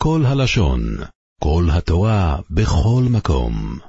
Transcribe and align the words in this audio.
כל 0.00 0.23
הלשון, 0.25 0.81
כל 1.43 1.67
התורה, 1.71 2.37
בכל 2.49 3.03
מקום. 3.09 3.79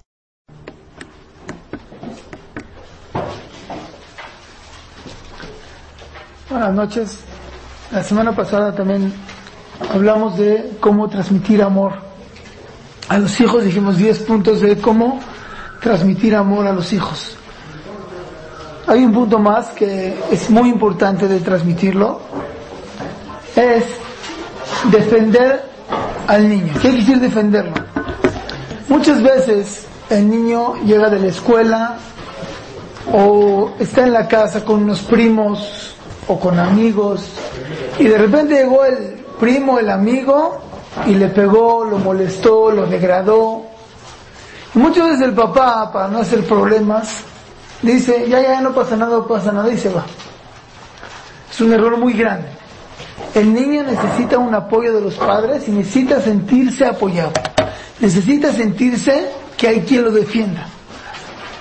Buenas 6.50 6.74
noches. 6.74 7.18
La 7.92 8.02
semana 8.04 8.36
pasada 8.36 8.74
también 8.74 9.12
hablamos 9.92 10.36
de 10.36 10.76
cómo 10.80 11.08
transmitir 11.08 11.62
amor 11.62 11.92
a 13.08 13.18
los 13.18 13.40
hijos. 13.40 13.64
Dijimos 13.64 13.96
10 13.96 14.18
puntos 14.20 14.60
de 14.60 14.78
cómo 14.78 15.20
transmitir 15.80 16.36
amor 16.36 16.66
a 16.66 16.72
los 16.72 16.92
hijos. 16.92 17.36
Hay 18.86 19.04
un 19.04 19.12
punto 19.12 19.38
más 19.38 19.68
que 19.68 20.18
es 20.30 20.50
muy 20.50 20.68
importante 20.68 21.26
de 21.26 21.40
transmitirlo. 21.40 22.20
Es 23.56 23.84
defender 24.90 25.70
al 26.26 26.48
niño. 26.48 26.72
¿Qué 26.74 26.80
quiere 26.80 26.98
decir 26.98 27.20
defenderlo? 27.20 27.74
Muchas 28.88 29.22
veces 29.22 29.86
el 30.10 30.28
niño 30.28 30.74
llega 30.84 31.08
de 31.08 31.18
la 31.18 31.26
escuela 31.28 31.96
o 33.12 33.72
está 33.78 34.04
en 34.04 34.12
la 34.12 34.28
casa 34.28 34.64
con 34.64 34.82
unos 34.82 35.00
primos 35.00 35.94
o 36.28 36.38
con 36.38 36.58
amigos 36.58 37.26
y 37.98 38.04
de 38.04 38.18
repente 38.18 38.54
llegó 38.54 38.84
el 38.84 39.24
primo, 39.40 39.78
el 39.78 39.90
amigo 39.90 40.60
y 41.06 41.14
le 41.14 41.28
pegó, 41.28 41.84
lo 41.84 41.98
molestó, 41.98 42.70
lo 42.70 42.86
degradó. 42.86 43.64
Muchas 44.74 45.10
veces 45.10 45.22
el 45.22 45.34
papá, 45.34 45.90
para 45.92 46.08
no 46.08 46.18
hacer 46.18 46.44
problemas, 46.46 47.08
dice, 47.82 48.26
ya, 48.28 48.40
ya, 48.40 48.60
no 48.60 48.72
pasa 48.72 48.96
nada, 48.96 49.26
pasa 49.26 49.52
nada 49.52 49.70
y 49.70 49.76
se 49.76 49.90
va. 49.90 50.04
Es 51.50 51.60
un 51.60 51.72
error 51.72 51.96
muy 51.98 52.14
grande. 52.14 52.48
El 53.34 53.54
niño 53.54 53.82
necesita 53.82 54.38
un 54.38 54.54
apoyo 54.54 54.92
de 54.94 55.00
los 55.00 55.14
padres 55.14 55.66
y 55.68 55.70
necesita 55.70 56.20
sentirse 56.20 56.84
apoyado. 56.86 57.32
Necesita 58.00 58.52
sentirse 58.52 59.28
que 59.56 59.68
hay 59.68 59.80
quien 59.80 60.04
lo 60.04 60.10
defienda. 60.10 60.66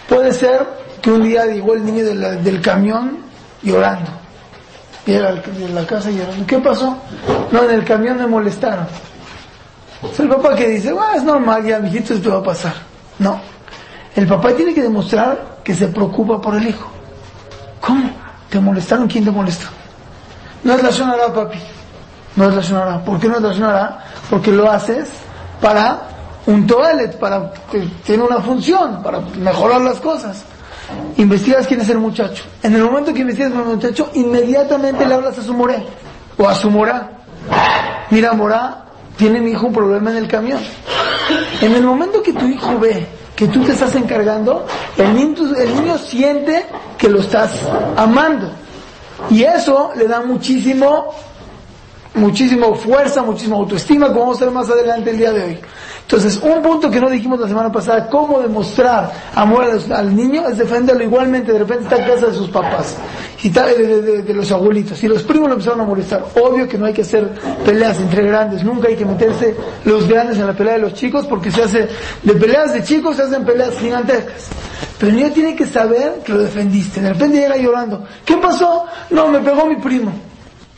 Puede 0.09 0.33
ser 0.33 0.67
que 1.01 1.11
un 1.11 1.23
día 1.23 1.45
llegó 1.45 1.73
el 1.73 1.85
niño 1.85 2.03
del 2.05 2.61
camión 2.61 3.19
llorando. 3.63 4.09
Llega 5.05 5.29
al- 5.29 5.41
de 5.57 5.69
la 5.69 5.85
casa 5.85 6.11
llorando. 6.11 6.45
¿Qué 6.45 6.57
pasó? 6.59 6.97
No, 7.51 7.63
en 7.63 7.71
el 7.71 7.83
camión 7.85 8.17
me 8.17 8.27
molestaron. 8.27 8.87
Es 10.11 10.19
el 10.19 10.29
papá 10.29 10.55
que 10.55 10.67
dice, 10.67 10.93
"Ah, 10.99 11.13
es 11.15 11.23
normal, 11.23 11.63
ya, 11.65 11.79
mijito, 11.79 12.13
esto 12.13 12.31
va 12.31 12.37
a 12.39 12.43
pasar. 12.43 12.73
No. 13.19 13.39
El 14.15 14.27
papá 14.27 14.51
tiene 14.53 14.73
que 14.73 14.81
demostrar 14.81 15.59
que 15.63 15.73
se 15.73 15.87
preocupa 15.87 16.41
por 16.41 16.55
el 16.55 16.67
hijo. 16.67 16.89
¿Cómo? 17.79 18.09
¿Te 18.49 18.59
molestaron? 18.59 19.07
¿Quién 19.07 19.23
te 19.25 19.31
molestó? 19.31 19.67
No 20.63 20.91
sonará, 20.91 21.33
papi. 21.33 21.59
No 22.35 22.61
sonará. 22.61 23.03
¿Por 23.03 23.19
qué 23.19 23.27
no 23.27 23.39
sonará? 23.53 23.99
Porque 24.29 24.51
lo 24.51 24.69
haces 24.71 25.09
para 25.59 26.01
un 26.45 26.65
toilet, 26.65 27.17
para 27.17 27.51
que 27.71 27.79
tiene 28.05 28.23
una 28.23 28.41
función, 28.41 29.01
para 29.03 29.19
mejorar 29.19 29.81
las 29.81 29.99
cosas. 29.99 30.43
Investigas 31.17 31.67
quién 31.67 31.81
es 31.81 31.89
el 31.89 31.99
muchacho. 31.99 32.43
En 32.63 32.75
el 32.75 32.83
momento 32.83 33.13
que 33.13 33.21
investigas 33.21 33.53
al 33.53 33.65
muchacho, 33.65 34.09
inmediatamente 34.13 35.05
le 35.05 35.13
hablas 35.13 35.37
a 35.37 35.43
su 35.43 35.53
moré 35.53 35.85
o 36.37 36.47
a 36.47 36.55
su 36.55 36.69
morá. 36.69 37.09
Mira, 38.09 38.33
morá, 38.33 38.85
tiene 39.17 39.39
mi 39.39 39.51
hijo 39.51 39.67
un 39.67 39.73
problema 39.73 40.11
en 40.11 40.17
el 40.17 40.27
camión. 40.27 40.59
En 41.61 41.75
el 41.75 41.83
momento 41.83 42.21
que 42.21 42.33
tu 42.33 42.45
hijo 42.45 42.77
ve 42.79 43.07
que 43.35 43.47
tú 43.47 43.63
te 43.63 43.71
estás 43.71 43.95
encargando, 43.95 44.65
el 44.97 45.15
niño, 45.15 45.55
el 45.57 45.75
niño 45.75 45.97
siente 45.97 46.65
que 46.97 47.09
lo 47.09 47.21
estás 47.21 47.51
amando. 47.95 48.51
Y 49.29 49.43
eso 49.43 49.91
le 49.95 50.07
da 50.07 50.21
muchísimo, 50.21 51.13
muchísimo 52.15 52.75
fuerza, 52.75 53.21
muchísima 53.23 53.55
autoestima, 53.57 54.07
como 54.07 54.21
vamos 54.21 54.41
a 54.41 54.45
ver 54.45 54.53
más 54.53 54.69
adelante 54.69 55.11
el 55.11 55.17
día 55.17 55.31
de 55.31 55.43
hoy. 55.43 55.59
Entonces, 56.01 56.41
un 56.43 56.61
punto 56.61 56.91
que 56.91 56.99
no 56.99 57.09
dijimos 57.09 57.39
la 57.39 57.47
semana 57.47 57.71
pasada, 57.71 58.09
cómo 58.09 58.41
demostrar 58.41 59.13
amor 59.33 59.65
al 59.93 60.13
niño, 60.13 60.45
es 60.49 60.57
defenderlo 60.57 61.01
igualmente, 61.03 61.53
de 61.53 61.59
repente 61.59 61.83
está 61.85 61.95
en 61.97 62.05
casa 62.11 62.25
de 62.27 62.33
sus 62.33 62.49
papás, 62.49 62.97
y 63.41 63.47
de, 63.49 63.61
de- 63.87 64.01
de- 64.01 64.21
de 64.23 64.33
los 64.33 64.51
abuelitos, 64.51 65.01
y 65.03 65.07
los 65.07 65.23
primos 65.23 65.47
lo 65.47 65.53
empezaron 65.53 65.79
a 65.79 65.83
molestar. 65.85 66.25
Obvio 66.43 66.67
que 66.67 66.77
no 66.77 66.85
hay 66.87 66.93
que 66.93 67.03
hacer 67.03 67.29
peleas 67.63 67.97
entre 67.99 68.23
grandes, 68.23 68.61
nunca 68.65 68.89
hay 68.89 68.97
que 68.97 69.05
meterse 69.05 69.55
los 69.85 70.05
grandes 70.05 70.37
en 70.37 70.47
la 70.47 70.53
pelea 70.53 70.73
de 70.73 70.79
los 70.79 70.93
chicos, 70.95 71.25
porque 71.27 71.49
se 71.49 71.63
hace, 71.63 71.87
de 72.23 72.33
peleas 72.33 72.73
de 72.73 72.83
chicos 72.83 73.15
se 73.15 73.21
hacen 73.23 73.45
peleas 73.45 73.77
gigantescas. 73.79 74.47
Pero 74.97 75.11
el 75.11 75.17
niño 75.17 75.31
tiene 75.31 75.55
que 75.55 75.65
saber 75.65 76.21
que 76.23 76.33
lo 76.33 76.39
defendiste. 76.39 77.01
De 77.01 77.09
repente 77.13 77.37
llega 77.37 77.57
llorando. 77.57 78.05
¿Qué 78.25 78.37
pasó? 78.37 78.85
No, 79.09 79.27
me 79.27 79.39
pegó 79.39 79.65
mi 79.65 79.75
primo. 79.77 80.11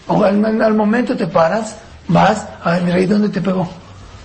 O 0.08 0.24
al, 0.24 0.74
momento 0.74 1.16
te 1.16 1.28
paras, 1.28 1.78
vas, 2.08 2.46
a 2.64 2.72
ver, 2.72 2.82
mi 2.84 2.92
rey, 2.92 3.06
¿dónde 3.06 3.30
te 3.30 3.40
pegó? 3.42 3.68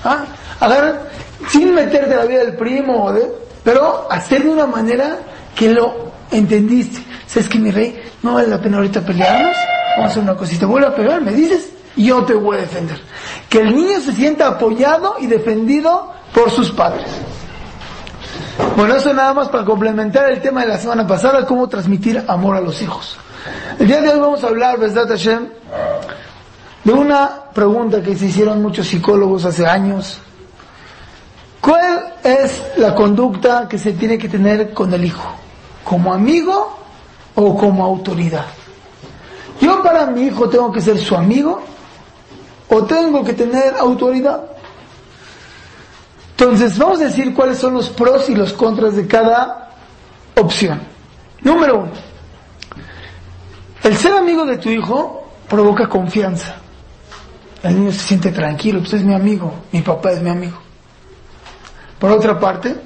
¿Ah? 0.05 0.25
Agarra, 0.61 1.03
sin 1.49 1.72
meterte 1.75 2.15
la 2.16 2.25
vida 2.25 2.41
del 2.41 2.56
primo, 2.56 3.12
de- 3.12 3.31
pero 3.62 4.11
hacer 4.11 4.43
de 4.43 4.50
una 4.50 4.66
manera 4.66 5.19
que 5.55 5.71
lo 5.71 6.10
entendiste. 6.31 7.00
¿Sabes 7.27 7.49
que 7.49 7.59
mi 7.59 7.71
rey? 7.71 8.00
No 8.22 8.34
vale 8.34 8.49
la 8.49 8.60
pena 8.60 8.78
ahorita 8.78 9.00
pelearnos. 9.03 9.56
Vamos 9.97 10.09
a 10.09 10.12
hacer 10.12 10.22
una 10.22 10.34
cosita. 10.34 10.66
Vuelve 10.66 10.89
a 10.89 10.95
pegar, 10.95 11.21
me 11.21 11.33
dices, 11.33 11.69
yo 11.97 12.25
te 12.25 12.34
voy 12.34 12.56
a 12.56 12.60
defender. 12.60 13.00
Que 13.49 13.60
el 13.60 13.75
niño 13.75 14.00
se 14.00 14.12
sienta 14.12 14.49
apoyado 14.49 15.16
y 15.21 15.27
defendido 15.27 16.12
por 16.33 16.50
sus 16.50 16.71
padres. 16.72 17.06
Bueno, 18.77 18.95
eso 18.95 19.13
nada 19.13 19.35
más 19.35 19.49
para 19.49 19.65
complementar 19.65 20.31
el 20.31 20.41
tema 20.41 20.63
de 20.63 20.69
la 20.69 20.79
semana 20.79 21.07
pasada, 21.07 21.47
cómo 21.47 21.69
transmitir 21.69 22.25
amor 22.27 22.57
a 22.57 22.61
los 22.61 22.83
hijos. 22.83 23.17
El 23.79 23.87
día 23.87 24.01
de 24.01 24.09
hoy 24.09 24.19
vamos 24.19 24.43
a 24.43 24.49
hablar, 24.49 24.79
Besdat 24.79 25.09
Hashem, 25.09 25.49
de 26.85 26.93
una 26.93 27.45
pregunta 27.55 28.03
que 28.03 28.17
se 28.17 28.27
hicieron 28.27 28.61
muchos 28.61 28.89
psicólogos 28.89 29.45
hace 29.45 29.67
años. 29.67 30.21
¿Cuál 31.61 32.15
es 32.25 32.63
la 32.77 32.95
conducta 32.95 33.69
que 33.69 33.79
se 33.79 33.93
tiene 33.93 34.19
que 34.19 34.29
tener 34.29 34.73
con 34.73 34.93
el 34.93 35.05
hijo? 35.05 35.29
¿Como 35.85 36.13
amigo 36.13 36.79
o 37.35 37.57
como 37.57 37.85
autoridad? 37.85 38.47
¿Yo 39.61 39.83
para 39.83 40.07
mi 40.07 40.23
hijo 40.23 40.49
tengo 40.49 40.73
que 40.73 40.81
ser 40.81 40.99
su 40.99 41.15
amigo 41.15 41.63
o 42.69 42.85
tengo 42.85 43.25
que 43.25 43.35
tener 43.35 43.75
autoridad? 43.77 44.58
Entonces, 46.38 46.78
vamos 46.78 47.00
a 47.00 47.06
decir 47.06 47.34
cuáles 47.34 47.59
son 47.59 47.75
los 47.75 47.88
pros 47.88 48.31
y 48.31 48.34
los 48.37 48.53
contras 48.53 48.94
de 48.94 49.09
cada 49.09 49.71
opción. 50.37 50.81
Número 51.41 51.81
uno, 51.81 51.91
el 53.82 53.97
ser 53.97 54.12
amigo 54.12 54.47
de 54.47 54.59
tu 54.59 54.69
hijo 54.69 55.32
provoca 55.48 55.88
confianza. 55.88 56.54
El 57.60 57.81
niño 57.81 57.91
se 57.91 57.98
siente 57.98 58.31
tranquilo, 58.31 58.78
pues 58.78 58.93
es 58.93 59.03
mi 59.03 59.15
amigo, 59.15 59.53
mi 59.72 59.82
papá 59.82 60.12
es 60.12 60.22
mi 60.22 60.31
amigo. 60.31 60.56
Por 61.98 62.12
otra 62.12 62.38
parte, 62.38 62.77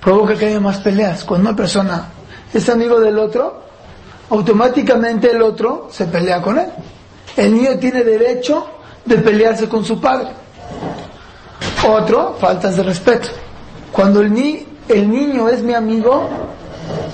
provoca 0.00 0.36
que 0.36 0.46
haya 0.46 0.60
más 0.60 0.78
peleas. 0.78 1.24
Cuando 1.24 1.48
una 1.48 1.56
persona 1.56 2.10
es 2.52 2.68
amigo 2.68 3.00
del 3.00 3.18
otro, 3.18 3.64
automáticamente 4.30 5.32
el 5.32 5.42
otro 5.42 5.88
se 5.90 6.04
pelea 6.04 6.40
con 6.40 6.60
él. 6.60 6.68
El 7.36 7.54
niño 7.54 7.76
tiene 7.80 8.04
derecho 8.04 8.68
de 9.04 9.16
pelearse 9.16 9.68
con 9.68 9.84
su 9.84 10.00
padre. 10.00 10.28
Otro, 11.88 12.36
faltas 12.40 12.76
de 12.76 12.82
respeto. 12.82 13.28
Cuando 13.92 14.20
el, 14.20 14.32
ni, 14.32 14.66
el 14.88 15.10
niño 15.10 15.48
es 15.48 15.62
mi 15.62 15.74
amigo, 15.74 16.28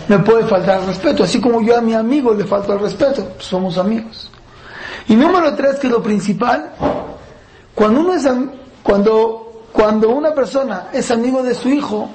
me 0.09 0.19
puede 0.21 0.45
faltar 0.45 0.85
respeto. 0.87 1.25
Así 1.25 1.41
como 1.41 1.61
yo 1.63 1.77
a 1.77 1.81
mi 1.81 1.95
amigo 1.95 2.33
le 2.35 2.45
falto 2.45 2.73
el 2.73 2.81
respeto, 2.81 3.25
pues 3.35 3.47
somos 3.47 3.79
amigos. 3.79 4.31
Y 5.09 5.17
número 5.17 5.55
tres, 5.55 5.79
que 5.79 5.87
es 5.87 5.93
lo 5.93 6.03
principal, 6.03 6.71
cuando 7.75 8.01
uno 8.01 8.15
es, 8.15 8.29
cuando, 8.83 9.65
cuando 9.73 10.11
una 10.11 10.33
persona 10.33 10.89
es 10.93 11.11
amigo 11.11 11.43
de 11.43 11.55
su 11.55 11.69
hijo, 11.69 12.09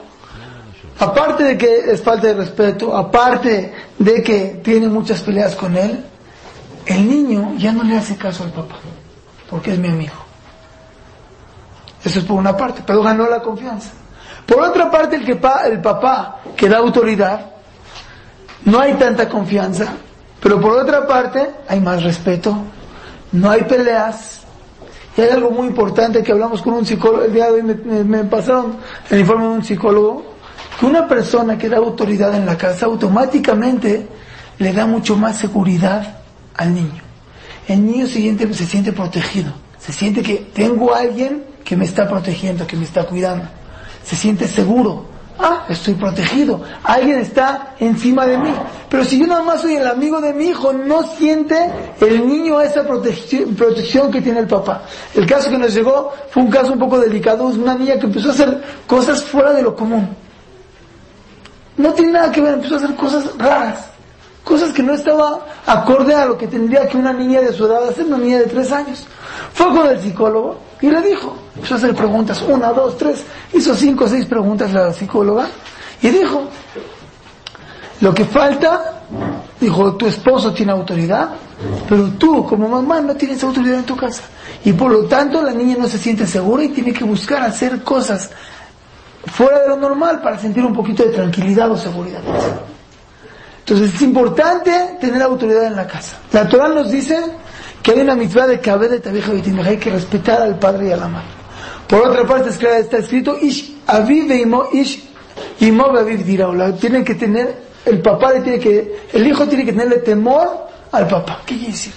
aparte 1.00 1.44
de 1.44 1.58
que 1.58 1.92
es 1.92 2.02
falta 2.02 2.28
de 2.28 2.34
respeto, 2.36 2.96
aparte 2.96 3.74
de 3.98 4.24
que 4.24 4.62
tiene 4.64 4.88
muchas 4.88 5.22
peleas 5.22 5.56
con 5.56 5.76
él, 5.76 6.04
el 6.86 7.10
niño 7.10 7.54
ya 7.58 7.72
no 7.72 7.84
le 7.84 7.98
hace 7.98 8.16
caso 8.16 8.44
al 8.44 8.52
papá, 8.52 8.76
porque 9.50 9.74
es 9.74 9.80
mi 9.80 9.90
amigo. 9.90 10.25
Eso 12.06 12.20
es 12.20 12.26
por 12.26 12.38
una 12.38 12.56
parte, 12.56 12.84
pero 12.86 13.02
ganó 13.02 13.28
la 13.28 13.42
confianza. 13.42 13.90
Por 14.46 14.62
otra 14.62 14.92
parte, 14.92 15.16
el, 15.16 15.26
que 15.26 15.36
pa- 15.36 15.66
el 15.66 15.82
papá 15.82 16.38
que 16.56 16.70
da 16.70 16.78
autoridad, 16.78 17.48
no 18.64 18.80
hay 18.80 18.94
tanta 18.94 19.28
confianza, 19.28 19.88
pero 20.40 20.62
por 20.62 20.72
otra 20.74 21.08
parte 21.08 21.50
hay 21.68 21.80
más 21.82 22.04
respeto, 22.04 22.56
no 23.32 23.50
hay 23.50 23.64
peleas. 23.64 24.42
Y 25.18 25.22
hay 25.22 25.30
algo 25.30 25.50
muy 25.50 25.68
importante 25.68 26.22
que 26.22 26.32
hablamos 26.32 26.62
con 26.62 26.74
un 26.76 26.86
psicólogo, 26.86 27.24
el 27.24 27.34
día 27.34 27.46
de 27.48 27.52
hoy 27.54 27.64
me, 27.64 27.74
me- 27.74 28.04
me 28.04 28.24
pasaron 28.26 28.78
el 29.10 29.20
informe 29.20 29.44
de 29.46 29.50
un 29.50 29.64
psicólogo, 29.64 30.36
que 30.80 30.86
una 30.86 31.08
persona 31.08 31.58
que 31.58 31.70
da 31.70 31.78
autoridad 31.78 32.36
en 32.36 32.46
la 32.46 32.58
casa 32.58 32.86
automáticamente 32.86 34.08
le 34.60 34.74
da 34.74 34.86
mucho 34.86 35.16
más 35.18 35.38
seguridad 35.38 36.20
al 36.56 36.74
niño. 36.76 37.02
El 37.68 37.84
niño 37.86 38.06
se 38.06 38.14
siente, 38.16 38.54
se 38.54 38.66
siente 38.66 38.92
protegido, 38.92 39.52
se 39.80 39.92
siente 39.92 40.22
que 40.22 40.36
tengo 40.54 40.94
a 40.94 41.00
alguien 41.00 41.55
que 41.66 41.76
me 41.76 41.84
está 41.84 42.08
protegiendo, 42.08 42.66
que 42.66 42.78
me 42.78 42.86
está 42.86 43.04
cuidando, 43.04 43.44
se 44.04 44.16
siente 44.16 44.48
seguro 44.48 45.16
ah, 45.40 45.66
estoy 45.70 45.94
protegido, 45.96 46.62
alguien 46.84 47.20
está 47.20 47.76
encima 47.80 48.26
de 48.26 48.38
mí. 48.38 48.54
Pero 48.90 49.04
si 49.04 49.20
yo 49.20 49.28
nada 49.28 49.44
más 49.44 49.62
soy 49.62 49.76
el 49.76 49.88
amigo 49.88 50.22
de 50.22 50.34
mi 50.34 50.46
hijo, 50.46 50.72
no 50.74 51.04
siente 51.04 51.70
el 52.00 52.28
niño 52.28 52.62
esa 52.62 52.84
protección, 52.84 53.56
protección 53.56 54.12
que 54.12 54.22
tiene 54.22 54.40
el 54.40 54.48
papá. 54.48 54.84
El 55.14 55.26
caso 55.26 55.50
que 55.50 55.58
nos 55.58 55.74
llegó 55.74 56.14
fue 56.30 56.44
un 56.44 56.50
caso 56.50 56.74
un 56.74 56.80
poco 56.80 57.00
delicado, 57.00 57.50
es 57.50 57.58
una 57.58 57.76
niña 57.76 58.00
que 58.00 58.06
empezó 58.06 58.30
a 58.30 58.34
hacer 58.34 58.64
cosas 58.88 59.24
fuera 59.24 59.54
de 59.54 59.62
lo 59.62 59.76
común. 59.76 60.10
No 61.78 61.94
tiene 61.94 62.14
nada 62.14 62.32
que 62.32 62.42
ver, 62.42 62.54
empezó 62.54 62.76
a 62.76 62.78
hacer 62.78 62.96
cosas 62.96 63.38
raras, 63.38 63.90
cosas 64.46 64.72
que 64.72 64.84
no 64.84 64.94
estaba 64.94 65.46
acorde 65.66 66.14
a 66.14 66.26
lo 66.26 66.38
que 66.38 66.48
tendría 66.48 66.88
que 66.88 66.98
una 66.98 67.12
niña 67.12 67.42
de 67.42 67.52
su 67.52 67.66
edad 67.66 67.90
hacer, 67.90 68.06
una 68.06 68.20
niña 68.20 68.40
de 68.40 68.46
tres 68.46 68.72
años. 68.72 69.06
Fue 69.52 69.66
con 69.74 69.88
el 69.88 70.00
psicólogo 70.00 70.58
y 70.80 70.90
le 70.90 71.02
dijo, 71.02 71.36
empezó 71.56 71.74
a 71.74 71.78
hacer 71.78 71.96
preguntas, 71.96 72.42
una, 72.48 72.72
dos, 72.72 72.96
tres, 72.98 73.24
hizo 73.52 73.76
cinco 73.76 74.06
o 74.06 74.08
seis 74.08 74.26
preguntas 74.26 74.72
la 74.72 74.94
psicóloga 74.94 75.48
y 76.02 76.10
dijo, 76.10 76.48
lo 78.02 78.14
que 78.14 78.24
falta, 78.24 79.02
dijo, 79.60 79.96
tu 79.96 80.06
esposo 80.06 80.54
tiene 80.54 80.74
autoridad, 80.74 81.30
pero 81.90 82.10
tú 82.12 82.46
como 82.46 82.70
mamá 82.70 83.02
no 83.02 83.16
tienes 83.16 83.44
autoridad 83.44 83.80
en 83.80 83.86
tu 83.86 83.96
casa. 83.96 84.24
Y 84.64 84.74
por 84.74 84.92
lo 84.92 85.06
tanto 85.06 85.42
la 85.42 85.54
niña 85.54 85.78
no 85.80 85.88
se 85.88 85.98
siente 85.98 86.28
segura 86.28 86.64
y 86.64 86.70
tiene 86.70 86.94
que 86.94 87.04
buscar 87.04 87.42
hacer 87.42 87.82
cosas 87.82 88.30
fuera 89.26 89.62
de 89.62 89.70
lo 89.70 89.78
normal 89.78 90.22
para 90.22 90.38
sentir 90.38 90.64
un 90.64 90.74
poquito 90.74 91.04
de 91.04 91.10
tranquilidad 91.10 91.72
o 91.72 91.78
seguridad. 91.78 92.22
Entonces 93.68 93.96
es 93.96 94.02
importante 94.04 94.98
tener 95.02 95.24
autoridad 95.24 95.66
en 95.66 95.76
la 95.76 95.88
casa. 95.88 96.18
La 96.32 96.48
Torah 96.48 96.68
nos 96.68 96.92
dice 96.92 97.20
que 97.82 97.92
hay 97.92 98.02
una 98.02 98.14
mitzvah 98.16 98.46
de 98.46 98.60
cabeza 98.60 98.98
de 98.98 99.20
y 99.20 99.60
hay 99.68 99.78
que 99.78 99.90
respetar 99.90 100.40
al 100.40 100.60
padre 100.60 100.90
y 100.90 100.92
a 100.92 100.98
la 100.98 101.08
madre. 101.08 101.28
Por 101.88 102.08
otra 102.08 102.28
parte 102.28 102.50
está 102.50 102.98
escrito 102.98 103.38
ish 103.42 103.76
aviv 103.88 104.32
imo 104.32 104.70
ish 104.72 105.10
imo. 105.62 105.86
Tienen 106.80 107.04
que 107.04 107.16
tener 107.16 107.66
el 107.86 108.04
papá 108.04 108.34
le 108.34 108.42
tiene 108.42 108.60
que 108.60 109.08
el 109.14 109.26
hijo 109.26 109.48
tiene 109.48 109.66
que 109.66 109.72
tenerle 109.72 109.98
temor 109.98 110.68
al 110.92 111.08
papá. 111.08 111.42
¿Qué 111.44 111.56
quiere 111.56 111.72
decir? 111.72 111.94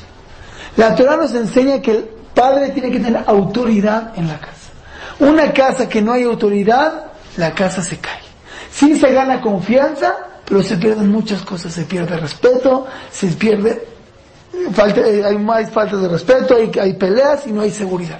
La 0.76 0.94
Torah 0.94 1.18
nos 1.18 1.34
enseña 1.34 1.82
que 1.82 1.90
el 1.90 2.04
padre 2.34 2.70
tiene 2.70 2.90
que 2.90 3.00
tener 3.00 3.22
autoridad 3.26 4.12
en 4.16 4.26
la 4.26 4.40
casa. 4.40 4.70
Una 5.20 5.52
casa 5.52 5.86
que 5.86 6.00
no 6.00 6.12
hay 6.12 6.22
autoridad 6.22 7.12
la 7.36 7.52
casa 7.52 7.82
se 7.82 7.98
cae. 7.98 8.20
Sí 8.70 8.98
se 8.98 9.12
gana 9.12 9.40
confianza, 9.40 10.14
pero 10.48 10.62
se 10.62 10.76
pierden 10.76 11.10
muchas 11.10 11.42
cosas. 11.42 11.72
Se 11.72 11.84
pierde 11.84 12.16
respeto, 12.16 12.86
se 13.10 13.26
pierde, 13.28 13.86
falta, 14.72 15.00
eh, 15.00 15.22
hay 15.24 15.36
más 15.36 15.70
faltas 15.70 16.00
de 16.00 16.08
respeto, 16.08 16.56
hay, 16.56 16.70
hay 16.80 16.94
peleas 16.94 17.46
y 17.46 17.52
no 17.52 17.60
hay 17.60 17.70
seguridad. 17.70 18.18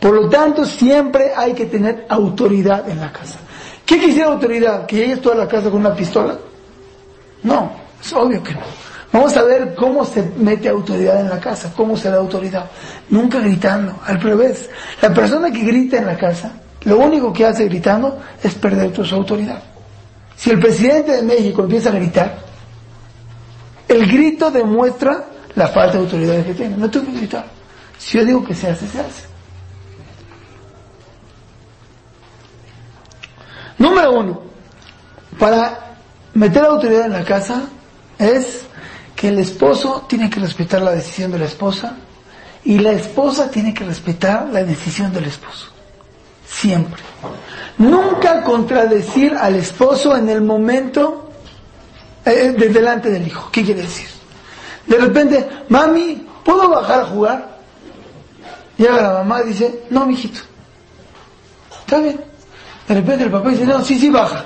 Por 0.00 0.14
lo 0.14 0.28
tanto, 0.28 0.66
siempre 0.66 1.32
hay 1.36 1.54
que 1.54 1.66
tener 1.66 2.06
autoridad 2.08 2.88
en 2.88 3.00
la 3.00 3.12
casa. 3.12 3.38
¿Qué 3.86 3.98
quisiera 3.98 4.28
autoridad? 4.28 4.86
¿Que 4.86 4.96
llegues 4.96 5.22
toda 5.22 5.36
la 5.36 5.48
casa 5.48 5.70
con 5.70 5.80
una 5.80 5.94
pistola? 5.94 6.36
No, 7.42 7.72
es 8.00 8.12
obvio 8.12 8.42
que 8.42 8.54
no. 8.54 8.60
Vamos 9.10 9.34
a 9.36 9.42
ver 9.44 9.74
cómo 9.74 10.04
se 10.04 10.22
mete 10.36 10.68
autoridad 10.68 11.20
en 11.20 11.30
la 11.30 11.40
casa, 11.40 11.72
cómo 11.74 11.96
se 11.96 12.10
da 12.10 12.18
autoridad. 12.18 12.66
Nunca 13.08 13.40
gritando, 13.40 13.98
al 14.04 14.20
revés. 14.20 14.68
La 15.00 15.14
persona 15.14 15.50
que 15.50 15.60
grita 15.60 15.96
en 15.96 16.06
la 16.06 16.16
casa 16.16 16.52
lo 16.82 16.98
único 16.98 17.32
que 17.32 17.46
hace 17.46 17.64
gritando 17.64 18.18
es 18.42 18.54
perder 18.54 18.92
tu 18.92 19.02
autoridad. 19.14 19.62
Si 20.38 20.50
el 20.50 20.60
presidente 20.60 21.10
de 21.10 21.22
México 21.22 21.62
empieza 21.62 21.88
a 21.88 21.92
gritar, 21.92 22.38
el 23.88 24.06
grito 24.06 24.52
demuestra 24.52 25.24
la 25.56 25.66
falta 25.66 25.94
de 25.94 26.04
autoridad 26.04 26.46
que 26.46 26.54
tiene. 26.54 26.76
No 26.76 26.88
tengo 26.88 27.06
que 27.06 27.18
gritar. 27.18 27.46
Si 27.98 28.18
yo 28.18 28.24
digo 28.24 28.44
que 28.44 28.54
se 28.54 28.68
hace, 28.68 28.86
se 28.86 29.00
hace. 29.00 29.24
Número 33.78 34.12
uno, 34.12 34.42
para 35.40 35.96
meter 36.34 36.64
autoridad 36.64 37.06
en 37.06 37.12
la 37.14 37.24
casa 37.24 37.64
es 38.16 38.60
que 39.16 39.28
el 39.28 39.40
esposo 39.40 40.06
tiene 40.08 40.30
que 40.30 40.38
respetar 40.38 40.82
la 40.82 40.92
decisión 40.92 41.32
de 41.32 41.40
la 41.40 41.46
esposa 41.46 41.96
y 42.64 42.78
la 42.78 42.92
esposa 42.92 43.50
tiene 43.50 43.74
que 43.74 43.84
respetar 43.84 44.48
la 44.52 44.62
decisión 44.62 45.12
del 45.12 45.24
esposo 45.24 45.77
siempre. 46.48 47.02
Nunca 47.78 48.42
contradecir 48.42 49.34
al 49.34 49.54
esposo 49.56 50.16
en 50.16 50.28
el 50.28 50.40
momento 50.40 51.30
eh, 52.24 52.54
de 52.56 52.68
delante 52.68 53.10
del 53.10 53.26
hijo. 53.26 53.50
¿Qué 53.52 53.64
quiere 53.64 53.82
decir? 53.82 54.08
De 54.86 54.96
repente, 54.96 55.48
mami, 55.68 56.26
¿puedo 56.44 56.68
bajar 56.68 57.00
a 57.00 57.04
jugar? 57.04 57.58
Llega 58.76 59.02
la 59.02 59.12
mamá 59.12 59.42
y 59.42 59.48
dice, 59.48 59.84
no, 59.90 60.06
mijito. 60.06 60.40
Está 61.80 61.98
bien. 61.98 62.20
De 62.86 62.94
repente 62.94 63.24
el 63.24 63.30
papá 63.30 63.50
dice, 63.50 63.66
no, 63.66 63.84
sí, 63.84 63.98
sí, 63.98 64.08
baja. 64.08 64.44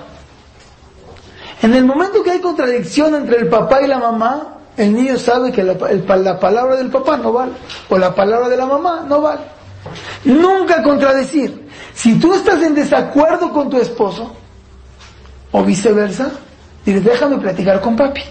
En 1.62 1.74
el 1.74 1.84
momento 1.84 2.22
que 2.22 2.32
hay 2.32 2.40
contradicción 2.40 3.14
entre 3.14 3.38
el 3.38 3.48
papá 3.48 3.80
y 3.82 3.86
la 3.86 3.98
mamá, 3.98 4.58
el 4.76 4.92
niño 4.92 5.16
sabe 5.16 5.52
que 5.52 5.62
la, 5.62 5.74
la 6.16 6.40
palabra 6.40 6.76
del 6.76 6.90
papá 6.90 7.16
no 7.16 7.32
vale, 7.32 7.52
o 7.88 7.98
la 7.98 8.14
palabra 8.14 8.48
de 8.48 8.56
la 8.56 8.66
mamá 8.66 9.04
no 9.08 9.20
vale. 9.20 9.42
Nunca 10.24 10.82
contradecir. 10.82 11.61
Si 11.94 12.18
tú 12.18 12.34
estás 12.34 12.62
en 12.62 12.74
desacuerdo 12.74 13.52
con 13.52 13.68
tu 13.68 13.78
esposo, 13.78 14.34
o 15.50 15.62
viceversa, 15.62 16.30
dile, 16.84 17.00
déjame 17.00 17.38
platicar 17.38 17.80
con 17.80 17.96
papi. 17.96 18.22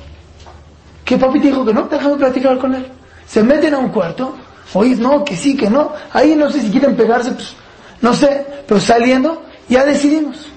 ¿Qué 1.06 1.18
papi 1.18 1.40
te 1.40 1.48
dijo 1.48 1.66
que 1.66 1.74
no? 1.74 1.84
Déjame 1.84 2.16
platicar 2.16 2.58
con 2.58 2.74
él. 2.74 2.88
Se 3.28 3.44
meten 3.44 3.74
a 3.74 3.78
un 3.78 3.90
cuarto, 3.90 4.36
oye, 4.74 4.96
no, 4.96 5.24
que 5.24 5.36
sí, 5.36 5.56
que 5.56 5.70
no. 5.70 5.92
Ahí 6.12 6.36
no 6.36 6.50
sé 6.50 6.62
si 6.62 6.72
quieren 6.72 6.96
pegarse, 6.96 7.32
pues, 7.32 7.54
no 8.02 8.14
sé, 8.14 8.46
pero 8.68 8.80
saliendo, 8.80 9.44
ya 9.70 9.86
decidimos. 9.86 10.48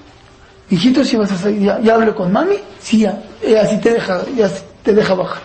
Hijito, 0.69 1.03
si 1.05 1.15
vas 1.15 1.31
a 1.31 1.37
salir, 1.37 1.61
ya, 1.61 1.79
ya 1.79 2.15
con 2.15 2.31
mami, 2.31 2.55
sí, 2.79 2.99
ya, 2.99 3.21
así 3.61 3.77
te 3.79 3.91
deja, 3.91 4.21
ya 4.35 4.49
te 4.81 4.93
deja 4.93 5.13
bajar. 5.13 5.43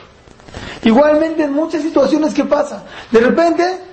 Igualmente 0.83 1.45
en 1.45 1.53
muchas 1.53 1.83
situaciones 1.83 2.33
que 2.33 2.45
pasa, 2.45 2.83
de 3.11 3.21
repente 3.21 3.91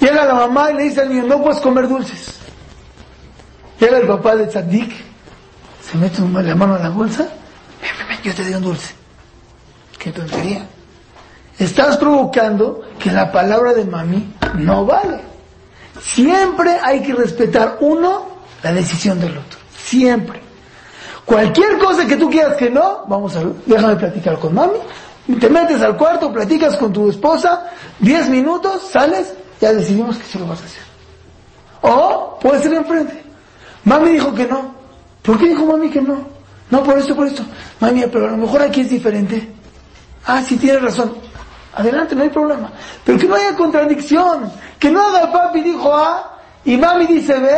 Llega 0.00 0.24
la 0.24 0.34
mamá 0.34 0.70
y 0.70 0.76
le 0.76 0.82
dice 0.84 1.02
al 1.02 1.10
niño, 1.10 1.24
no 1.26 1.42
puedes 1.42 1.60
comer 1.60 1.86
dulces. 1.86 2.39
Llega 3.80 3.98
el 3.98 4.06
papá 4.06 4.36
de 4.36 4.46
Tzadik, 4.46 4.92
se 5.82 5.96
mete 5.96 6.20
la 6.20 6.54
mano 6.54 6.76
en 6.76 6.82
la 6.82 6.90
bolsa, 6.90 7.28
yo 8.22 8.34
te 8.34 8.44
doy 8.44 8.54
un 8.54 8.62
dulce. 8.62 8.94
Qué 9.98 10.12
tontería. 10.12 10.66
Estás 11.58 11.96
provocando 11.96 12.82
que 12.98 13.10
la 13.10 13.32
palabra 13.32 13.72
de 13.72 13.84
mami 13.84 14.34
no 14.54 14.84
vale. 14.84 15.20
Siempre 16.00 16.78
hay 16.82 17.02
que 17.02 17.14
respetar 17.14 17.78
uno 17.80 18.26
la 18.62 18.72
decisión 18.72 19.18
del 19.20 19.32
otro. 19.32 19.58
Siempre. 19.76 20.40
Cualquier 21.24 21.78
cosa 21.78 22.06
que 22.06 22.16
tú 22.16 22.28
quieras 22.28 22.56
que 22.56 22.70
no, 22.70 23.04
vamos 23.06 23.36
a 23.36 23.42
déjame 23.66 23.96
platicar 23.96 24.38
con 24.38 24.54
mami. 24.54 24.78
Te 25.38 25.48
metes 25.48 25.80
al 25.80 25.96
cuarto, 25.96 26.32
platicas 26.32 26.76
con 26.76 26.92
tu 26.92 27.08
esposa, 27.08 27.70
10 28.00 28.28
minutos, 28.28 28.88
sales, 28.90 29.32
ya 29.60 29.72
decidimos 29.72 30.16
que 30.16 30.24
sí 30.24 30.38
lo 30.38 30.46
vas 30.46 30.60
a 30.60 30.64
hacer. 30.64 30.82
O 31.82 32.38
puede 32.40 32.62
ser 32.62 32.74
enfrente. 32.74 33.29
Mami 33.84 34.10
dijo 34.10 34.34
que 34.34 34.46
no. 34.46 34.74
¿Por 35.22 35.38
qué 35.38 35.48
dijo 35.48 35.66
mami 35.66 35.90
que 35.90 36.00
no? 36.00 36.18
No, 36.70 36.82
por 36.82 36.98
esto, 36.98 37.14
por 37.16 37.26
esto. 37.26 37.44
Mami, 37.80 38.04
pero 38.12 38.28
a 38.28 38.30
lo 38.30 38.36
mejor 38.36 38.62
aquí 38.62 38.82
es 38.82 38.90
diferente. 38.90 39.50
Ah, 40.26 40.42
sí, 40.42 40.56
tienes 40.56 40.82
razón. 40.82 41.14
Adelante, 41.74 42.14
no 42.14 42.22
hay 42.22 42.30
problema. 42.30 42.70
Pero 43.04 43.18
que 43.18 43.26
no 43.26 43.34
haya 43.34 43.56
contradicción. 43.56 44.50
Que 44.78 44.90
no 44.90 45.00
haga 45.02 45.30
papi 45.30 45.60
dijo 45.62 45.94
A 45.94 46.38
y 46.64 46.76
mami 46.76 47.06
dice 47.06 47.38
B 47.38 47.50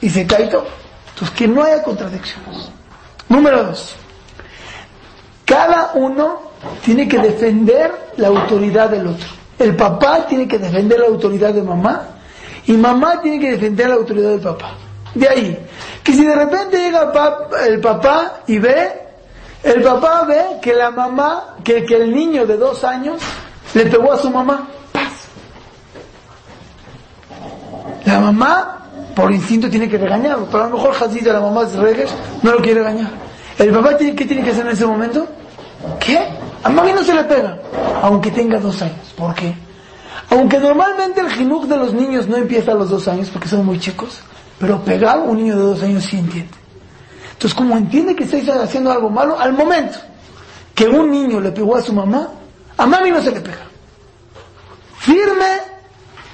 y 0.00 0.10
se 0.10 0.26
cae 0.26 0.48
todo. 0.48 0.66
Entonces, 1.10 1.36
que 1.36 1.48
no 1.48 1.62
haya 1.62 1.82
contradicciones. 1.82 2.70
Número 3.28 3.64
dos. 3.64 3.94
Cada 5.44 5.92
uno 5.94 6.42
tiene 6.84 7.06
que 7.08 7.18
defender 7.18 8.12
la 8.16 8.28
autoridad 8.28 8.90
del 8.90 9.06
otro. 9.06 9.28
El 9.58 9.74
papá 9.76 10.26
tiene 10.26 10.46
que 10.46 10.58
defender 10.58 11.00
la 11.00 11.06
autoridad 11.06 11.54
de 11.54 11.62
mamá 11.62 12.02
y 12.66 12.72
mamá 12.72 13.20
tiene 13.22 13.40
que 13.40 13.52
defender 13.52 13.88
la 13.88 13.94
autoridad 13.94 14.30
del 14.30 14.40
papá. 14.40 14.74
De 15.16 15.28
ahí, 15.28 15.58
que 16.04 16.12
si 16.12 16.26
de 16.26 16.34
repente 16.34 16.76
llega 16.76 17.10
el 17.66 17.80
papá 17.80 18.40
y 18.46 18.58
ve, 18.58 18.92
el 19.62 19.82
papá 19.82 20.24
ve 20.24 20.58
que 20.60 20.74
la 20.74 20.90
mamá, 20.90 21.56
que, 21.64 21.86
que 21.86 21.96
el 21.96 22.14
niño 22.14 22.44
de 22.46 22.58
dos 22.58 22.84
años 22.84 23.22
le 23.72 23.86
pegó 23.86 24.12
a 24.12 24.18
su 24.18 24.28
mamá. 24.28 24.68
Paz. 24.92 25.28
La 28.04 28.20
mamá, 28.20 28.88
por 29.14 29.32
instinto, 29.32 29.70
tiene 29.70 29.88
que 29.88 29.96
regañarlo, 29.96 30.46
pero 30.50 30.64
a 30.64 30.68
lo 30.68 30.76
mejor 30.76 31.08
de 31.08 31.32
la 31.32 31.40
mamá 31.40 31.64
de 31.64 31.80
Reyes 31.80 32.10
no 32.42 32.52
lo 32.52 32.58
quiere 32.58 32.80
regañar. 32.80 33.10
¿El 33.58 33.72
papá 33.72 33.96
tiene, 33.96 34.14
qué 34.14 34.26
tiene 34.26 34.44
que 34.44 34.50
hacer 34.50 34.66
en 34.66 34.72
ese 34.72 34.84
momento? 34.84 35.26
¿Qué? 35.98 36.28
A 36.62 36.68
mami 36.68 36.92
no 36.92 37.02
se 37.02 37.14
le 37.14 37.24
pega, 37.24 37.58
aunque 38.02 38.30
tenga 38.30 38.58
dos 38.60 38.82
años. 38.82 39.14
¿Por 39.16 39.34
qué? 39.34 39.54
Aunque 40.28 40.58
normalmente 40.58 41.22
el 41.22 41.30
jinuj 41.30 41.64
de 41.66 41.76
los 41.78 41.94
niños 41.94 42.28
no 42.28 42.36
empieza 42.36 42.72
a 42.72 42.74
los 42.74 42.90
dos 42.90 43.08
años 43.08 43.30
porque 43.30 43.48
son 43.48 43.64
muy 43.64 43.78
chicos, 43.78 44.22
pero 44.58 44.82
pegar 44.82 45.18
un 45.20 45.36
niño 45.36 45.56
de 45.56 45.62
dos 45.62 45.82
años 45.82 46.04
sí 46.04 46.18
entiende. 46.18 46.54
Entonces, 47.32 47.54
como 47.54 47.76
entiende 47.76 48.16
que 48.16 48.24
está 48.24 48.62
haciendo 48.62 48.90
algo 48.90 49.10
malo, 49.10 49.38
al 49.38 49.52
momento 49.52 49.98
que 50.74 50.86
un 50.88 51.10
niño 51.10 51.40
le 51.40 51.52
pegó 51.52 51.76
a 51.76 51.82
su 51.82 51.92
mamá, 51.92 52.30
a 52.76 52.86
mami 52.86 53.10
no 53.10 53.20
se 53.22 53.30
le 53.30 53.40
pega. 53.40 53.66
Firme, 54.98 55.60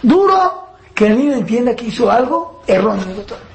duro, 0.02 0.68
que 0.94 1.06
el 1.06 1.18
niño 1.18 1.34
entienda 1.34 1.74
que 1.74 1.86
hizo 1.86 2.10
algo 2.10 2.62
erróneo 2.66 3.04
totalmente. 3.04 3.52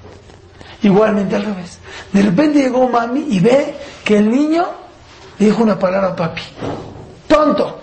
Igualmente 0.84 1.36
al 1.36 1.46
revés. 1.46 1.80
De 2.12 2.22
repente 2.22 2.60
llegó 2.60 2.88
mami 2.88 3.26
y 3.30 3.40
ve 3.40 3.76
que 4.04 4.18
el 4.18 4.30
niño 4.30 4.66
le 5.40 5.46
dijo 5.48 5.64
una 5.64 5.80
palabra 5.80 6.10
a 6.10 6.16
papi. 6.16 6.42
Tonto. 7.28 7.82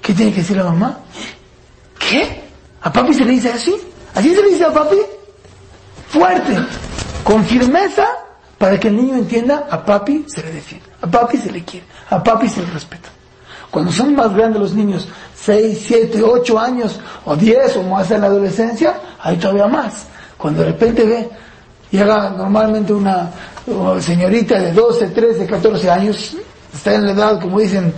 ¿Qué 0.00 0.14
tiene 0.14 0.32
que 0.32 0.40
decir 0.40 0.56
la 0.56 0.64
mamá? 0.64 1.00
¿Qué? 1.98 2.42
¿A 2.82 2.92
papi 2.92 3.12
se 3.14 3.24
le 3.24 3.32
dice 3.32 3.52
así? 3.52 3.74
¿Así 4.16 4.34
se 4.34 4.42
le 4.42 4.48
dice 4.48 4.64
a 4.64 4.72
papi? 4.72 4.96
Fuerte, 6.08 6.56
con 7.22 7.44
firmeza, 7.44 8.06
para 8.56 8.80
que 8.80 8.88
el 8.88 8.96
niño 8.96 9.14
entienda, 9.14 9.66
a 9.70 9.84
papi 9.84 10.24
se 10.26 10.42
le 10.42 10.52
defiende, 10.52 10.86
a 11.02 11.06
papi 11.06 11.36
se 11.36 11.52
le 11.52 11.62
quiere, 11.62 11.86
a 12.08 12.24
papi 12.24 12.48
se 12.48 12.62
le 12.62 12.70
respeta. 12.70 13.10
Cuando 13.70 13.92
son 13.92 14.14
más 14.14 14.34
grandes 14.34 14.58
los 14.58 14.72
niños, 14.72 15.06
6, 15.34 15.84
7, 15.86 16.22
8 16.22 16.58
años, 16.58 16.98
o 17.26 17.36
10 17.36 17.76
o 17.76 17.82
más 17.82 18.10
en 18.10 18.22
la 18.22 18.28
adolescencia, 18.28 18.98
hay 19.20 19.36
todavía 19.36 19.66
más. 19.66 20.06
Cuando 20.38 20.62
de 20.62 20.68
repente 20.68 21.04
ve, 21.04 21.28
llega 21.90 22.30
normalmente 22.30 22.94
una, 22.94 23.30
señorita 24.00 24.58
de 24.58 24.72
12, 24.72 25.08
13, 25.08 25.46
14 25.46 25.90
años, 25.90 26.36
está 26.72 26.94
en 26.94 27.04
la 27.04 27.12
edad, 27.12 27.38
como 27.38 27.60
dicen, 27.60 27.92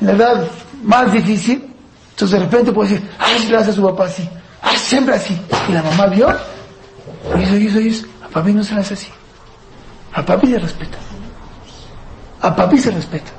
en 0.00 0.06
la 0.06 0.14
edad 0.14 0.48
más 0.82 1.12
difícil, 1.12 1.72
entonces 2.10 2.40
de 2.40 2.44
repente 2.44 2.72
puede 2.72 2.90
decir, 2.90 3.08
ay, 3.20 3.54
hace 3.54 3.70
a 3.70 3.72
su 3.72 3.82
papá 3.82 4.08
ay, 4.08 4.39
siempre 4.80 5.14
así. 5.14 5.40
Y 5.68 5.72
la 5.72 5.82
mamá 5.82 6.06
vio, 6.06 6.28
y 7.38 7.88
eso, 7.88 8.06
a 8.24 8.28
papi 8.28 8.52
no 8.52 8.64
se 8.64 8.74
le 8.74 8.80
hace 8.80 8.94
así. 8.94 9.08
A 10.12 10.24
papi 10.24 10.48
se 10.48 10.58
respeta. 10.58 10.98
A 12.40 12.54
papi 12.54 12.78
se 12.78 12.90
respeta. 12.90 13.30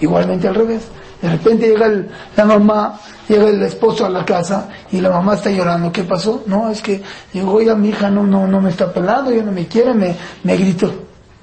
Igualmente 0.00 0.48
al 0.48 0.54
revés. 0.54 0.82
De 1.20 1.30
repente 1.30 1.68
llega 1.68 1.88
la 2.36 2.44
mamá, 2.44 2.98
llega 3.28 3.48
el 3.48 3.62
esposo 3.62 4.04
a 4.04 4.08
la 4.08 4.24
casa 4.24 4.68
y 4.90 5.00
la 5.00 5.10
mamá 5.10 5.34
está 5.34 5.50
llorando. 5.50 5.92
¿Qué 5.92 6.02
pasó? 6.02 6.42
No, 6.46 6.68
es 6.68 6.82
que 6.82 7.00
llegó 7.32 7.62
ya 7.62 7.76
mi 7.76 7.90
hija 7.90 8.10
no, 8.10 8.24
no, 8.24 8.48
no 8.48 8.60
me 8.60 8.70
está 8.70 8.92
pelando, 8.92 9.30
ya 9.30 9.44
no 9.44 9.52
me 9.52 9.66
quiere, 9.66 9.94
me, 9.94 10.16
me 10.42 10.56
gritó. 10.56 10.92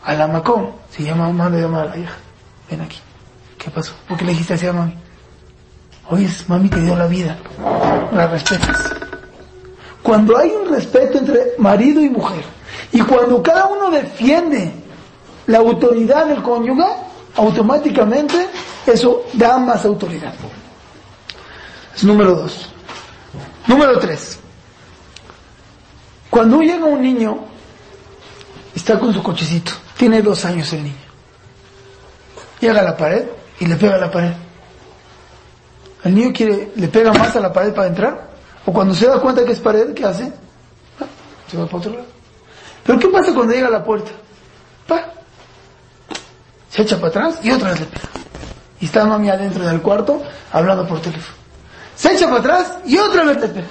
A 0.03 0.13
la 0.13 0.27
macón, 0.27 0.71
se 0.89 1.03
llama 1.03 1.27
mamá, 1.27 1.49
le 1.49 1.61
llama 1.61 1.83
a 1.83 1.85
la 1.85 1.97
hija. 1.97 2.15
Ven 2.69 2.81
aquí. 2.81 2.99
¿Qué 3.57 3.69
pasó? 3.69 3.93
¿Por 4.07 4.17
qué 4.17 4.25
le 4.25 4.31
dijiste 4.31 4.55
así 4.55 4.67
a 4.67 4.73
mami? 4.73 4.93
Oye, 6.09 6.29
mami 6.47 6.69
te 6.69 6.81
dio 6.81 6.95
la 6.95 7.07
vida. 7.07 7.37
La 8.11 8.27
respetas. 8.27 8.93
Cuando 10.03 10.37
hay 10.37 10.51
un 10.51 10.69
respeto 10.69 11.17
entre 11.17 11.53
marido 11.57 12.01
y 12.01 12.09
mujer, 12.09 12.43
y 12.91 13.01
cuando 13.01 13.43
cada 13.43 13.65
uno 13.67 13.91
defiende 13.91 14.71
la 15.47 15.57
autoridad 15.57 16.25
del 16.27 16.41
cónyuge, 16.41 16.85
automáticamente 17.35 18.47
eso 18.85 19.25
da 19.33 19.57
más 19.57 19.85
autoridad. 19.85 20.33
Es 21.95 22.03
número 22.03 22.35
dos. 22.35 22.69
Número 23.67 23.99
tres. 23.99 24.39
Cuando 26.29 26.61
llega 26.61 26.85
un 26.85 27.01
niño, 27.01 27.39
está 28.75 28.99
con 28.99 29.13
su 29.13 29.21
cochecito, 29.21 29.71
tiene 29.97 30.21
dos 30.21 30.45
años 30.45 30.71
el 30.73 30.83
niño. 30.83 30.95
Llega 32.61 32.81
a 32.81 32.83
la 32.83 32.97
pared 32.97 33.25
y 33.59 33.65
le 33.65 33.75
pega 33.75 33.95
a 33.95 33.99
la 33.99 34.11
pared. 34.11 34.31
El 36.03 36.15
niño 36.15 36.31
quiere, 36.33 36.71
le 36.75 36.87
pega 36.87 37.11
más 37.11 37.35
a 37.35 37.39
la 37.39 37.51
pared 37.51 37.73
para 37.73 37.87
entrar, 37.87 38.28
o 38.65 38.73
cuando 38.73 38.93
se 38.93 39.07
da 39.07 39.19
cuenta 39.19 39.45
que 39.45 39.51
es 39.51 39.59
pared, 39.59 39.93
¿qué 39.93 40.05
hace? 40.05 40.31
Se 41.49 41.57
va 41.57 41.65
para 41.65 41.77
otro 41.77 41.91
lado. 41.93 42.05
Pero 42.83 42.99
¿qué 42.99 43.07
pasa 43.07 43.33
cuando 43.33 43.53
llega 43.53 43.67
a 43.67 43.71
la 43.71 43.83
puerta? 43.83 44.11
Se 46.69 46.83
echa 46.83 46.97
para 46.97 47.07
atrás 47.07 47.39
y 47.43 47.51
otra 47.51 47.71
vez 47.71 47.79
le 47.79 47.85
pega. 47.87 48.09
Y 48.79 48.85
está 48.85 49.05
mami 49.05 49.29
adentro 49.29 49.65
del 49.65 49.81
cuarto 49.81 50.21
hablando 50.51 50.87
por 50.87 51.01
teléfono. 51.01 51.35
Se 51.95 52.13
echa 52.13 52.27
para 52.27 52.39
atrás 52.39 52.77
y 52.85 52.97
otra 52.97 53.23
vez 53.25 53.41
le 53.41 53.47
pega. 53.47 53.67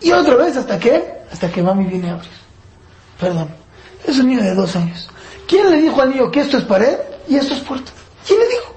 Y 0.00 0.12
otra 0.12 0.34
vez 0.36 0.56
hasta 0.56 0.78
que, 0.78 1.20
hasta 1.30 1.50
que 1.50 1.62
mami 1.62 1.84
viene 1.84 2.10
a 2.10 2.14
abrir. 2.14 2.30
Perdón. 3.20 3.54
Es 4.04 4.18
un 4.18 4.28
niño 4.28 4.42
de 4.42 4.54
dos 4.54 4.74
años. 4.74 5.08
¿Quién 5.46 5.70
le 5.70 5.76
dijo 5.76 6.00
al 6.00 6.10
niño 6.10 6.30
que 6.30 6.40
esto 6.40 6.56
es 6.56 6.64
pared 6.64 6.98
y 7.28 7.36
esto 7.36 7.54
es 7.54 7.60
puerta? 7.60 7.92
¿Quién 8.26 8.40
le 8.40 8.48
dijo? 8.48 8.74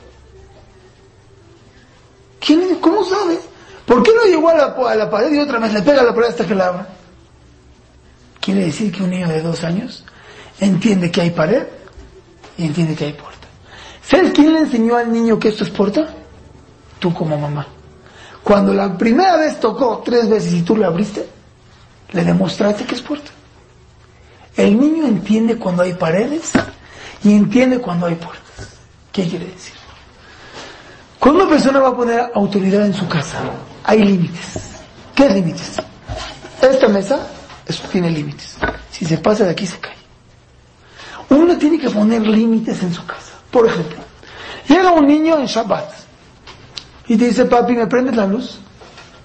¿Quién 2.39 2.59
le 2.59 2.67
dijo? 2.67 2.81
¿Cómo 2.81 3.03
sabe? 3.03 3.39
¿Por 3.85 4.01
qué 4.03 4.11
no 4.13 4.23
llegó 4.25 4.49
a 4.49 4.55
la, 4.55 4.65
a 4.65 4.95
la 4.95 5.09
pared 5.09 5.31
y 5.33 5.39
otra 5.39 5.59
vez 5.59 5.73
le 5.73 5.81
pega 5.81 6.01
a 6.01 6.05
la 6.05 6.13
pared 6.13 6.29
hasta 6.29 6.45
que 6.45 6.55
la 6.55 6.67
abra? 6.67 6.87
Quiere 8.39 8.65
decir 8.65 8.91
que 8.91 9.03
un 9.03 9.09
niño 9.09 9.27
de 9.27 9.41
dos 9.41 9.63
años 9.63 10.03
entiende 10.59 11.11
que 11.11 11.21
hay 11.21 11.31
pared 11.31 11.67
y 12.57 12.65
entiende 12.65 12.95
que 12.95 13.05
hay 13.05 13.13
puerta. 13.13 13.47
¿Sabes 14.03 14.31
quién 14.33 14.53
le 14.53 14.59
enseñó 14.59 14.97
al 14.97 15.11
niño 15.11 15.39
que 15.39 15.49
esto 15.49 15.63
es 15.63 15.69
puerta? 15.69 16.07
Tú 16.99 17.13
como 17.13 17.37
mamá. 17.37 17.67
Cuando 18.43 18.73
la 18.73 18.95
primera 18.95 19.37
vez 19.37 19.59
tocó 19.59 20.03
tres 20.05 20.29
veces 20.29 20.53
y 20.53 20.61
tú 20.61 20.77
le 20.77 20.85
abriste, 20.85 21.27
le 22.11 22.23
demostraste 22.23 22.85
que 22.85 22.95
es 22.95 23.01
puerta. 23.01 23.31
El 24.55 24.79
niño 24.79 25.07
entiende 25.07 25.57
cuando 25.57 25.83
hay 25.83 25.93
paredes 25.93 26.51
y 27.23 27.33
entiende 27.33 27.79
cuando 27.79 28.05
hay 28.05 28.15
puertas. 28.15 28.43
¿Qué 29.11 29.27
quiere 29.27 29.45
decir? 29.45 29.73
Cuando 31.19 31.41
una 31.41 31.49
persona 31.49 31.79
va 31.79 31.89
a 31.89 31.95
poner 31.95 32.31
autoridad 32.35 32.85
en 32.85 32.93
su 32.93 33.07
casa, 33.07 33.39
hay 33.85 34.03
límites. 34.03 34.59
¿Qué 35.15 35.29
límites? 35.29 35.81
Esta 36.61 36.87
mesa 36.87 37.27
eso 37.67 37.87
tiene 37.91 38.09
límites. 38.09 38.57
Si 38.91 39.05
se 39.05 39.17
pasa 39.17 39.45
de 39.45 39.51
aquí 39.51 39.65
se 39.65 39.79
cae. 39.79 39.95
Uno 41.29 41.57
tiene 41.57 41.79
que 41.79 41.89
poner 41.89 42.21
límites 42.21 42.81
en 42.83 42.93
su 42.93 43.05
casa. 43.05 43.33
Por 43.49 43.67
ejemplo, 43.67 43.97
llega 44.67 44.91
un 44.91 45.07
niño 45.07 45.37
en 45.39 45.45
Shabbat 45.45 45.91
y 47.07 47.17
te 47.17 47.25
dice, 47.25 47.45
papi, 47.45 47.73
¿me 47.73 47.87
prendes 47.87 48.15
la 48.15 48.25
luz? 48.25 48.59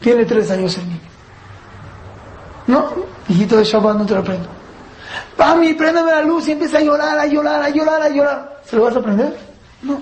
Tiene 0.01 0.25
tres 0.25 0.51
años 0.51 0.77
el 0.79 0.89
niño. 0.89 1.01
No, 2.67 2.95
hijito 3.29 3.57
de 3.57 3.65
Shabbat, 3.65 3.97
no 3.97 4.07
te 4.07 4.15
lo 4.15 4.25
prendo. 4.25 4.49
Papi, 5.37 5.75
préndeme 5.75 6.11
la 6.11 6.23
luz 6.23 6.49
y 6.49 6.53
empieza 6.53 6.79
a 6.79 6.83
llorar, 6.83 7.19
a 7.19 7.27
llorar, 7.27 7.63
a 7.63 7.69
llorar, 7.69 8.03
a 8.03 8.09
llorar. 8.09 8.61
¿Se 8.65 8.77
lo 8.77 8.85
vas 8.85 8.97
a 8.97 9.03
prender? 9.03 9.37
No. 9.83 10.01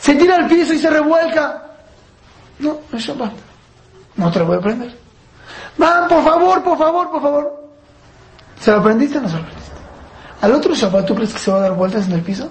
Se 0.00 0.14
tira 0.14 0.36
al 0.36 0.48
piso 0.48 0.72
y 0.72 0.78
se 0.78 0.90
revuelca. 0.90 1.73
No, 2.58 2.78
es 2.92 3.02
Shabbat. 3.02 3.32
No 4.16 4.30
te 4.30 4.38
lo 4.38 4.46
voy 4.46 4.58
a 4.58 4.60
prender. 4.60 4.96
Van, 5.76 6.08
por 6.08 6.22
favor, 6.22 6.62
por 6.62 6.78
favor, 6.78 7.10
por 7.10 7.22
favor. 7.22 7.64
¿Se 8.60 8.70
lo 8.70 8.78
aprendiste 8.78 9.18
o 9.18 9.20
no 9.20 9.28
se 9.28 9.34
lo 9.34 9.40
aprendiste? 9.40 9.72
¿Al 10.40 10.52
otro 10.52 10.74
Shabbat 10.74 11.06
tú 11.06 11.14
crees 11.14 11.32
que 11.32 11.38
se 11.38 11.50
va 11.50 11.58
a 11.58 11.60
dar 11.60 11.72
vueltas 11.72 12.06
en 12.06 12.12
el 12.12 12.22
piso? 12.22 12.48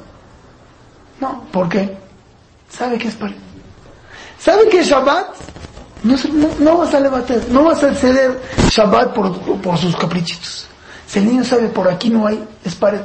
No, 1.20 1.44
¿por 1.52 1.70
qué? 1.70 1.98
Sabe 2.70 2.98
que 2.98 3.08
es 3.08 3.16
pared. 3.16 3.36
¿Sabe 4.40 4.68
que 4.68 4.84
Shabbat? 4.84 5.28
No, 6.04 6.18
no, 6.60 6.78
vas 6.80 6.94
a 6.94 7.00
levantar, 7.00 7.38
no 7.50 7.64
vas 7.64 7.82
a 7.82 7.94
ceder 7.94 8.42
Shabbat 8.70 9.14
por, 9.14 9.62
por 9.62 9.78
sus 9.78 9.96
caprichitos. 9.96 10.68
Si 11.08 11.20
el 11.20 11.28
niño 11.28 11.44
sabe 11.46 11.68
por 11.70 11.88
aquí 11.88 12.10
no 12.10 12.28
hay, 12.28 12.44
es 12.66 12.76
pared. 12.76 13.02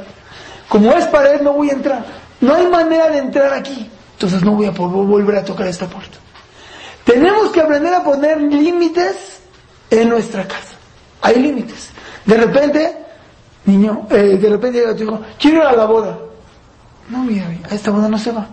Como 0.67 0.91
es 0.91 1.05
pared 1.05 1.41
no 1.41 1.53
voy 1.53 1.69
a 1.69 1.73
entrar. 1.73 2.05
No 2.41 2.55
hay 2.55 2.67
manera 2.67 3.09
de 3.09 3.19
entrar 3.19 3.53
aquí. 3.53 3.89
Entonces 4.13 4.43
no 4.43 4.51
voy 4.51 4.65
a 4.65 4.71
volver 4.71 5.37
a 5.37 5.45
tocar 5.45 5.67
esta 5.67 5.87
puerta. 5.87 6.17
Tenemos 7.09 7.49
que 7.49 7.59
aprender 7.59 7.91
a 7.91 8.03
poner 8.03 8.39
límites 8.39 9.41
en 9.89 10.09
nuestra 10.09 10.47
casa. 10.47 10.75
Hay 11.23 11.41
límites. 11.41 11.89
De 12.23 12.37
repente, 12.37 12.97
niño, 13.65 14.05
eh, 14.11 14.37
de 14.39 14.47
repente 14.49 14.77
llega 14.79 14.95
tu 14.95 15.03
hijo, 15.03 15.21
quiero 15.39 15.57
ir 15.57 15.63
a 15.63 15.75
la 15.75 15.85
boda. 15.85 16.19
No, 17.09 17.23
mira, 17.23 17.47
a 17.67 17.73
esta 17.73 17.89
boda 17.89 18.07
no 18.07 18.17
se 18.19 18.31
va. 18.31 18.47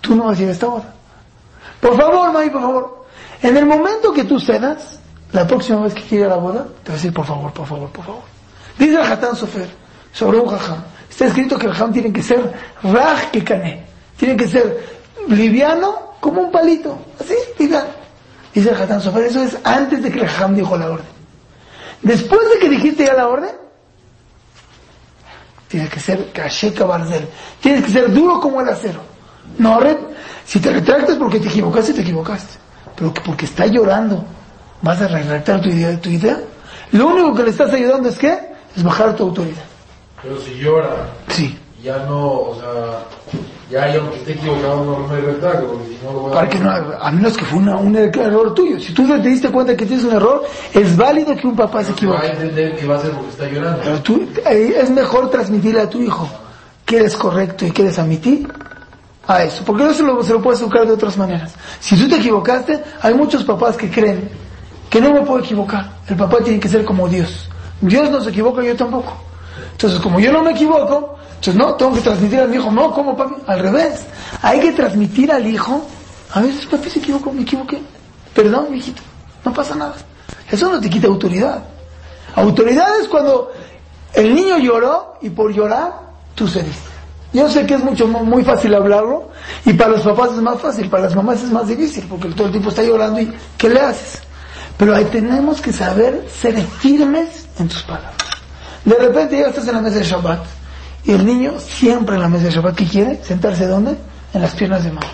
Tú 0.00 0.14
no 0.16 0.24
vas 0.24 0.38
a 0.38 0.42
ir 0.44 0.48
a 0.48 0.52
esta 0.52 0.66
boda. 0.66 0.94
Por 1.78 1.94
favor, 1.94 2.32
mami, 2.32 2.48
por 2.48 2.62
favor. 2.62 3.06
En 3.42 3.54
el 3.54 3.66
momento 3.66 4.14
que 4.14 4.24
tú 4.24 4.40
cedas, 4.40 4.98
la 5.32 5.46
próxima 5.46 5.82
vez 5.82 5.92
que 5.92 6.04
quieras 6.04 6.28
ir 6.28 6.32
a 6.32 6.36
la 6.36 6.42
boda, 6.42 6.66
te 6.84 6.88
va 6.88 6.94
a 6.94 6.96
decir, 6.96 7.12
por 7.12 7.26
favor, 7.26 7.52
por 7.52 7.66
favor, 7.66 7.90
por 7.90 8.04
favor. 8.06 8.22
Dice 8.78 8.94
el 8.94 9.12
Hatán 9.12 9.36
Sofer, 9.36 9.68
sobre 10.10 10.38
un 10.38 10.48
jajam. 10.48 10.82
Está 11.10 11.26
escrito 11.26 11.58
que 11.58 11.66
el 11.66 11.72
jajam 11.72 11.92
tiene 11.92 12.10
que 12.14 12.22
ser 12.22 12.50
raj 12.82 13.30
que 13.30 13.44
cané. 13.44 13.84
Tiene 14.16 14.38
que 14.38 14.48
ser 14.48 14.86
liviano 15.28 16.05
como 16.20 16.42
un 16.42 16.52
palito. 16.52 16.98
Así, 17.20 17.34
liviano. 17.58 18.06
Dice 18.54 18.70
el 18.70 18.76
Hatán 18.76 19.02
Sofer, 19.02 19.24
eso 19.24 19.42
es 19.42 19.56
antes 19.64 20.02
de 20.02 20.10
que 20.10 20.20
el 20.20 20.54
dijo 20.54 20.78
la 20.78 20.90
orden. 20.90 21.06
Después 22.02 22.40
de 22.50 22.58
que 22.58 22.70
dijiste 22.70 23.04
ya 23.04 23.14
la 23.14 23.28
orden, 23.28 23.50
tienes 25.68 25.90
que 25.90 26.00
ser 26.00 26.32
cacheka 26.32 26.84
barzel, 26.84 27.28
tienes 27.60 27.84
que 27.84 27.90
ser 27.90 28.12
duro 28.12 28.40
como 28.40 28.62
el 28.62 28.68
acero. 28.68 29.00
No, 29.58 29.78
si 30.46 30.60
te 30.60 30.70
retractas 30.70 31.16
porque 31.16 31.40
te 31.40 31.48
equivocaste, 31.48 31.92
te 31.92 32.00
equivocaste. 32.00 32.54
Pero 32.96 33.12
que 33.12 33.20
porque 33.20 33.44
está 33.44 33.66
llorando, 33.66 34.24
vas 34.80 35.02
a 35.02 35.08
retractar 35.08 35.60
tu 35.60 35.68
idea, 35.68 36.00
tu 36.00 36.08
idea. 36.08 36.40
Lo 36.92 37.08
único 37.08 37.34
que 37.34 37.42
le 37.42 37.50
estás 37.50 37.72
ayudando 37.72 38.08
es 38.08 38.16
que 38.16 38.38
es 38.74 38.82
bajar 38.82 39.14
tu 39.16 39.24
autoridad. 39.24 39.64
Pero 40.22 40.40
si 40.40 40.54
llora, 40.54 41.08
sí. 41.28 41.58
ya 41.82 41.98
no, 41.98 42.26
o 42.26 42.54
sea, 42.58 43.40
ya 43.70 43.92
yo 43.92 44.10
esté 44.14 44.32
equivocado 44.32 44.84
no 44.84 45.08
me 45.08 45.20
retracto, 45.20 45.66
porque 45.66 45.88
si 45.88 46.04
no 46.04 46.12
lo 46.12 46.20
voy 46.20 46.30
a... 46.30 46.34
Para 46.34 46.48
que 46.48 46.58
no, 46.58 46.70
a 46.70 47.10
menos 47.10 47.36
que 47.36 47.44
fue 47.44 47.58
una, 47.58 47.76
un 47.76 47.96
error 47.96 48.54
tuyo. 48.54 48.78
Si 48.78 48.92
tú 48.92 49.06
te 49.06 49.28
diste 49.28 49.50
cuenta 49.50 49.76
que 49.76 49.86
tienes 49.86 50.04
un 50.04 50.12
error, 50.12 50.44
es 50.72 50.96
válido 50.96 51.34
que 51.34 51.46
un 51.46 51.56
papá 51.56 51.82
se 51.82 51.92
equivoque. 51.92 52.18
Va 52.18 52.24
a 52.24 52.32
entender 52.32 52.76
que 52.76 52.86
va 52.86 52.96
a 52.96 53.00
ser 53.00 53.10
porque 53.10 53.30
está 53.30 53.48
llorando. 53.48 53.80
Pero 53.82 54.02
tú, 54.02 54.28
eh, 54.48 54.76
es 54.80 54.90
mejor 54.90 55.30
transmitirle 55.30 55.80
a 55.80 55.90
tu 55.90 56.00
hijo 56.00 56.28
que 56.84 56.98
eres 56.98 57.16
correcto 57.16 57.66
y 57.66 57.72
que 57.72 57.82
eres 57.82 57.98
admitir 57.98 58.48
a 59.26 59.42
eso. 59.42 59.64
Porque 59.64 59.82
no 59.82 59.92
se 59.92 60.04
lo, 60.04 60.22
se 60.22 60.32
lo 60.32 60.40
puedes 60.40 60.60
educar 60.60 60.86
de 60.86 60.92
otras 60.92 61.16
maneras. 61.16 61.54
Si 61.80 61.96
tú 61.96 62.08
te 62.08 62.16
equivocaste, 62.16 62.82
hay 63.02 63.14
muchos 63.14 63.42
papás 63.42 63.76
que 63.76 63.90
creen 63.90 64.30
que 64.88 65.00
no 65.00 65.12
me 65.12 65.22
puedo 65.22 65.40
equivocar. 65.40 65.90
El 66.08 66.16
papá 66.16 66.38
tiene 66.38 66.60
que 66.60 66.68
ser 66.68 66.84
como 66.84 67.08
Dios. 67.08 67.50
Dios 67.80 68.08
no 68.10 68.20
se 68.20 68.30
equivoca, 68.30 68.62
yo 68.62 68.76
tampoco. 68.76 69.16
Entonces, 69.72 69.98
como 70.00 70.20
yo 70.20 70.32
no 70.32 70.42
me 70.42 70.52
equivoco, 70.52 71.15
entonces 71.36 71.54
no, 71.54 71.74
tengo 71.74 71.94
que 71.94 72.00
transmitir 72.00 72.40
al 72.40 72.54
hijo, 72.54 72.70
no, 72.70 72.92
¿cómo 72.92 73.16
papi? 73.16 73.34
Al 73.46 73.60
revés. 73.60 74.06
Hay 74.42 74.60
que 74.60 74.72
transmitir 74.72 75.30
al 75.30 75.46
hijo, 75.46 75.86
a 76.32 76.40
veces 76.40 76.66
papi 76.66 76.90
se 76.90 76.98
equivocó, 76.98 77.32
me 77.32 77.42
equivoqué. 77.42 77.80
Perdón, 78.34 78.74
hijito, 78.74 79.02
no 79.44 79.52
pasa 79.52 79.74
nada. 79.74 79.94
Eso 80.50 80.70
no 80.70 80.80
te 80.80 80.90
quita 80.90 81.06
autoridad. 81.06 81.62
Autoridad 82.34 83.00
es 83.00 83.08
cuando 83.08 83.52
el 84.12 84.34
niño 84.34 84.58
lloró 84.58 85.18
y 85.22 85.30
por 85.30 85.52
llorar 85.52 85.92
tú 86.34 86.48
cediste. 86.48 86.96
Yo 87.32 87.48
sé 87.50 87.66
que 87.66 87.74
es 87.74 87.84
mucho 87.84 88.06
muy 88.06 88.44
fácil 88.44 88.74
hablarlo 88.74 89.30
y 89.64 89.72
para 89.74 89.90
los 89.90 90.02
papás 90.02 90.30
es 90.30 90.40
más 90.40 90.58
fácil, 90.58 90.88
para 90.88 91.04
las 91.04 91.14
mamás 91.14 91.42
es 91.42 91.50
más 91.50 91.68
difícil 91.68 92.06
porque 92.08 92.28
todo 92.28 92.46
el 92.46 92.52
tiempo 92.52 92.70
está 92.70 92.82
llorando 92.82 93.20
y 93.20 93.32
¿qué 93.58 93.68
le 93.68 93.80
haces? 93.80 94.22
Pero 94.78 94.94
ahí 94.94 95.04
tenemos 95.06 95.60
que 95.60 95.72
saber 95.72 96.26
ser 96.40 96.56
firmes 96.62 97.46
en 97.58 97.68
tus 97.68 97.82
palabras. 97.82 98.14
De 98.84 98.94
repente 98.94 99.38
ya 99.38 99.48
estás 99.48 99.66
en 99.68 99.74
la 99.74 99.80
mesa 99.82 99.98
de 99.98 100.04
Shabbat 100.04 100.55
y 101.06 101.12
el 101.12 101.24
niño 101.24 101.54
siempre 101.60 102.16
en 102.16 102.22
la 102.22 102.28
mesa 102.28 102.46
de 102.46 102.50
Shabbat, 102.50 102.74
¿qué 102.74 102.84
quiere? 102.84 103.22
¿Sentarse 103.22 103.66
dónde? 103.66 103.96
En 104.34 104.42
las 104.42 104.54
piernas 104.54 104.82
de 104.82 104.90
mami. 104.90 105.06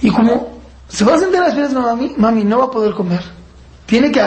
Y 0.00 0.10
como 0.10 0.58
se 0.88 1.04
va 1.04 1.14
a 1.14 1.18
sentar 1.18 1.36
en 1.36 1.46
las 1.46 1.54
piernas 1.54 1.74
de 1.74 1.80
mami, 1.80 2.14
mami 2.16 2.44
no 2.44 2.58
va 2.58 2.64
a 2.64 2.70
poder 2.70 2.92
comer. 2.92 3.22
Tiene 3.86 4.10
que, 4.10 4.20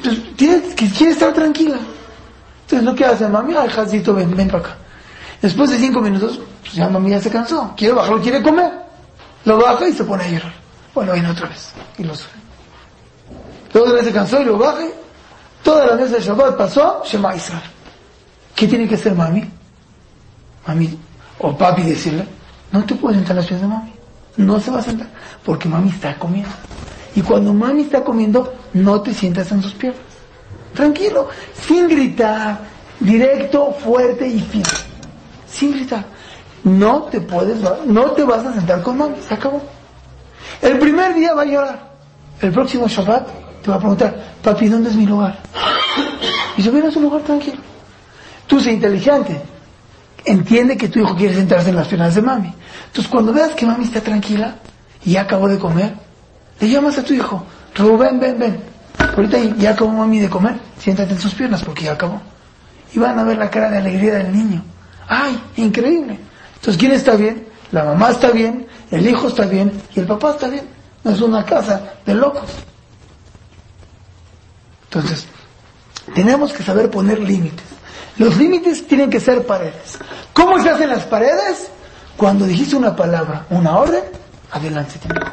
pues, 0.00 0.36
tiene, 0.36 0.62
que 0.76 1.08
estar 1.08 1.32
tranquila. 1.34 1.78
Entonces 2.62 2.86
lo 2.86 2.94
que 2.94 3.04
hace 3.04 3.28
mami, 3.28 3.54
ay, 3.56 3.68
Jacito, 3.68 4.14
ven, 4.14 4.34
ven 4.36 4.46
para 4.46 4.60
acá. 4.60 4.76
Después 5.42 5.70
de 5.70 5.78
cinco 5.78 6.00
minutos, 6.00 6.38
pues 6.60 6.74
ya 6.74 6.88
mami 6.88 7.10
ya 7.10 7.20
se 7.20 7.30
cansó. 7.30 7.74
Quiere 7.76 7.94
bajarlo, 7.94 8.20
quiere 8.20 8.40
comer. 8.42 8.70
Lo 9.44 9.58
baja 9.58 9.88
y 9.88 9.92
se 9.92 10.04
pone 10.04 10.22
a 10.22 10.28
llorar. 10.28 10.52
Bueno, 10.94 11.12
viene 11.14 11.30
otra 11.30 11.48
vez. 11.48 11.72
Y 11.98 12.04
lo 12.04 12.14
sube. 12.14 12.30
Luego 13.74 13.92
vez 13.94 14.04
se 14.04 14.12
cansó 14.12 14.40
y 14.40 14.44
lo 14.44 14.56
baja. 14.56 14.84
Toda 15.64 15.86
la 15.86 15.96
mesa 15.96 16.16
de 16.16 16.22
Shabbat 16.22 16.56
pasó, 16.56 17.02
Shema 17.04 17.34
Israel. 17.34 17.62
¿Qué 18.54 18.68
tiene 18.68 18.86
que 18.86 18.94
hacer 18.94 19.14
mami? 19.14 19.59
Mami, 20.70 20.98
o 21.38 21.56
papi 21.56 21.82
decirle, 21.82 22.24
no 22.72 22.84
te 22.84 22.94
puedes 22.94 23.18
sentar 23.18 23.36
a 23.36 23.40
las 23.40 23.46
pies 23.46 23.60
de 23.60 23.66
mami. 23.66 23.92
No 24.36 24.60
se 24.60 24.70
va 24.70 24.78
a 24.78 24.82
sentar. 24.82 25.08
Porque 25.44 25.68
mami 25.68 25.90
está 25.90 26.16
comiendo. 26.16 26.50
Y 27.14 27.22
cuando 27.22 27.52
mami 27.52 27.82
está 27.82 28.04
comiendo, 28.04 28.54
no 28.72 29.00
te 29.00 29.12
sientas 29.12 29.50
en 29.52 29.62
sus 29.62 29.74
piernas. 29.74 30.02
Tranquilo, 30.74 31.28
sin 31.54 31.88
gritar, 31.88 32.60
directo, 33.00 33.72
fuerte 33.72 34.28
y 34.28 34.40
firme 34.40 34.90
sin 35.50 35.72
gritar. 35.72 36.04
No 36.62 37.04
te 37.04 37.20
puedes, 37.20 37.58
no 37.86 38.12
te 38.12 38.22
vas 38.24 38.44
a 38.44 38.54
sentar 38.54 38.82
con 38.82 38.98
mami, 38.98 39.16
se 39.26 39.34
acabó. 39.34 39.62
El 40.62 40.78
primer 40.78 41.14
día 41.14 41.34
va 41.34 41.42
a 41.42 41.46
llorar. 41.46 41.90
El 42.40 42.52
próximo 42.52 42.86
Shabbat 42.86 43.28
te 43.62 43.70
va 43.70 43.76
a 43.76 43.78
preguntar, 43.78 44.14
papi, 44.42 44.68
¿dónde 44.68 44.90
es 44.90 44.96
mi 44.96 45.06
lugar? 45.06 45.38
Y 46.56 46.62
se 46.62 46.70
viene 46.70 46.88
a 46.88 46.90
su 46.90 47.00
lugar 47.00 47.22
tranquilo. 47.22 47.58
Tú 48.46 48.60
sé 48.60 48.72
inteligente. 48.72 49.40
Entiende 50.24 50.76
que 50.76 50.88
tu 50.88 51.00
hijo 51.00 51.16
quiere 51.16 51.34
sentarse 51.34 51.70
en 51.70 51.76
las 51.76 51.88
piernas 51.88 52.14
de 52.14 52.22
mami. 52.22 52.54
Entonces 52.86 53.10
cuando 53.10 53.32
veas 53.32 53.50
que 53.52 53.66
mami 53.66 53.84
está 53.84 54.00
tranquila 54.00 54.56
y 55.04 55.12
ya 55.12 55.22
acabó 55.22 55.48
de 55.48 55.58
comer, 55.58 55.94
le 56.60 56.68
llamas 56.68 56.98
a 56.98 57.04
tu 57.04 57.14
hijo, 57.14 57.44
Rubén, 57.74 58.20
ven, 58.20 58.38
ven. 58.38 58.60
Ahorita 58.98 59.38
ya 59.56 59.70
acabó 59.70 59.92
mami 59.92 60.18
de 60.18 60.28
comer, 60.28 60.56
siéntate 60.78 61.14
en 61.14 61.20
sus 61.20 61.34
piernas 61.34 61.62
porque 61.62 61.84
ya 61.84 61.92
acabó. 61.92 62.20
Y 62.92 62.98
van 62.98 63.18
a 63.18 63.24
ver 63.24 63.38
la 63.38 63.50
cara 63.50 63.70
de 63.70 63.78
alegría 63.78 64.14
del 64.14 64.32
niño. 64.32 64.62
¡Ay, 65.08 65.40
increíble! 65.56 66.18
Entonces, 66.56 66.78
¿quién 66.78 66.92
está 66.92 67.16
bien? 67.16 67.46
La 67.72 67.84
mamá 67.84 68.10
está 68.10 68.30
bien, 68.30 68.66
el 68.90 69.06
hijo 69.08 69.28
está 69.28 69.46
bien 69.46 69.72
y 69.94 70.00
el 70.00 70.06
papá 70.06 70.32
está 70.32 70.48
bien. 70.48 70.64
No 71.02 71.12
es 71.12 71.20
una 71.20 71.44
casa 71.44 71.94
de 72.04 72.14
locos. 72.14 72.50
Entonces, 74.84 75.26
tenemos 76.14 76.52
que 76.52 76.62
saber 76.62 76.90
poner 76.90 77.20
límites. 77.20 77.69
Los 78.20 78.36
límites 78.36 78.86
tienen 78.86 79.08
que 79.08 79.18
ser 79.18 79.46
paredes. 79.46 79.98
¿Cómo 80.34 80.62
se 80.62 80.68
hacen 80.68 80.90
las 80.90 81.04
paredes? 81.04 81.70
Cuando 82.18 82.44
dijiste 82.44 82.76
una 82.76 82.94
palabra, 82.94 83.46
una 83.48 83.78
orden, 83.78 84.04
adelante 84.50 84.98
tiene 84.98 85.20
que 85.20 85.26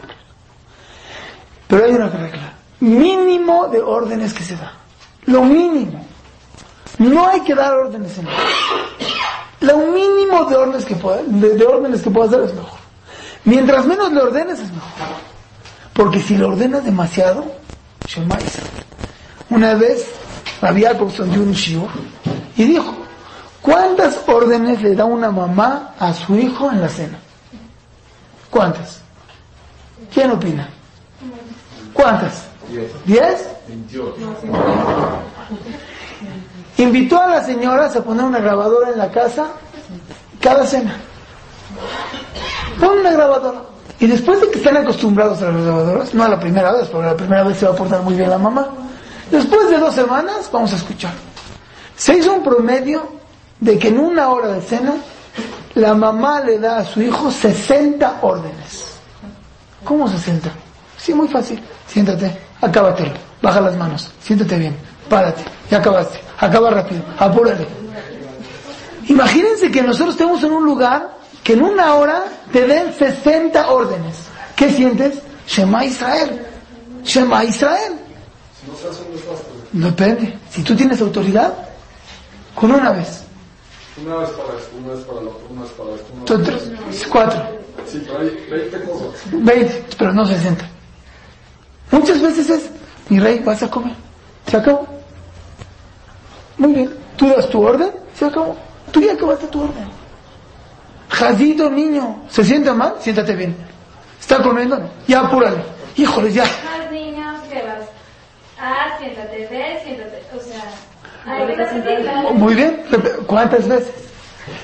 Pero 1.67 1.83
hay 1.83 1.91
una 1.91 2.07
regla. 2.07 2.53
Mínimo 2.79 3.67
de 3.67 3.81
órdenes 3.81 4.33
que 4.33 4.41
se 4.41 4.55
da. 4.55 4.71
Lo 5.25 5.43
mínimo. 5.43 6.07
No 6.99 7.27
hay 7.27 7.41
que 7.41 7.53
dar 7.53 7.73
órdenes 7.73 8.17
en 8.19 8.27
lo 9.59 9.77
mínimo 9.79 10.45
de 10.45 10.55
órdenes 10.55 10.85
que 10.85 10.95
pueda, 10.95 11.21
de, 11.25 11.65
órdenes 11.65 12.01
que 12.01 12.09
pueda 12.09 12.27
hacer 12.29 12.41
es 12.43 12.53
mejor. 12.53 12.79
Mientras 13.43 13.85
menos 13.85 14.13
le 14.13 14.21
ordenes 14.21 14.59
es 14.59 14.71
mejor. 14.71 15.17
Porque 15.91 16.21
si 16.21 16.37
le 16.37 16.45
ordenas 16.45 16.85
demasiado, 16.85 17.43
Una 19.49 19.73
vez 19.73 20.07
había 20.61 20.93
dio 20.93 21.41
un 21.41 21.51
shiur 21.51 21.89
y 22.57 22.65
dijo, 22.65 22.93
¿cuántas 23.61 24.19
órdenes 24.27 24.81
le 24.81 24.95
da 24.95 25.05
una 25.05 25.31
mamá 25.31 25.93
a 25.99 26.13
su 26.13 26.35
hijo 26.35 26.71
en 26.71 26.81
la 26.81 26.89
cena? 26.89 27.19
¿Cuántas? 28.49 29.01
¿Quién 30.13 30.31
opina? 30.31 30.67
¿Cuántas? 31.93 32.47
¿Diez? 33.05 33.47
Invitó 36.77 37.21
a 37.21 37.27
las 37.27 37.45
señoras 37.45 37.95
a 37.95 38.03
poner 38.03 38.25
una 38.25 38.39
grabadora 38.39 38.89
en 38.89 38.97
la 38.97 39.11
casa 39.11 39.47
cada 40.41 40.65
cena. 40.65 40.95
Pon 42.79 42.99
una 42.99 43.11
grabadora. 43.11 43.61
Y 43.99 44.07
después 44.07 44.41
de 44.41 44.49
que 44.51 44.57
estén 44.57 44.77
acostumbrados 44.77 45.41
a 45.41 45.51
las 45.51 45.63
grabadoras, 45.63 46.13
no 46.13 46.23
a 46.23 46.29
la 46.29 46.39
primera 46.39 46.71
vez, 46.71 46.87
porque 46.87 47.07
la 47.07 47.17
primera 47.17 47.43
vez 47.43 47.57
se 47.57 47.65
va 47.65 47.73
a 47.73 47.75
portar 47.75 48.01
muy 48.01 48.13
bien 48.13 48.29
la 48.29 48.37
mamá, 48.37 48.67
después 49.31 49.69
de 49.69 49.79
dos 49.79 49.93
semanas 49.95 50.49
vamos 50.51 50.71
a 50.73 50.75
escuchar. 50.75 51.26
Se 51.97 52.17
hizo 52.17 52.33
un 52.33 52.43
promedio 52.43 53.11
de 53.59 53.77
que 53.77 53.89
en 53.89 53.99
una 53.99 54.29
hora 54.29 54.49
de 54.49 54.61
cena 54.61 54.95
la 55.75 55.93
mamá 55.93 56.39
le 56.41 56.59
da 56.59 56.77
a 56.77 56.85
su 56.85 57.01
hijo 57.01 57.29
60 57.29 58.19
órdenes. 58.21 58.97
¿Cómo 59.83 60.07
60? 60.07 60.49
Sí, 60.97 61.13
muy 61.13 61.27
fácil. 61.27 61.61
Siéntate, 61.87 62.37
acábatelo, 62.61 63.11
baja 63.41 63.59
las 63.59 63.75
manos, 63.75 64.11
siéntate 64.21 64.57
bien, 64.57 64.75
párate, 65.09 65.43
ya 65.69 65.79
acabaste 65.79 66.27
acaba 66.37 66.69
rápido, 66.69 67.01
apúrale. 67.17 67.67
Imagínense 69.07 69.71
que 69.71 69.81
nosotros 69.81 70.15
estemos 70.15 70.43
en 70.43 70.51
un 70.51 70.65
lugar 70.65 71.17
que 71.43 71.53
en 71.53 71.63
una 71.63 71.95
hora 71.95 72.25
te 72.51 72.67
den 72.67 72.93
60 72.93 73.71
órdenes. 73.71 74.15
¿Qué 74.55 74.69
sientes? 74.69 75.19
Shema 75.47 75.85
Israel. 75.85 76.45
Shema 77.03 77.45
Israel. 77.45 77.93
No 79.73 79.87
depende. 79.87 80.37
Si 80.49 80.61
tú 80.61 80.75
tienes 80.75 80.99
autoridad, 80.99 81.53
con 82.59 82.71
una 82.71 82.91
vez. 82.91 83.23
Una 84.03 84.15
vez 84.17 84.29
para 84.31 84.57
esto, 84.57 84.77
una 84.77 84.93
vez 84.93 85.05
para 85.05 85.21
la 85.21 85.29
otra, 85.29 85.47
una 85.49 85.61
vez 85.61 85.71
para 85.71 85.89
esto. 85.91 86.07
Entonces, 86.17 87.07
cuatro. 87.07 87.43
Sí, 87.85 88.03
pero 88.05 88.19
hay 88.19 88.47
20 88.49 88.81
cosas. 88.83 89.31
20, 89.31 89.85
pero 89.97 90.13
no 90.13 90.25
60. 90.25 90.69
Muchas 91.91 92.21
veces 92.21 92.49
es, 92.49 92.69
mi 93.09 93.19
rey, 93.19 93.39
vas 93.39 93.61
a 93.61 93.69
comer. 93.69 93.93
Se 94.47 94.57
acabó. 94.57 94.87
Muy 96.57 96.73
bien, 96.73 96.97
tú 97.15 97.27
das 97.29 97.47
tu 97.49 97.61
orden, 97.61 97.91
se 98.15 98.25
acabó. 98.25 98.57
Tú 98.91 99.01
ya 99.01 99.13
acabaste 99.13 99.47
tu 99.47 99.61
orden. 99.61 99.87
Jadito 101.09 101.69
niño, 101.69 102.23
¿se 102.27 102.43
sienta 102.43 102.73
mal? 102.73 102.95
Siéntate 102.99 103.35
bien. 103.35 103.55
¿Está 104.19 104.41
comiendo? 104.41 104.79
Ya 105.07 105.21
apúrale. 105.21 105.61
Híjole, 105.95 106.33
ya. 106.33 106.43
Más 106.43 106.91
niños 106.91 107.39
que 107.51 107.61
vas. 107.61 107.85
Ah, 108.59 108.97
siéntate, 108.97 109.47
ve, 109.47 109.79
siéntate. 109.83 110.23
O 110.35 110.41
sea, 110.41 110.63
Muy 112.33 112.55
bien, 112.55 112.83
¿cuántas 113.25 113.67
veces? 113.67 113.93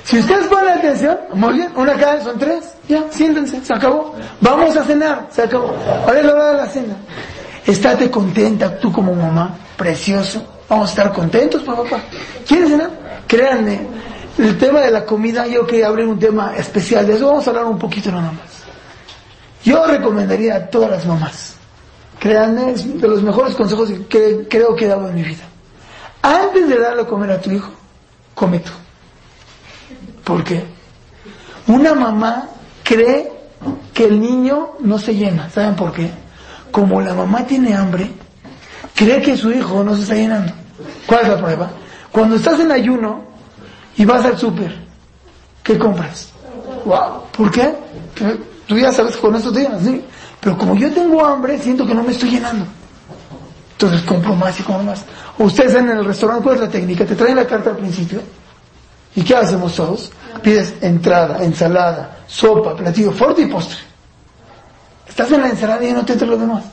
Si 0.03 0.19
ustedes 0.19 0.47
ponen 0.47 0.77
atención, 0.77 1.17
muy 1.33 1.53
bien, 1.55 1.71
una 1.75 1.93
cada 1.93 2.15
vez 2.15 2.23
son 2.23 2.39
tres, 2.39 2.73
ya, 2.87 3.03
siéntense, 3.09 3.63
se 3.63 3.73
acabó. 3.73 4.15
Vamos 4.39 4.75
a 4.77 4.83
cenar, 4.83 5.27
se 5.29 5.43
acabó. 5.43 5.75
Ahora 6.05 6.19
es 6.19 6.25
la 6.25 6.33
hora 6.33 6.51
de 6.51 6.57
la 6.57 6.67
cena. 6.67 6.95
Estate 7.65 8.09
contenta 8.09 8.77
tú 8.79 8.91
como 8.91 9.13
mamá, 9.13 9.55
precioso, 9.77 10.45
Vamos 10.69 10.89
a 10.89 10.91
estar 10.91 11.13
contentos, 11.13 11.61
papá. 11.63 12.01
¿Quieres 12.47 12.69
cenar? 12.69 12.89
Créanme, 13.27 13.81
el 14.37 14.57
tema 14.57 14.81
de 14.81 14.91
la 14.91 15.05
comida, 15.05 15.45
yo 15.45 15.67
quería 15.67 15.87
abrir 15.87 16.07
un 16.07 16.17
tema 16.17 16.55
especial 16.57 17.05
de 17.05 17.13
eso. 17.13 17.27
Vamos 17.27 17.45
a 17.45 17.49
hablar 17.51 17.65
un 17.65 17.77
poquito 17.77 18.11
nada 18.11 18.31
más. 18.31 18.63
Yo 19.63 19.85
recomendaría 19.85 20.55
a 20.55 20.65
todas 20.67 20.89
las 20.89 21.05
mamás, 21.05 21.55
créanme, 22.19 22.71
es 22.71 22.99
de 22.99 23.07
los 23.07 23.21
mejores 23.21 23.53
consejos 23.55 23.91
que 24.09 24.47
creo 24.49 24.75
que 24.75 24.85
he 24.85 24.87
dado 24.87 25.07
en 25.09 25.15
mi 25.15 25.23
vida. 25.23 25.43
Antes 26.23 26.69
de 26.69 26.79
darle 26.79 27.01
a 27.01 27.05
comer 27.05 27.31
a 27.31 27.41
tu 27.41 27.51
hijo, 27.51 27.69
come 28.33 28.59
tú. 28.59 28.71
¿Por 30.23 30.41
qué? 30.41 30.63
Una 31.67 31.93
mamá 31.93 32.47
cree 32.81 33.29
que 33.93 34.05
el 34.05 34.21
niño 34.21 34.71
no 34.79 34.97
se 34.97 35.13
llena. 35.13 35.49
¿Saben 35.49 35.75
por 35.75 35.91
qué? 35.91 36.09
Como 36.71 37.01
la 37.01 37.13
mamá 37.13 37.45
tiene 37.45 37.75
hambre, 37.75 38.09
cree 38.95 39.21
que 39.21 39.35
su 39.35 39.51
hijo 39.51 39.83
no 39.83 39.95
se 39.97 40.03
está 40.03 40.15
llenando. 40.15 40.53
¿Cuál 41.05 41.21
es 41.23 41.27
la 41.27 41.37
prueba? 41.37 41.69
Cuando 42.09 42.37
estás 42.37 42.57
en 42.61 42.71
ayuno 42.71 43.25
y 43.97 44.05
vas 44.05 44.23
al 44.23 44.37
súper, 44.37 44.73
¿qué 45.61 45.77
compras? 45.77 46.29
Wow. 46.85 47.23
¿Por 47.35 47.51
qué? 47.51 47.73
Tú 48.65 48.77
ya 48.77 48.93
sabes 48.93 49.17
con 49.17 49.35
estos 49.35 49.53
días, 49.53 49.73
¿sí? 49.83 50.01
Pero 50.39 50.57
como 50.57 50.75
yo 50.75 50.89
tengo 50.93 51.25
hambre, 51.25 51.59
siento 51.59 51.85
que 51.85 51.93
no 51.93 52.01
me 52.01 52.13
estoy 52.13 52.29
llenando. 52.31 52.65
Entonces 53.73 54.01
compro 54.03 54.35
más 54.35 54.59
y 54.59 54.63
compro 54.63 54.83
más. 54.83 55.03
O 55.37 55.45
ustedes 55.45 55.75
en 55.75 55.89
el 55.89 56.05
restaurante, 56.05 56.43
¿cuál 56.43 56.55
es 56.55 56.61
la 56.61 56.69
técnica? 56.69 57.05
Te 57.05 57.15
traen 57.15 57.35
la 57.35 57.45
carta 57.45 57.71
al 57.71 57.77
principio. 57.77 58.21
¿Y 59.15 59.21
qué 59.21 59.35
hacemos 59.35 59.75
todos? 59.75 60.11
Pides 60.41 60.73
entrada, 60.81 61.43
ensalada, 61.43 62.19
sopa, 62.27 62.75
platillo 62.75 63.11
fuerte 63.11 63.43
y 63.43 63.45
postre. 63.45 63.77
Estás 65.07 65.31
en 65.31 65.41
la 65.41 65.49
ensalada 65.49 65.83
y 65.83 65.91
no 65.91 66.03
te 66.03 66.13
entra 66.13 66.27
lo 66.27 66.37
demás. 66.37 66.63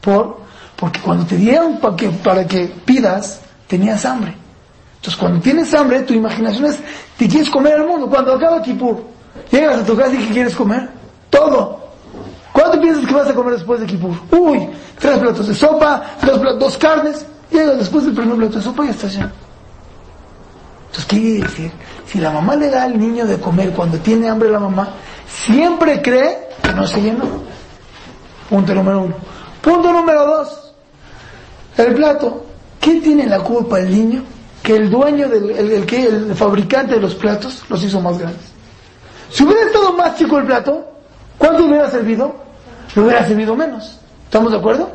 ¿Por? 0.00 0.38
Porque 0.76 1.00
cuando 1.00 1.26
te 1.26 1.36
dieron 1.36 1.78
para 1.78 1.96
que, 1.96 2.08
para 2.08 2.46
que 2.46 2.66
pidas, 2.84 3.40
tenías 3.66 4.04
hambre. 4.04 4.34
Entonces 4.96 5.20
cuando 5.20 5.40
tienes 5.40 5.72
hambre, 5.74 6.00
tu 6.00 6.14
imaginación 6.14 6.66
es, 6.66 6.78
te 7.18 7.28
quieres 7.28 7.50
comer 7.50 7.74
el 7.74 7.86
mundo. 7.86 8.08
Cuando 8.08 8.34
acaba 8.34 8.62
Kipur, 8.62 9.04
llegas 9.50 9.80
a 9.80 9.84
tu 9.84 9.96
casa 9.96 10.14
y 10.14 10.18
¿qué 10.18 10.32
quieres 10.32 10.54
comer? 10.54 10.88
Todo. 11.28 11.83
¿Cuánto 12.54 12.80
piensas 12.80 13.04
que 13.04 13.12
vas 13.12 13.28
a 13.28 13.34
comer 13.34 13.54
después 13.54 13.80
de 13.80 13.86
Kipur? 13.86 14.14
Uy, 14.30 14.70
tres 15.00 15.18
platos 15.18 15.48
de 15.48 15.54
sopa, 15.56 16.04
dos, 16.24 16.38
platos, 16.38 16.60
dos 16.60 16.78
carnes. 16.78 17.26
Llegas 17.50 17.78
después 17.78 18.04
del 18.04 18.14
primer 18.14 18.36
plato 18.36 18.58
de 18.58 18.62
sopa 18.62 18.86
y 18.86 18.90
estás 18.90 19.12
lleno. 19.12 19.32
Entonces, 20.86 21.04
¿qué 21.04 21.20
quiere 21.20 21.42
decir? 21.42 21.72
Si 22.06 22.20
la 22.20 22.30
mamá 22.30 22.54
le 22.54 22.70
da 22.70 22.84
al 22.84 22.96
niño 22.96 23.26
de 23.26 23.40
comer 23.40 23.72
cuando 23.72 23.98
tiene 23.98 24.28
hambre 24.28 24.50
la 24.50 24.60
mamá, 24.60 24.88
siempre 25.26 26.00
cree 26.00 26.50
que 26.62 26.72
no 26.72 26.86
se 26.86 27.02
llenó. 27.02 27.24
Punto 28.48 28.72
número 28.72 29.00
uno. 29.00 29.16
Punto 29.60 29.92
número 29.92 30.24
dos. 30.24 30.74
El 31.76 31.92
plato. 31.94 32.46
¿Quién 32.78 33.02
tiene 33.02 33.26
la 33.26 33.40
culpa 33.40 33.80
el 33.80 33.90
niño? 33.90 34.22
Que 34.62 34.76
el 34.76 34.90
dueño 34.90 35.28
del 35.28 35.50
el, 35.50 35.72
el 35.72 35.86
que 35.86 36.04
el 36.04 36.36
fabricante 36.36 36.94
de 36.94 37.00
los 37.00 37.16
platos 37.16 37.64
los 37.68 37.82
hizo 37.82 38.00
más 38.00 38.16
grandes. 38.16 38.44
Si 39.28 39.42
hubiera 39.42 39.62
estado 39.62 39.92
más 39.94 40.14
chico 40.14 40.38
el 40.38 40.44
plato, 40.44 40.86
¿cuánto 41.36 41.64
hubiera 41.64 41.90
servido? 41.90 42.43
Le 42.94 43.02
hubiera 43.02 43.26
servido 43.26 43.56
menos. 43.56 43.98
¿Estamos 44.24 44.52
de 44.52 44.58
acuerdo? 44.58 44.90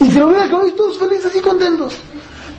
Y 0.00 0.10
se 0.10 0.18
lo 0.18 0.28
hubiera 0.28 0.44
acabado 0.44 0.68
y 0.68 0.72
todos 0.72 0.98
felices 0.98 1.34
y 1.36 1.40
contentos. 1.40 1.94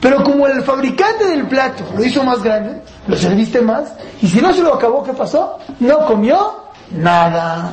Pero 0.00 0.22
como 0.22 0.46
el 0.46 0.62
fabricante 0.62 1.24
del 1.24 1.46
plato 1.46 1.84
lo 1.96 2.04
hizo 2.04 2.22
más 2.24 2.42
grande, 2.42 2.82
lo 3.06 3.16
serviste 3.16 3.62
más, 3.62 3.92
y 4.20 4.28
si 4.28 4.40
no 4.40 4.52
se 4.52 4.62
lo 4.62 4.74
acabó, 4.74 5.02
¿qué 5.02 5.12
pasó? 5.14 5.58
No 5.80 6.04
comió 6.06 6.64
nada. 6.90 7.72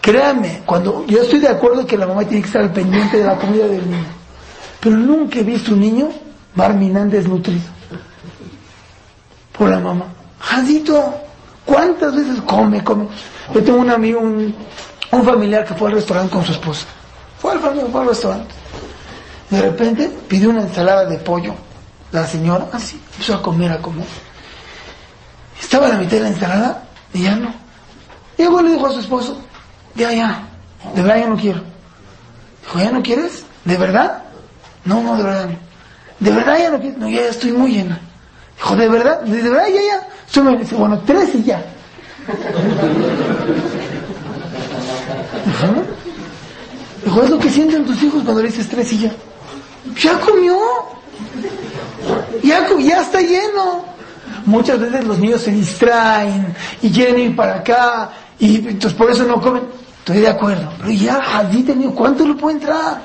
Créame, 0.00 0.62
cuando 0.64 1.04
yo 1.06 1.22
estoy 1.22 1.40
de 1.40 1.48
acuerdo 1.48 1.86
que 1.86 1.98
la 1.98 2.06
mamá 2.06 2.24
tiene 2.24 2.42
que 2.42 2.46
estar 2.46 2.62
al 2.62 2.72
pendiente 2.72 3.18
de 3.18 3.24
la 3.24 3.36
comida 3.36 3.66
del 3.66 3.90
niño, 3.90 4.06
pero 4.80 4.96
nunca 4.96 5.40
he 5.40 5.42
visto 5.42 5.74
un 5.74 5.80
niño 5.80 6.08
marminán 6.54 7.10
desnutrido 7.10 7.66
por 9.56 9.68
la 9.68 9.80
mamá. 9.80 10.06
Jadito, 10.38 11.12
¿cuántas 11.66 12.14
veces 12.14 12.40
come, 12.42 12.82
come? 12.84 13.08
Yo 13.52 13.62
tengo 13.62 13.80
un 13.80 13.90
amigo, 13.90 14.20
un, 14.20 14.54
un 15.10 15.24
familiar 15.24 15.64
que 15.64 15.74
fue 15.74 15.88
al 15.88 15.94
restaurante 15.94 16.32
con 16.32 16.44
su 16.44 16.52
esposa. 16.52 16.86
Fue 17.38 17.52
al, 17.52 17.60
fue 17.60 18.00
al 18.00 18.08
restaurante. 18.08 18.54
De 19.50 19.62
repente 19.62 20.10
pidió 20.28 20.50
una 20.50 20.62
ensalada 20.62 21.04
de 21.06 21.18
pollo. 21.18 21.54
La 22.12 22.26
señora, 22.26 22.68
así, 22.72 23.00
empezó 23.12 23.34
a 23.34 23.42
comer, 23.42 23.72
a 23.72 23.78
comer. 23.78 24.06
Estaba 25.60 25.86
a 25.86 25.90
la 25.90 25.96
mitad 25.96 26.12
de 26.12 26.20
la 26.20 26.28
ensalada 26.28 26.84
y 27.12 27.22
ya 27.22 27.36
no. 27.36 27.52
Y 28.36 28.42
luego 28.42 28.62
le 28.62 28.72
dijo 28.72 28.86
a 28.86 28.92
su 28.92 29.00
esposo, 29.00 29.38
ya, 29.94 30.12
ya, 30.12 30.42
de 30.94 31.02
verdad 31.02 31.18
ya 31.18 31.26
no 31.28 31.36
quiero. 31.36 31.62
Dijo, 32.62 32.78
¿ya 32.78 32.90
no 32.90 33.02
quieres? 33.02 33.44
¿De 33.64 33.76
verdad? 33.76 34.22
No, 34.84 35.02
no, 35.02 35.16
de 35.16 35.22
verdad 35.22 35.46
no. 35.46 35.56
¿De 36.20 36.30
verdad 36.32 36.58
ya 36.58 36.70
no 36.70 36.80
quieres? 36.80 36.98
No, 36.98 37.08
ya, 37.08 37.22
ya 37.22 37.28
estoy 37.28 37.52
muy 37.52 37.72
llena. 37.72 38.00
Dijo, 38.56 38.76
¿de 38.76 38.88
verdad? 38.88 39.20
¿De 39.22 39.42
verdad? 39.42 39.66
Ya, 39.68 39.80
ya. 39.80 40.42
Muy... 40.42 40.56
Dice, 40.56 40.74
bueno, 40.74 41.00
tres 41.04 41.34
y 41.34 41.42
ya. 41.42 41.64
Dijo, 45.44 45.66
Dijo, 47.04 47.22
es 47.22 47.30
lo 47.30 47.38
que 47.38 47.50
sienten 47.50 47.84
tus 47.84 48.02
hijos 48.02 48.22
cuando 48.24 48.42
le 48.42 48.48
dices 48.48 48.68
tres 48.68 48.92
y 48.92 48.98
ya. 48.98 49.12
Ya 50.00 50.18
comió. 50.20 50.58
Ya, 52.42 52.66
ya 52.78 53.00
está 53.00 53.20
lleno. 53.20 53.84
Muchas 54.44 54.80
veces 54.80 55.04
los 55.04 55.18
niños 55.18 55.42
se 55.42 55.50
distraen 55.50 56.54
y 56.82 56.90
quieren 56.90 57.18
ir 57.18 57.36
para 57.36 57.56
acá 57.56 58.10
y 58.38 58.56
entonces 58.56 58.94
por 58.94 59.10
eso 59.10 59.24
no 59.24 59.40
comen. 59.40 59.64
Estoy 59.98 60.20
de 60.20 60.28
acuerdo. 60.28 60.72
Pero 60.78 60.90
ya, 60.90 61.38
allí 61.38 61.62
tenido, 61.62 61.94
¿cuánto 61.94 62.26
le 62.26 62.34
puede 62.34 62.56
entrar? 62.56 63.02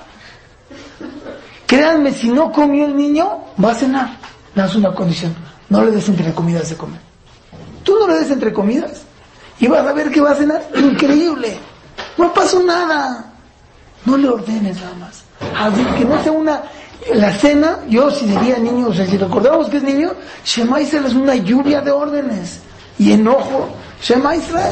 Créanme, 1.68 2.14
si 2.14 2.30
no 2.30 2.52
comió 2.52 2.86
el 2.86 2.96
niño, 2.96 3.46
va 3.64 3.72
a 3.72 3.76
cenar. 3.76 4.18
No 4.56 4.66
es 4.66 4.76
una 4.76 4.94
condición. 4.94 5.36
No 5.70 5.84
le 5.84 5.92
des 5.92 6.08
entre 6.08 6.34
comidas 6.34 6.70
de 6.70 6.78
comer. 6.78 7.00
Tú 7.84 7.98
no 8.00 8.08
le 8.08 8.20
des 8.20 8.32
entre 8.32 8.54
comidas. 8.54 9.04
Y 9.60 9.68
vas 9.68 9.86
a 9.86 9.94
ver 9.94 10.12
que 10.12 10.22
va 10.22 10.32
a 10.32 10.36
cenar. 10.36 10.64
Increíble. 10.76 11.58
No 12.18 12.34
pasó 12.34 12.62
nada. 12.62 13.26
No 14.06 14.18
le 14.18 14.30
ordenes 14.30 14.80
nada 14.82 14.96
más. 14.96 15.24
Así 15.58 15.84
que 15.98 16.06
no 16.06 16.22
sea 16.24 16.32
una... 16.32 16.64
La 17.14 17.34
cena, 17.34 17.80
yo 17.90 18.10
si 18.10 18.26
diría 18.26 18.58
niño, 18.58 18.88
o 18.88 18.94
sea, 18.94 19.06
si 19.06 19.18
recordamos 19.18 19.68
que 19.68 19.78
es 19.78 19.84
niño, 19.84 20.14
Shema 20.46 20.80
Israel 20.80 21.06
es 21.08 21.14
una 21.14 21.36
lluvia 21.36 21.82
de 21.82 21.92
órdenes 21.92 22.62
y 22.98 23.12
enojo. 23.12 23.68
Shema 24.02 24.38
Israel. 24.38 24.72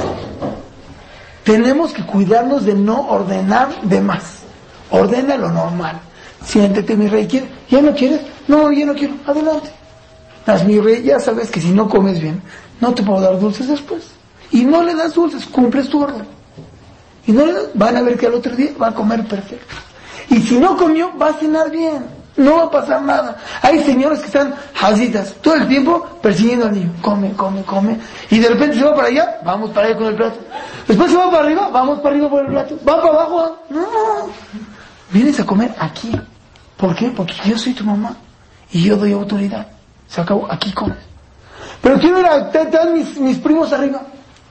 Tenemos 1.44 1.92
que 1.92 2.06
cuidarnos 2.06 2.66
de 2.66 2.74
no 2.74 3.10
ordenar 3.10 3.82
de 3.82 4.00
más. 4.00 4.44
Ordena 4.92 5.36
lo 5.36 5.50
normal. 5.50 6.00
Siéntete, 6.46 6.96
mi 6.96 7.08
rey. 7.08 7.28
¿Quiere? 7.28 7.50
¿Ya 7.70 7.82
no 7.82 7.94
quieres? 7.94 8.22
No, 8.48 8.72
ya 8.72 8.86
no 8.86 8.94
quiero. 8.94 9.16
Adelante. 9.26 9.70
Las 10.46 10.66
mi 10.66 10.80
rey, 10.80 11.04
ya 11.04 11.20
sabes 11.20 11.50
que 11.52 11.62
si 11.62 11.72
no 11.72 11.88
comes 11.88 12.20
bien, 12.20 12.42
no 12.80 12.94
te 12.94 13.04
puedo 13.04 13.22
dar 13.22 13.40
dulces 13.40 13.68
después. 13.68 14.04
Y 14.52 14.66
no 14.66 14.84
le 14.84 14.96
das 14.96 15.14
dulces, 15.14 15.46
cumples 15.46 15.90
tu 15.90 16.04
orden. 16.04 16.26
Y 17.28 17.32
no 17.32 17.44
van 17.74 17.98
a 17.98 18.02
ver 18.02 18.18
que 18.18 18.28
al 18.28 18.34
otro 18.34 18.56
día 18.56 18.72
va 18.82 18.88
a 18.88 18.94
comer 18.94 19.26
perfecto. 19.26 19.76
Y 20.30 20.40
si 20.42 20.58
no 20.58 20.78
comió, 20.78 21.16
va 21.18 21.30
a 21.30 21.34
cenar 21.34 21.70
bien. 21.70 22.22
No 22.38 22.56
va 22.58 22.64
a 22.64 22.72
pasar 22.72 23.02
nada. 23.02 23.38
Hay 23.62 23.84
señores 23.84 24.20
que 24.20 24.28
están 24.28 24.56
jazitas 24.74 25.36
todo 25.42 25.56
el 25.56 25.68
tiempo 25.68 26.04
persiguiendo 26.22 26.68
al 26.68 26.74
niño. 26.74 26.94
Come, 27.02 27.34
come, 27.34 27.62
come. 27.64 28.00
Y 28.30 28.40
de 28.40 28.48
repente 28.48 28.78
se 28.78 28.86
va 28.86 28.96
para 28.96 29.10
allá, 29.10 29.40
vamos 29.44 29.72
para 29.72 29.88
allá 29.88 29.98
con 29.98 30.08
el 30.08 30.16
plato. 30.16 30.40
Después 30.88 31.12
se 31.12 31.18
va 31.18 31.30
para 31.30 31.44
arriba, 31.44 31.70
vamos 31.70 32.00
para 32.00 32.16
arriba 32.16 32.30
por 32.30 32.46
el 32.46 32.52
plato. 32.52 32.80
Va 32.88 33.02
para 33.02 33.14
abajo. 33.14 33.58
No. 33.70 33.82
Vienes 35.12 35.40
a 35.42 35.46
comer 35.46 35.76
aquí. 35.78 36.12
¿Por 36.78 36.96
qué? 36.96 37.10
Porque 37.10 37.36
yo 37.46 37.58
soy 37.58 37.74
tu 37.74 37.84
mamá. 37.84 38.16
Y 38.72 38.84
yo 38.84 38.96
doy 38.96 39.12
autoridad. 39.12 39.68
Se 40.08 40.22
acabó. 40.22 40.50
Aquí 40.50 40.72
comes. 40.72 40.98
Pero 41.82 42.00
quiero 42.00 42.20
ir 42.22 42.26
a 42.26 42.86
mis, 42.94 43.18
mis 43.20 43.38
primos 43.40 43.74
arriba. 43.74 44.02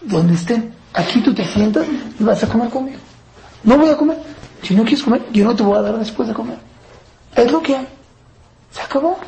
Donde 0.03 0.35
estén. 0.35 0.80
Aquí 0.95 1.21
tú 1.21 1.33
te 1.35 1.45
sientas 1.45 1.87
y 2.19 2.25
vas 2.25 2.43
a 2.43 2.49
comer 2.49 2.69
conmigo. 2.69 2.99
No 3.63 3.79
voy 3.79 3.91
a 3.91 3.97
comer. 3.97 4.19
Si 4.63 4.75
no 4.75 4.83
quieres 4.83 5.03
comer, 5.03 5.23
yo 5.33 5.45
no 5.45 5.55
te 5.55 5.63
voy 5.63 5.79
a 5.79 5.83
dar 5.83 5.99
después 5.99 6.29
de 6.29 6.35
comer. 6.35 6.59
Es 7.35 7.51
lo 7.51 7.63
que 7.63 7.77
hay. 7.77 7.89
Se 8.73 8.81
acabó. 8.81 9.19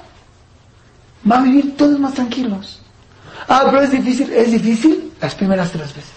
Va 1.31 1.39
a 1.39 1.43
vivir 1.43 1.77
todos 1.77 1.99
más 1.99 2.15
tranquilos. 2.15 2.81
Ah, 3.49 3.63
pero 3.71 3.83
es 3.83 3.91
difícil. 3.91 4.33
Es 4.33 4.51
difícil 4.51 5.13
las 5.21 5.35
primeras 5.35 5.71
tres 5.71 5.95
veces. 5.95 6.13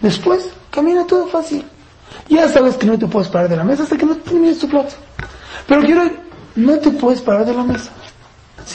Después, 0.00 0.50
camina 0.70 1.06
todo 1.06 1.26
fácil. 1.26 1.64
Ya 2.28 2.48
sabes 2.48 2.76
que 2.76 2.86
no 2.86 2.98
te 2.98 3.06
puedes 3.06 3.28
parar 3.28 3.48
de 3.48 3.56
la 3.56 3.64
mesa 3.64 3.84
hasta 3.84 3.96
que 3.96 4.06
no 4.06 4.16
termines 4.16 4.58
tu 4.58 4.68
plato. 4.68 4.94
Pero 5.66 5.82
quiero, 5.82 6.10
no 6.56 6.78
te 6.78 6.90
puedes 6.90 7.20
parar 7.20 7.46
de 7.46 7.54
la 7.54 7.62
mesa. 7.62 7.90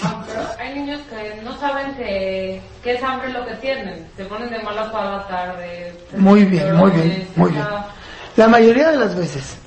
Ah, 0.04 0.24
pero 0.28 0.42
hay 0.60 0.76
niños 0.76 1.02
que 1.10 1.42
no 1.42 1.58
saben 1.60 1.96
que, 1.96 2.62
que 2.84 2.94
es 2.96 3.04
hambre 3.04 3.32
lo 3.32 3.46
que 3.46 3.56
tienen. 3.56 4.08
Se 4.16 4.26
ponen 4.26 4.50
de 4.50 4.60
mala 4.60 4.92
para 4.92 5.18
la 5.18 5.28
tarde. 5.28 5.94
Muy 6.16 6.46
bien, 6.46 6.76
muy 6.76 6.92
bien, 6.92 7.28
muy 7.36 7.52
bien. 7.52 7.66
La 8.36 8.48
mayoría 8.48 8.92
de 8.92 8.98
las 8.98 9.16
veces. 9.16 9.58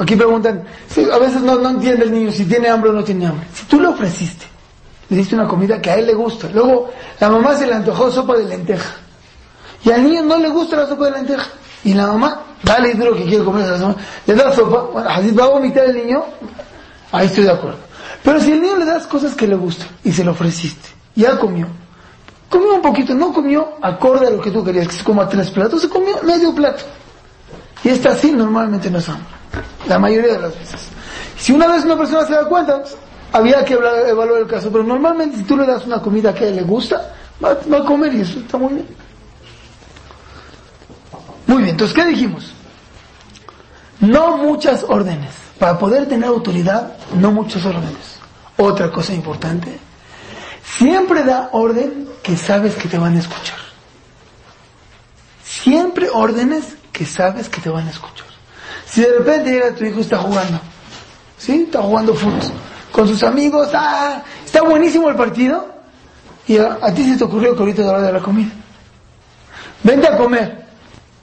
Aquí 0.00 0.14
preguntan, 0.14 0.64
a 1.12 1.18
veces 1.18 1.40
no, 1.42 1.56
no 1.56 1.70
entiende 1.70 2.04
el 2.04 2.12
niño 2.12 2.30
si 2.30 2.44
tiene 2.44 2.68
hambre 2.68 2.90
o 2.90 2.92
no 2.92 3.02
tiene 3.02 3.26
hambre. 3.26 3.46
Si 3.52 3.64
tú 3.66 3.80
le 3.80 3.88
ofreciste, 3.88 4.46
le 5.08 5.16
diste 5.16 5.34
una 5.34 5.48
comida 5.48 5.80
que 5.80 5.90
a 5.90 5.96
él 5.96 6.06
le 6.06 6.14
gusta, 6.14 6.48
luego 6.52 6.90
la 7.18 7.28
mamá 7.28 7.56
se 7.56 7.66
le 7.66 7.74
antojó 7.74 8.10
sopa 8.10 8.36
de 8.36 8.44
lenteja, 8.44 8.94
y 9.84 9.90
al 9.90 10.04
niño 10.04 10.22
no 10.22 10.38
le 10.38 10.48
gusta 10.48 10.76
la 10.76 10.86
sopa 10.86 11.06
de 11.06 11.10
lenteja, 11.10 11.46
y 11.82 11.94
la 11.94 12.06
mamá, 12.06 12.40
dale 12.62 12.94
lo 12.94 13.16
que 13.16 13.24
quiere 13.24 13.44
comer 13.44 13.64
esa 13.64 13.78
sopa, 13.78 14.00
le 14.26 14.34
da 14.34 14.52
sopa, 14.52 14.82
bueno, 14.92 15.08
así 15.10 15.32
va 15.32 15.44
a 15.44 15.48
vomitar 15.48 15.84
el 15.86 15.96
niño, 15.96 16.24
ahí 17.10 17.26
estoy 17.26 17.44
de 17.44 17.50
acuerdo. 17.50 17.89
Pero 18.22 18.40
si 18.40 18.52
al 18.52 18.60
niño 18.60 18.76
le 18.76 18.84
das 18.84 19.06
cosas 19.06 19.34
que 19.34 19.46
le 19.46 19.54
gustan, 19.54 19.88
y 20.04 20.12
se 20.12 20.24
lo 20.24 20.32
ofreciste, 20.32 20.88
ya 21.14 21.38
comió, 21.38 21.66
comió 22.48 22.74
un 22.74 22.82
poquito, 22.82 23.14
no 23.14 23.32
comió 23.32 23.74
acorde 23.80 24.26
a 24.26 24.30
lo 24.30 24.40
que 24.40 24.50
tú 24.50 24.62
querías, 24.62 24.88
que 24.88 24.94
se 24.94 25.04
coma 25.04 25.28
tres 25.28 25.50
platos, 25.50 25.82
se 25.82 25.88
comió 25.88 26.22
medio 26.22 26.54
plato. 26.54 26.84
Y 27.82 27.88
está 27.88 28.10
así, 28.10 28.30
normalmente 28.30 28.90
no 28.90 28.98
es 28.98 29.08
hambre. 29.08 29.26
La 29.88 29.98
mayoría 29.98 30.34
de 30.34 30.40
las 30.40 30.58
veces. 30.58 30.80
Si 31.38 31.52
una 31.52 31.66
vez 31.66 31.84
una 31.84 31.96
persona 31.96 32.26
se 32.26 32.34
da 32.34 32.44
cuenta, 32.44 32.82
había 33.32 33.64
que 33.64 33.74
evaluar 33.74 34.42
el 34.42 34.46
caso, 34.46 34.70
pero 34.70 34.84
normalmente 34.84 35.38
si 35.38 35.44
tú 35.44 35.56
le 35.56 35.66
das 35.66 35.86
una 35.86 36.02
comida 36.02 36.34
que 36.34 36.44
a 36.44 36.48
él 36.48 36.56
le 36.56 36.62
gusta, 36.62 37.14
va, 37.42 37.56
va 37.72 37.78
a 37.78 37.84
comer 37.84 38.12
y 38.14 38.20
eso 38.20 38.38
está 38.40 38.58
muy 38.58 38.74
bien. 38.74 38.86
Muy 41.46 41.58
bien, 41.58 41.70
entonces, 41.70 41.96
¿qué 41.96 42.04
dijimos? 42.04 42.52
No 44.00 44.36
muchas 44.36 44.84
órdenes. 44.88 45.49
Para 45.60 45.78
poder 45.78 46.08
tener 46.08 46.26
autoridad, 46.26 46.96
no 47.14 47.32
muchas 47.32 47.66
órdenes. 47.66 48.18
Otra 48.56 48.90
cosa 48.90 49.12
importante, 49.12 49.78
siempre 50.64 51.22
da 51.22 51.50
orden 51.52 52.08
que 52.22 52.34
sabes 52.34 52.74
que 52.74 52.88
te 52.88 52.96
van 52.96 53.14
a 53.16 53.20
escuchar. 53.20 53.58
Siempre 55.44 56.08
órdenes 56.10 56.76
que 56.92 57.04
sabes 57.04 57.50
que 57.50 57.60
te 57.60 57.68
van 57.68 57.86
a 57.86 57.90
escuchar. 57.90 58.26
Si 58.86 59.02
de 59.02 59.18
repente 59.18 59.50
llega 59.50 59.74
tu 59.74 59.84
hijo 59.84 59.98
y 59.98 60.00
está 60.00 60.16
jugando, 60.16 60.58
¿sí? 61.36 61.64
Está 61.66 61.82
jugando 61.82 62.14
fútbol 62.14 62.40
con 62.90 63.06
sus 63.06 63.22
amigos, 63.22 63.68
ah, 63.74 64.22
está 64.44 64.62
buenísimo 64.62 65.10
el 65.10 65.16
partido, 65.16 65.68
y 66.48 66.56
a, 66.56 66.92
ti 66.94 67.04
se 67.04 67.18
te 67.18 67.24
ocurrió 67.24 67.54
que 67.54 67.60
ahorita 67.60 67.82
es 67.82 67.88
hora 67.88 68.00
de 68.00 68.12
la 68.14 68.20
comida. 68.20 68.50
Vente 69.82 70.08
a 70.08 70.16
comer. 70.16 70.66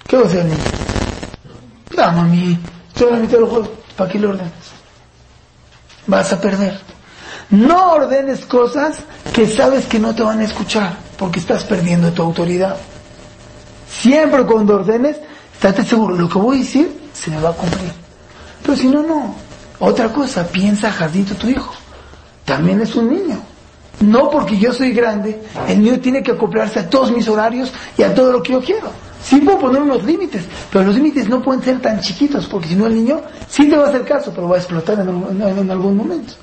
¿Qué 0.07 0.15
va 0.15 0.23
a 0.23 0.25
hacer 0.27 0.41
el 0.41 0.49
niño? 0.49 0.63
Ya, 1.95 2.11
mami, 2.11 2.57
estoy 2.89 3.07
en 3.07 3.13
la 3.13 3.19
mitad 3.19 3.37
del 3.39 3.47
juego, 3.47 3.67
¿para 3.97 4.09
qué 4.09 4.19
le 4.19 4.27
ordenas? 4.27 4.53
Vas 6.05 6.31
a 6.31 6.39
perder. 6.39 6.79
No 7.49 7.91
ordenes 7.93 8.45
cosas 8.45 8.99
que 9.33 9.47
sabes 9.47 9.85
que 9.85 9.99
no 9.99 10.13
te 10.13 10.23
van 10.23 10.39
a 10.39 10.45
escuchar, 10.45 10.95
porque 11.17 11.39
estás 11.39 11.63
perdiendo 11.63 12.11
tu 12.13 12.21
autoridad. 12.21 12.77
Siempre 13.89 14.45
cuando 14.45 14.75
ordenes, 14.75 15.17
estate 15.53 15.83
seguro, 15.83 16.15
lo 16.15 16.29
que 16.29 16.37
voy 16.37 16.57
a 16.57 16.59
decir 16.61 17.09
se 17.13 17.31
me 17.31 17.41
va 17.41 17.49
a 17.49 17.53
cumplir. 17.53 17.91
Pero 18.61 18.77
si 18.77 18.87
no, 18.87 19.01
no. 19.01 19.35
Otra 19.79 20.11
cosa, 20.11 20.45
piensa 20.47 20.91
Jardito 20.91 21.35
tu 21.35 21.47
hijo. 21.47 21.73
También 22.45 22.81
es 22.81 22.95
un 22.95 23.09
niño. 23.09 23.41
No 23.99 24.29
porque 24.29 24.57
yo 24.57 24.73
soy 24.73 24.91
grande, 24.91 25.41
el 25.67 25.81
niño 25.81 25.99
tiene 25.99 26.21
que 26.21 26.31
acoplarse 26.31 26.79
a 26.79 26.89
todos 26.89 27.11
mis 27.11 27.27
horarios 27.27 27.71
y 27.97 28.03
a 28.03 28.13
todo 28.13 28.31
lo 28.31 28.43
que 28.43 28.53
yo 28.53 28.61
quiero. 28.61 28.91
Sí 29.27 29.41
puedo 29.41 29.59
poner 29.59 29.81
unos 29.81 30.03
límites, 30.05 30.43
pero 30.71 30.85
los 30.85 30.95
límites 30.95 31.27
no 31.27 31.41
pueden 31.41 31.61
ser 31.61 31.81
tan 31.81 31.99
chiquitos, 31.99 32.45
porque 32.47 32.69
si 32.69 32.75
no 32.75 32.85
el 32.87 32.95
niño 32.95 33.21
sí 33.49 33.67
te 33.69 33.75
va 33.75 33.85
a 33.85 33.89
hacer 33.89 34.05
caso, 34.05 34.31
pero 34.33 34.47
va 34.47 34.55
a 34.55 34.59
explotar 34.59 34.99
en, 34.99 35.09
en- 35.09 35.57
en 35.59 35.71
algún 35.71 35.97
momento. 35.97 36.33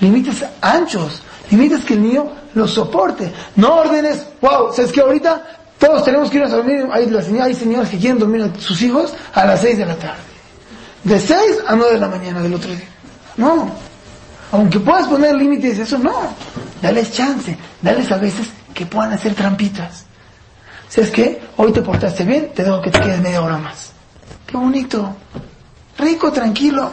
Límites 0.00 0.44
anchos, 0.60 1.22
límites 1.50 1.82
que 1.84 1.94
el 1.94 2.02
niño 2.02 2.26
los 2.54 2.72
soporte. 2.72 3.32
No 3.56 3.76
órdenes, 3.76 4.26
wow, 4.42 4.70
¿sabes 4.74 4.92
que 4.92 5.00
ahorita 5.00 5.42
todos 5.78 6.04
tenemos 6.04 6.28
que 6.30 6.36
ir 6.36 6.42
a 6.44 6.48
dormir? 6.48 6.86
Hay, 6.92 7.08
las 7.08 7.26
hay 7.28 7.54
señoras 7.54 7.88
que 7.88 7.96
quieren 7.96 8.18
dormir 8.18 8.42
a 8.42 8.60
sus 8.60 8.82
hijos 8.82 9.14
a 9.32 9.46
las 9.46 9.60
6 9.62 9.78
de 9.78 9.86
la 9.86 9.94
tarde. 9.96 10.20
De 11.04 11.18
6 11.18 11.38
a 11.66 11.74
9 11.74 11.94
de 11.94 12.00
la 12.00 12.08
mañana 12.08 12.42
del 12.42 12.52
otro 12.52 12.70
día. 12.70 12.84
No. 13.38 13.70
Aunque 14.52 14.78
puedas 14.80 15.06
poner 15.08 15.34
límites, 15.34 15.78
eso 15.78 15.96
no. 15.98 16.12
Dales 16.82 17.12
chance. 17.12 17.56
Dales 17.80 18.12
a 18.12 18.18
veces 18.18 18.48
que 18.74 18.84
puedan 18.84 19.12
hacer 19.14 19.34
trampitas. 19.34 20.04
¿Sabes 20.88 21.10
qué? 21.10 21.42
Hoy 21.56 21.72
te 21.72 21.82
portaste 21.82 22.24
bien, 22.24 22.52
te 22.54 22.62
dejo 22.62 22.80
que 22.80 22.90
te 22.90 23.00
quedes 23.00 23.20
media 23.20 23.42
hora 23.42 23.58
más. 23.58 23.92
Qué 24.46 24.56
bonito. 24.56 25.14
Rico, 25.98 26.30
tranquilo. 26.30 26.90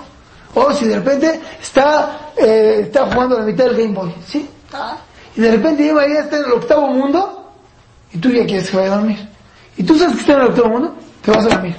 O 0.56 0.72
si 0.74 0.86
de 0.86 0.96
repente 0.96 1.40
está, 1.62 2.32
eh, 2.38 2.82
está 2.84 3.12
jugando 3.12 3.40
la 3.40 3.46
mitad 3.46 3.66
del 3.66 3.78
Game 3.78 3.94
Boy, 3.94 4.14
¿sí? 4.28 4.48
Ah, 4.72 4.98
y 5.36 5.42
de 5.42 5.52
repente 5.52 5.84
lleva 5.84 6.06
está 6.06 6.38
en 6.38 6.46
el 6.46 6.52
octavo 6.52 6.88
mundo 6.88 7.54
y 8.12 8.18
tú 8.18 8.30
ya 8.30 8.46
quieres 8.46 8.70
que 8.70 8.78
vaya 8.78 8.94
a 8.94 8.98
dormir. 8.98 9.30
Y 9.78 9.84
tú 9.84 9.98
sabes 9.98 10.16
que 10.16 10.22
está 10.22 10.34
en 10.34 10.42
el 10.42 10.48
octavo 10.48 10.70
mundo, 10.70 10.96
te 11.22 11.32
vas 11.32 11.46
a 11.46 11.50
dormir. 11.50 11.76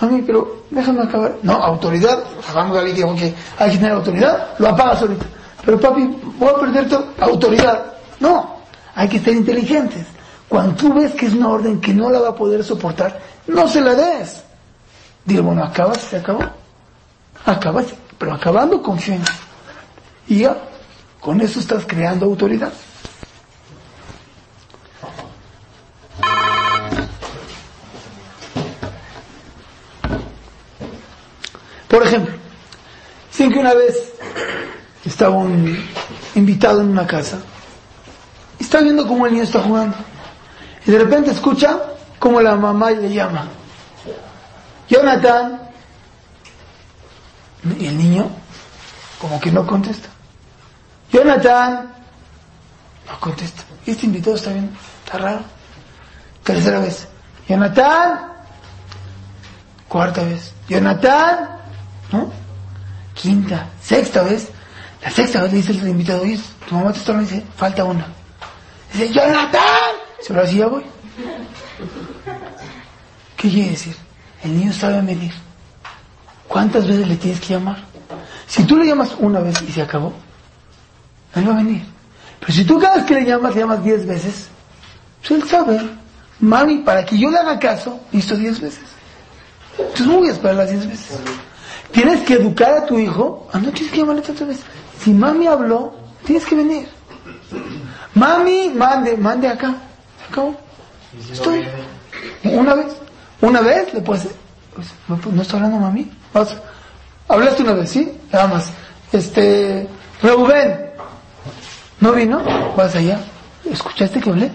Mami, 0.00 0.22
pero 0.22 0.64
déjame 0.70 1.02
acabar. 1.02 1.36
No, 1.42 1.52
autoridad, 1.52 2.18
hagamos 2.48 2.76
la 2.76 2.82
ley 2.82 2.94
que 2.94 3.34
hay 3.58 3.70
que 3.70 3.76
tener 3.76 3.92
autoridad, 3.92 4.54
lo 4.58 4.68
apagas 4.68 5.02
ahorita. 5.02 5.26
Pero 5.64 5.78
papi, 5.78 6.16
voy 6.38 6.48
a 6.48 6.58
perder 6.58 6.88
tu 6.88 7.04
autoridad. 7.20 7.92
No, 8.18 8.56
hay 8.94 9.08
que 9.08 9.18
ser 9.18 9.34
inteligentes. 9.34 10.06
Cuando 10.50 10.74
tú 10.74 10.92
ves 10.92 11.12
que 11.14 11.26
es 11.26 11.32
una 11.32 11.48
orden 11.48 11.80
que 11.80 11.94
no 11.94 12.10
la 12.10 12.18
va 12.18 12.30
a 12.30 12.34
poder 12.34 12.64
soportar, 12.64 13.20
no 13.46 13.68
se 13.68 13.80
la 13.80 13.94
des. 13.94 14.42
Dile, 15.24 15.42
bueno, 15.42 15.62
acabas, 15.62 15.98
se 15.98 16.16
acabó. 16.16 16.40
Acabas, 17.46 17.86
pero 18.18 18.34
acabando 18.34 18.82
confía 18.82 19.14
en 19.14 19.20
mí. 19.20 19.26
Y 20.26 20.38
ya, 20.40 20.58
con 21.20 21.40
eso 21.40 21.60
estás 21.60 21.86
creando 21.86 22.26
autoridad. 22.26 22.72
Por 31.86 32.02
ejemplo, 32.02 32.34
dicen 33.30 33.52
que 33.52 33.58
una 33.60 33.74
vez 33.74 34.14
estaba 35.04 35.36
un 35.36 35.78
invitado 36.34 36.80
en 36.80 36.88
una 36.88 37.06
casa 37.06 37.38
y 38.58 38.64
está 38.64 38.80
viendo 38.80 39.06
cómo 39.06 39.26
el 39.26 39.34
niño 39.34 39.44
está 39.44 39.62
jugando. 39.62 40.09
De 40.90 40.98
repente 40.98 41.30
escucha 41.30 41.78
cómo 42.18 42.40
la 42.40 42.56
mamá 42.56 42.90
le 42.90 43.14
llama. 43.14 43.46
Jonathan. 44.88 45.60
Y 47.78 47.86
el 47.86 47.96
niño 47.96 48.28
como 49.20 49.38
que 49.40 49.52
no 49.52 49.64
contesta. 49.64 50.08
Jonathan. 51.12 51.92
No 53.06 53.20
contesta. 53.20 53.62
Este 53.86 54.06
invitado 54.06 54.34
está 54.34 54.52
bien, 54.52 54.76
está 55.04 55.18
raro. 55.18 55.42
Tercera 56.42 56.80
vez. 56.80 57.06
Jonathan. 57.48 58.32
Cuarta 59.86 60.24
vez. 60.24 60.52
Jonathan. 60.68 61.50
¿No? 62.10 62.32
Quinta. 63.14 63.68
Sexta 63.80 64.24
vez. 64.24 64.48
La 65.02 65.10
sexta 65.12 65.42
vez 65.42 65.52
le 65.52 65.58
dice 65.58 65.70
el 65.70 65.86
invitado, 65.86 66.22
oye, 66.22 66.40
tu 66.68 66.74
mamá 66.74 66.92
te 66.92 66.98
está 66.98 67.12
y 67.12 67.18
dice, 67.18 67.46
falta 67.56 67.84
una. 67.84 68.08
Dice, 68.92 69.12
Jonathan. 69.12 69.89
Dice, 70.20 70.32
ahora 70.32 70.46
sí 70.46 70.58
ya 70.58 70.66
voy. 70.66 70.84
¿Qué 73.36 73.48
quiere 73.48 73.70
decir? 73.70 73.96
El 74.42 74.58
niño 74.58 74.72
sabe 74.72 75.02
medir. 75.02 75.32
¿Cuántas 76.46 76.86
veces 76.86 77.08
le 77.08 77.16
tienes 77.16 77.40
que 77.40 77.54
llamar? 77.54 77.78
Si 78.46 78.64
tú 78.64 78.76
le 78.76 78.86
llamas 78.86 79.14
una 79.18 79.40
vez 79.40 79.62
y 79.62 79.72
se 79.72 79.82
acabó, 79.82 80.12
él 81.34 81.48
va 81.48 81.54
a 81.54 81.56
venir. 81.56 81.82
Pero 82.40 82.52
si 82.52 82.64
tú 82.64 82.78
cada 82.78 82.96
vez 82.96 83.04
que 83.04 83.14
le 83.14 83.24
llamas, 83.24 83.54
le 83.54 83.60
llamas 83.60 83.84
diez 83.84 84.06
veces, 84.06 84.48
pues 85.20 85.30
él 85.30 85.48
sabe, 85.48 85.80
mami, 86.40 86.78
para 86.78 87.04
que 87.04 87.16
yo 87.18 87.30
le 87.30 87.38
haga 87.38 87.58
caso, 87.58 88.00
listo 88.12 88.36
diez 88.36 88.60
veces. 88.60 88.84
Entonces 89.78 90.06
no 90.06 90.18
voy 90.18 90.28
a 90.28 90.32
esperar 90.32 90.56
las 90.56 90.70
diez 90.70 90.86
veces. 90.86 91.18
Tienes 91.92 92.20
que 92.22 92.34
educar 92.34 92.72
a 92.74 92.86
tu 92.86 92.98
hijo, 92.98 93.48
ah, 93.52 93.58
no 93.58 93.70
tienes 93.70 93.92
que 93.92 93.98
llamarle 93.98 94.22
tantas 94.22 94.48
veces. 94.48 94.64
Si 95.02 95.12
mami 95.12 95.46
habló, 95.46 95.94
tienes 96.24 96.44
que 96.44 96.54
venir. 96.56 96.88
Mami, 98.14 98.70
mande, 98.74 99.16
mande 99.16 99.48
acá. 99.48 99.74
Acabó. 100.30 100.54
Estoy. 101.32 101.66
Una 102.44 102.74
vez. 102.74 102.86
Una 103.40 103.60
vez 103.60 103.92
le 103.92 104.00
puedes. 104.00 104.28
¿No, 105.08 105.42
está 105.42 105.56
hablando 105.56 105.78
mami? 105.78 106.10
Vas. 106.32 106.54
Hablaste 107.28 107.62
una 107.62 107.74
vez, 107.74 107.90
¿sí? 107.90 108.12
Nada 108.32 108.46
más. 108.46 108.70
Este. 109.12 109.88
Reuben. 110.22 110.90
¿No 112.00 112.12
vino? 112.12 112.40
Vas 112.76 112.94
allá. 112.94 113.20
¿Escuchaste 113.70 114.20
que 114.20 114.30
hablé? 114.30 114.50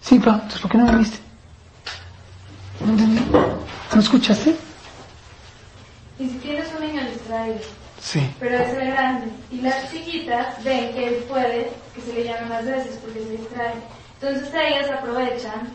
Sí, 0.00 0.18
pa. 0.18 0.32
Entonces, 0.34 0.60
¿por 0.60 0.70
qué 0.70 0.78
no 0.78 0.84
me 0.92 0.98
viste? 0.98 1.18
No 2.80 2.90
entendí. 2.92 3.22
¿No 3.94 4.00
escuchaste? 4.00 4.56
Y 6.18 6.28
si 6.28 6.34
tienes 6.38 6.66
un 6.78 6.86
niño 6.86 7.02
distraído, 7.10 7.58
Sí. 8.00 8.30
pero 8.38 8.56
es 8.58 8.74
grande, 8.74 9.26
y 9.50 9.60
las 9.62 9.90
chiquitas 9.90 10.62
ven 10.62 10.92
que 10.94 11.08
él 11.08 11.14
puede 11.28 11.70
que 11.94 12.00
se 12.02 12.12
le 12.12 12.24
llame 12.24 12.46
más 12.48 12.64
veces 12.64 12.98
porque 13.02 13.20
se 13.20 13.30
distrae. 13.30 13.74
Entonces 14.26 14.54
ellas 14.54 14.90
aprovechan 14.90 15.68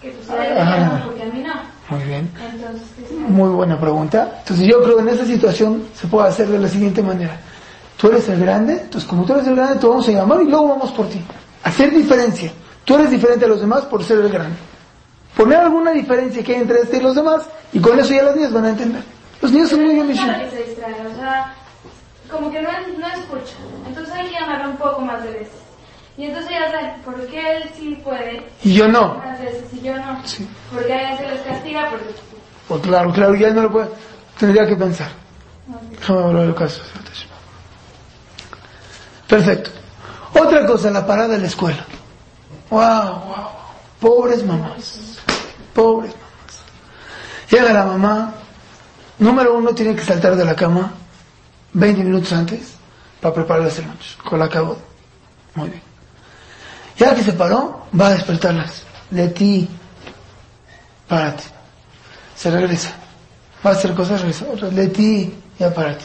que 0.00 0.10
pues 0.10 0.30
Ah. 0.30 0.44
llaman 0.54 1.02
porque 1.06 1.22
a 1.22 1.26
mí 1.26 1.42
no. 1.42 1.54
Muy 1.96 2.04
bien. 2.04 2.30
Entonces, 2.40 2.88
¿qué 2.96 3.06
se 3.08 3.14
Muy 3.14 3.48
buena 3.48 3.80
pregunta. 3.80 4.36
Entonces 4.40 4.66
yo 4.66 4.82
creo 4.82 4.96
que 4.96 5.02
en 5.02 5.08
esta 5.08 5.24
situación 5.24 5.88
se 5.94 6.06
puede 6.06 6.28
hacer 6.28 6.48
de 6.48 6.58
la 6.58 6.68
siguiente 6.68 7.02
manera. 7.02 7.40
Tú 7.96 8.08
eres 8.08 8.28
el 8.28 8.40
grande, 8.40 8.74
entonces 8.74 9.08
como 9.08 9.24
tú 9.24 9.32
eres 9.32 9.48
el 9.48 9.56
grande, 9.56 9.80
te 9.80 9.86
vamos 9.86 10.08
a 10.08 10.12
llamar 10.12 10.40
y 10.42 10.48
luego 10.48 10.68
vamos 10.68 10.92
por 10.92 11.08
ti. 11.08 11.20
Hacer 11.64 11.90
diferencia. 11.90 12.52
Tú 12.84 12.94
eres 12.94 13.10
diferente 13.10 13.44
a 13.44 13.48
los 13.48 13.60
demás 13.60 13.82
por 13.86 14.04
ser 14.04 14.18
el 14.18 14.28
grande. 14.28 14.56
Poner 15.36 15.58
alguna 15.58 15.90
diferencia 15.90 16.42
que 16.44 16.54
hay 16.54 16.60
entre 16.62 16.80
este 16.80 16.98
y 16.98 17.00
los 17.00 17.16
demás 17.16 17.42
y 17.72 17.80
con 17.80 17.98
eso 17.98 18.14
ya 18.14 18.22
las 18.22 18.36
niñas 18.36 18.52
van 18.52 18.64
a 18.66 18.70
entender. 18.70 19.02
Los 19.40 19.50
niños 19.52 19.70
son 19.70 19.82
muy 19.82 19.94
bien 19.94 20.08
Claro 20.12 20.50
se 20.50 20.62
distrae, 20.62 20.94
o 21.06 21.16
sea, 21.16 21.54
como 22.30 22.50
que 22.50 22.62
no, 22.62 22.70
no 22.98 23.06
escucha. 23.08 23.54
Entonces 23.86 24.14
hay 24.14 24.28
que 24.28 24.34
llamarlo 24.34 24.70
un 24.70 24.76
poco 24.76 25.00
más 25.00 25.22
de 25.24 25.30
veces. 25.30 25.67
Y 26.18 26.24
entonces 26.24 26.50
ya 26.50 26.68
saben 26.72 27.00
por 27.02 27.26
qué 27.28 27.56
él 27.58 27.70
sí 27.76 28.00
puede 28.02 28.44
Y 28.64 28.74
yo 28.74 28.88
no. 28.88 29.22
y 29.72 29.80
yo 29.80 29.96
no. 29.96 30.20
Sí. 30.26 30.48
Porque 30.74 30.92
a 30.92 31.12
él 31.12 31.18
se 31.18 31.28
les 31.28 31.40
castiga 31.42 31.88
porque 31.90 32.06
Pues 32.66 32.82
claro, 32.82 33.12
claro, 33.12 33.34
ya 33.36 33.48
él 33.48 33.54
no 33.54 33.62
lo 33.62 33.70
puede. 33.70 33.88
Tendría 34.36 34.66
que 34.66 34.74
pensar. 34.74 35.10
Déjame 35.92 36.22
hablar 36.24 36.42
del 36.46 36.54
caso. 36.56 36.82
Perfecto. 39.28 39.70
Otra 40.34 40.66
cosa, 40.66 40.90
la 40.90 41.06
parada 41.06 41.28
de 41.28 41.38
la 41.38 41.46
escuela. 41.46 41.84
Wow, 42.70 42.80
wow. 42.80 43.48
Pobres 44.00 44.44
mamás. 44.44 45.18
Pobres 45.72 46.12
mamás. 46.14 46.60
Llega 47.50 47.72
la 47.72 47.84
mamá. 47.84 48.34
Número 49.20 49.56
uno, 49.56 49.72
tiene 49.72 49.94
que 49.94 50.02
saltar 50.02 50.34
de 50.34 50.44
la 50.44 50.54
cama 50.56 50.92
20 51.74 52.02
minutos 52.02 52.32
antes 52.32 52.74
para 53.20 53.34
prepararles 53.34 53.78
el 53.78 53.84
lunch. 53.86 54.16
Con 54.24 54.38
la 54.40 54.48
cabo. 54.48 54.76
Muy 55.54 55.68
bien. 55.70 55.87
Ya 56.98 57.14
que 57.14 57.22
se 57.22 57.32
paró, 57.32 57.86
va 57.98 58.08
a 58.08 58.10
despertarlas. 58.10 58.82
Leti, 59.10 59.68
párate. 61.06 61.44
Se 62.34 62.50
regresa. 62.50 62.90
Va 63.64 63.70
a 63.70 63.72
hacer 63.72 63.94
cosas, 63.94 64.20
regresa. 64.20 64.46
Otra, 64.52 64.68
Leti, 64.68 65.32
ya 65.58 65.72
párate. 65.72 66.04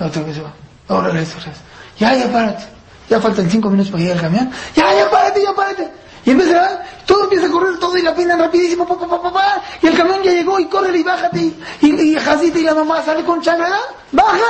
Otra 0.00 0.22
vez 0.22 0.36
se 0.36 0.42
va. 0.42 0.52
Ahora 0.88 1.08
regresa, 1.08 1.38
regresa. 1.38 1.60
Ya, 1.98 2.14
ya 2.14 2.32
párate. 2.32 2.64
Ya 3.08 3.20
faltan 3.20 3.50
cinco 3.50 3.70
minutos 3.70 3.90
para 3.90 4.02
llegar 4.02 4.18
al 4.18 4.22
camión. 4.24 4.50
Ya, 4.74 4.94
ya 4.94 5.10
párate, 5.10 5.42
ya 5.42 5.54
párate. 5.54 5.90
Y 6.24 6.30
empieza, 6.30 6.82
todo 7.06 7.24
empieza 7.24 7.46
a 7.46 7.50
correr, 7.50 7.78
todo 7.78 7.96
y 7.96 8.02
la 8.02 8.14
peinan 8.14 8.38
rapidísimo, 8.38 8.86
pa, 8.86 8.98
pa, 8.98 9.32
pa, 9.32 9.62
y 9.80 9.86
el 9.86 9.96
camión 9.96 10.22
ya 10.22 10.32
llegó 10.32 10.60
y 10.60 10.66
corre 10.66 10.98
y 10.98 11.02
bájate, 11.02 11.38
y, 11.40 11.64
y, 11.80 12.12
y 12.12 12.14
Jacita 12.14 12.58
y 12.58 12.62
la 12.62 12.74
mamá 12.74 13.02
sale 13.02 13.24
con 13.24 13.40
chancla, 13.40 13.78
baja, 14.12 14.44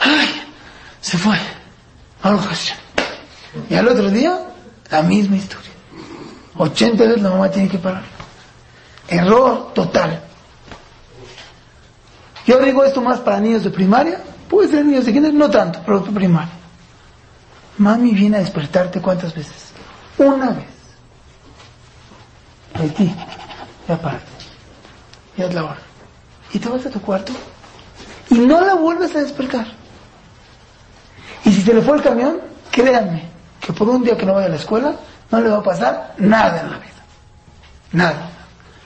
ay, 0.00 0.42
se 1.02 1.18
fue. 1.18 1.36
Y 3.68 3.74
al 3.74 3.88
otro 3.88 4.08
día, 4.08 4.40
la 4.92 5.02
misma 5.02 5.36
historia. 5.36 5.70
80 6.56 7.02
veces 7.02 7.22
la 7.22 7.30
mamá 7.30 7.50
tiene 7.50 7.68
que 7.68 7.78
parar. 7.78 8.02
Error 9.08 9.72
total. 9.72 10.22
Yo 12.46 12.58
digo 12.60 12.84
esto 12.84 13.00
más 13.00 13.18
para 13.20 13.40
niños 13.40 13.64
de 13.64 13.70
primaria, 13.70 14.20
puede 14.48 14.68
ser 14.68 14.84
niños 14.84 15.06
de 15.06 15.12
kinder, 15.14 15.32
no 15.32 15.48
tanto, 15.50 15.80
pero 15.84 16.00
de 16.00 16.10
primaria. 16.12 16.52
Mami 17.78 18.12
viene 18.12 18.36
a 18.36 18.40
despertarte 18.40 19.00
cuántas 19.00 19.34
veces? 19.34 19.72
Una 20.18 20.50
vez. 20.50 20.66
ti, 22.94 23.14
ya 23.88 23.96
párate. 23.96 24.26
Ya 25.38 25.46
es 25.46 25.54
la 25.54 25.64
hora. 25.64 25.78
Y 26.52 26.58
te 26.58 26.68
vas 26.68 26.84
a 26.84 26.90
tu 26.90 27.00
cuarto 27.00 27.32
y 28.28 28.34
no 28.40 28.60
la 28.60 28.74
vuelves 28.74 29.16
a 29.16 29.20
despertar. 29.20 29.66
Y 31.46 31.52
si 31.52 31.62
se 31.62 31.72
le 31.72 31.80
fue 31.80 31.96
el 31.96 32.02
camión, 32.02 32.40
créanme 32.70 33.31
que 33.64 33.72
por 33.72 33.88
un 33.88 34.02
día 34.02 34.16
que 34.16 34.26
no 34.26 34.34
vaya 34.34 34.46
a 34.46 34.50
la 34.50 34.56
escuela, 34.56 34.94
no 35.30 35.40
le 35.40 35.48
va 35.48 35.58
a 35.58 35.62
pasar 35.62 36.14
nada 36.18 36.60
en 36.60 36.70
la 36.70 36.78
vida. 36.78 36.92
Nada. 37.92 38.30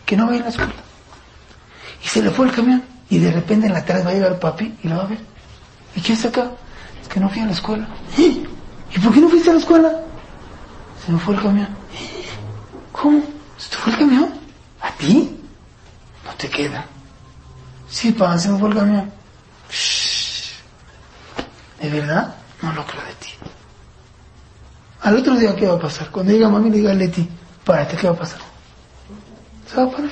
Que 0.04 0.16
no 0.16 0.26
vaya 0.26 0.40
a 0.40 0.44
la 0.44 0.48
escuela. 0.50 0.72
Y 2.04 2.08
se 2.08 2.22
le 2.22 2.30
fue 2.30 2.46
el 2.46 2.52
camión. 2.52 2.84
Y 3.08 3.18
de 3.18 3.32
repente 3.32 3.66
en 3.66 3.72
la 3.72 3.84
tarde 3.84 4.04
va 4.04 4.10
a 4.10 4.14
llegar 4.14 4.38
papi 4.38 4.76
y 4.82 4.88
lo 4.88 4.96
va 4.96 5.04
a 5.04 5.06
ver. 5.06 5.18
¿Y 5.94 6.00
quién 6.00 6.16
está 6.16 6.28
acá? 6.28 6.50
Es 7.00 7.08
que 7.08 7.18
no 7.18 7.28
fui 7.30 7.40
a 7.40 7.46
la 7.46 7.52
escuela. 7.52 7.88
¿Y 8.16 8.98
por 8.98 9.14
qué 9.14 9.20
no 9.20 9.28
fuiste 9.28 9.50
a 9.50 9.54
la 9.54 9.60
escuela? 9.60 10.00
Se 11.04 11.12
me 11.12 11.18
fue 11.18 11.34
el 11.34 11.42
camión. 11.42 11.68
¿Cómo? 12.92 13.22
¿Se 13.56 13.70
te 13.70 13.76
fue 13.76 13.92
el 13.92 13.98
camión? 13.98 14.34
¿A 14.82 14.90
ti? 14.92 15.40
No 16.24 16.32
te 16.34 16.50
queda. 16.50 16.84
Sí, 17.88 18.12
pa, 18.12 18.36
se 18.38 18.50
me 18.50 18.58
fue 18.58 18.68
el 18.68 18.74
camión. 18.74 19.12
¿De 21.80 21.88
verdad? 21.88 22.34
No 22.60 22.72
lo 22.72 22.84
creo 22.86 23.02
de 23.04 23.14
ti. 23.14 23.30
Al 25.06 25.18
otro 25.18 25.36
día, 25.36 25.54
¿qué 25.54 25.68
va 25.68 25.74
a 25.74 25.78
pasar? 25.78 26.10
Cuando 26.10 26.32
diga 26.32 26.48
mami, 26.48 26.68
le 26.68 26.78
diga 26.78 26.90
a 26.90 26.94
Leti, 26.94 27.28
párate, 27.64 27.96
¿qué 27.96 28.08
va 28.08 28.14
a 28.14 28.16
pasar? 28.16 28.40
Se 29.70 29.76
va 29.76 29.84
a 29.84 29.88
parar. 29.88 30.10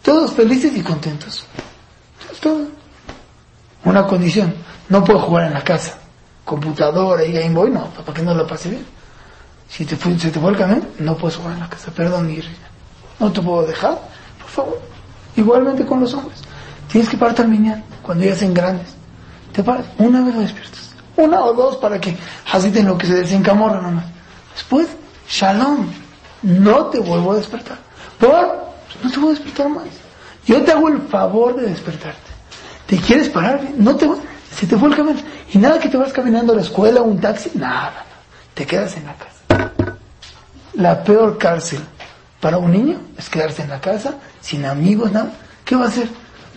Todos 0.00 0.32
felices 0.32 0.74
y 0.74 0.80
contentos. 0.80 1.44
Todo. 2.40 2.68
Una 3.84 4.06
condición. 4.06 4.54
No 4.88 5.04
puedo 5.04 5.18
jugar 5.18 5.48
en 5.48 5.52
la 5.52 5.62
casa. 5.62 5.98
Computadora 6.42 7.22
y 7.22 7.32
Game 7.32 7.54
Boy, 7.54 7.70
no, 7.70 7.88
para 7.90 8.14
que 8.14 8.22
no 8.22 8.32
lo 8.32 8.46
pase 8.46 8.70
bien. 8.70 8.86
Si 9.68 9.84
te 9.84 9.94
fue, 9.94 10.18
se 10.18 10.30
te 10.30 10.40
fue 10.40 10.52
el 10.52 10.56
camión, 10.56 10.88
no 10.98 11.14
puedes 11.14 11.36
jugar 11.36 11.52
en 11.52 11.60
la 11.60 11.68
casa. 11.68 11.90
Perdón, 11.90 12.28
mi 12.28 12.40
No 13.20 13.30
te 13.30 13.42
puedo 13.42 13.66
dejar, 13.66 13.98
por 14.40 14.48
favor. 14.48 14.80
Igualmente 15.36 15.84
con 15.84 16.00
los 16.00 16.14
hombres. 16.14 16.40
Tienes 16.90 17.10
que 17.10 17.18
pararte 17.18 17.42
al 17.42 17.84
cuando 18.00 18.24
ya 18.24 18.34
sean 18.34 18.54
grandes. 18.54 18.88
Te 19.52 19.62
paras, 19.62 19.84
una 19.98 20.24
vez 20.24 20.34
lo 20.34 20.40
despiertas. 20.40 20.87
Una 21.18 21.44
o 21.44 21.52
dos 21.52 21.76
para 21.78 22.00
que 22.00 22.16
te 22.72 22.82
lo 22.84 22.96
que 22.96 23.08
se 23.08 23.14
desencamorra 23.14 23.80
nomás. 23.80 24.04
Después, 24.54 24.86
shalom. 25.28 25.88
No 26.42 26.86
te 26.86 27.00
vuelvo 27.00 27.32
a 27.32 27.36
despertar. 27.36 27.76
¿Por? 28.20 28.68
No 29.02 29.10
te 29.10 29.18
voy 29.18 29.30
a 29.30 29.34
despertar 29.34 29.68
más. 29.68 29.88
Yo 30.46 30.62
te 30.62 30.70
hago 30.70 30.88
el 30.88 31.02
favor 31.02 31.56
de 31.56 31.66
despertarte. 31.66 32.30
¿Te 32.86 32.96
quieres 32.98 33.28
parar? 33.28 33.60
No 33.76 33.96
te 33.96 34.08
se 34.56 34.66
te 34.66 34.76
fue 34.76 34.88
el 34.88 34.96
camión. 34.96 35.16
Y 35.52 35.58
nada 35.58 35.80
que 35.80 35.88
te 35.88 35.96
vas 35.96 36.12
caminando 36.12 36.52
a 36.52 36.56
la 36.56 36.62
escuela 36.62 37.00
o 37.00 37.04
un 37.04 37.20
taxi, 37.20 37.50
nada. 37.54 38.04
Te 38.54 38.64
quedas 38.64 38.96
en 38.96 39.06
la 39.06 39.14
casa. 39.14 39.72
La 40.74 41.02
peor 41.02 41.36
cárcel 41.36 41.80
para 42.40 42.58
un 42.58 42.70
niño 42.70 43.00
es 43.16 43.28
quedarse 43.28 43.62
en 43.62 43.70
la 43.70 43.80
casa, 43.80 44.14
sin 44.40 44.64
amigos, 44.64 45.10
nada. 45.10 45.32
¿Qué 45.64 45.74
va 45.74 45.86
a 45.86 45.88
hacer? 45.88 46.08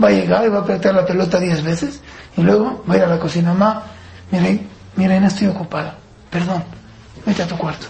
Va 0.01 0.09
a 0.09 0.11
llegar 0.11 0.45
y 0.45 0.49
va 0.49 0.59
a 0.59 0.61
apretar 0.61 0.93
la 0.93 1.05
pelota 1.05 1.39
diez 1.39 1.63
veces 1.63 2.01
y 2.37 2.41
luego 2.41 2.83
va 2.87 2.93
a 2.93 2.97
ir 2.97 3.03
a 3.03 3.07
la 3.07 3.19
cocina. 3.19 3.53
Mamá, 3.53 3.83
mira, 4.31 4.61
mira, 4.95 5.19
no 5.19 5.27
estoy 5.27 5.47
ocupada. 5.47 5.95
Perdón, 6.29 6.63
vete 7.25 7.43
a 7.43 7.47
tu 7.47 7.57
cuarto. 7.57 7.87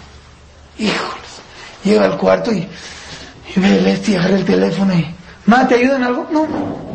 Híjoles. 0.77 1.41
Llega 1.83 2.05
al 2.05 2.17
cuarto 2.17 2.51
y 2.51 2.67
y 3.55 3.59
ve 3.59 3.77
el 3.77 3.87
este 3.87 4.11
y 4.11 4.15
agarra 4.15 4.35
el 4.35 4.45
teléfono 4.45 4.93
y, 4.93 5.05
ma, 5.45 5.67
¿te 5.67 5.75
ayuda 5.75 5.97
en 5.97 6.03
algo? 6.03 6.27
No, 6.31 6.47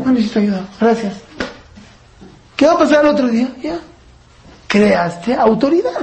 no 0.05 0.13
necesito 0.13 0.39
ayuda, 0.39 0.67
gracias. 0.81 1.15
¿Qué 2.57 2.67
va 2.67 2.73
a 2.73 2.79
pasar 2.79 3.05
el 3.05 3.11
otro 3.11 3.29
día? 3.29 3.49
Ya. 3.63 3.79
Creaste 4.67 5.35
autoridad. 5.35 6.01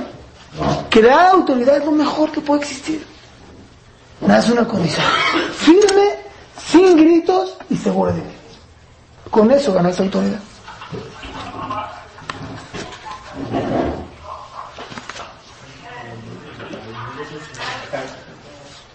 Crear 0.89 1.31
autoridad 1.31 1.77
es 1.77 1.85
lo 1.85 1.91
mejor 1.91 2.31
que 2.31 2.41
puede 2.41 2.61
existir. 2.61 3.03
Nada 4.21 4.39
es 4.39 4.49
una 4.49 4.67
condición. 4.67 5.05
Firme, 5.55 6.09
sin 6.63 6.95
gritos 6.95 7.57
y 7.69 7.75
seguro 7.75 8.13
de 8.13 8.21
ti. 8.21 8.27
Con 9.31 9.49
eso 9.49 9.73
ganas 9.73 9.99
autoridad. 9.99 10.39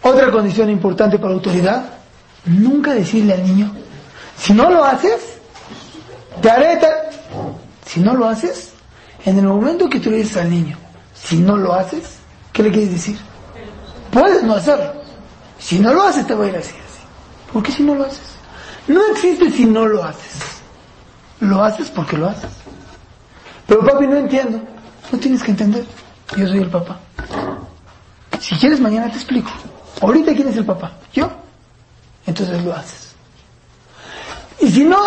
Otra 0.03 0.31
condición 0.31 0.71
importante 0.71 1.19
para 1.19 1.31
la 1.31 1.37
autoridad, 1.37 1.85
nunca 2.45 2.95
decirle 2.95 3.35
al 3.35 3.43
niño, 3.43 3.73
si 4.37 4.53
no 4.53 4.71
lo 4.71 4.85
haces, 4.85 5.39
te 6.41 6.51
haré 6.51 6.79
Si 7.85 8.01
no 8.01 8.15
lo 8.15 8.29
haces, 8.29 8.73
en 9.25 9.39
el 9.39 9.47
momento 9.47 9.89
que 9.89 9.99
tú 9.99 10.11
le 10.11 10.19
dices 10.19 10.37
al 10.37 10.51
niño, 10.51 10.77
si 11.15 11.39
no 11.39 11.57
lo 11.57 11.75
haces, 11.75 12.19
¿qué 12.53 12.63
le 12.63 12.71
quieres 12.71 12.93
decir? 12.93 13.19
Puedes 14.11 14.43
no 14.43 14.55
hacerlo. 14.55 14.93
Si 15.59 15.79
no 15.79 15.93
lo 15.93 16.03
haces, 16.03 16.27
te 16.27 16.35
voy 16.35 16.47
a 16.47 16.51
ir 16.51 16.57
así, 16.57 16.71
así. 16.71 17.53
¿Por 17.53 17.63
qué 17.63 17.73
si 17.73 17.83
no 17.83 17.95
lo 17.95 18.05
haces? 18.05 18.21
No 18.87 19.01
existe 19.13 19.51
si 19.51 19.65
no 19.67 19.87
lo 19.87 20.05
haces. 20.05 20.61
Lo 21.41 21.63
haces 21.63 21.89
porque 21.89 22.17
lo 22.17 22.29
haces. 22.29 22.51
Pero 23.67 23.85
papi, 23.85 24.07
no 24.07 24.17
entiendo. 24.17 24.61
No 25.13 25.19
tienes 25.19 25.43
que 25.43 25.51
entender. 25.51 25.85
Yo 26.37 26.47
soy 26.47 26.59
el 26.59 26.71
papá. 26.71 26.99
Si 28.41 28.55
quieres, 28.57 28.81
mañana 28.81 29.11
te 29.11 29.17
explico. 29.17 29.51
Ahorita, 30.01 30.35
¿quién 30.35 30.49
es 30.49 30.57
el 30.57 30.65
papá? 30.65 30.93
Yo. 31.13 31.31
Entonces 32.27 32.63
lo 32.63 32.75
haces. 32.75 33.09
Y 34.61 34.71
si 34.71 34.85
no, 34.85 34.99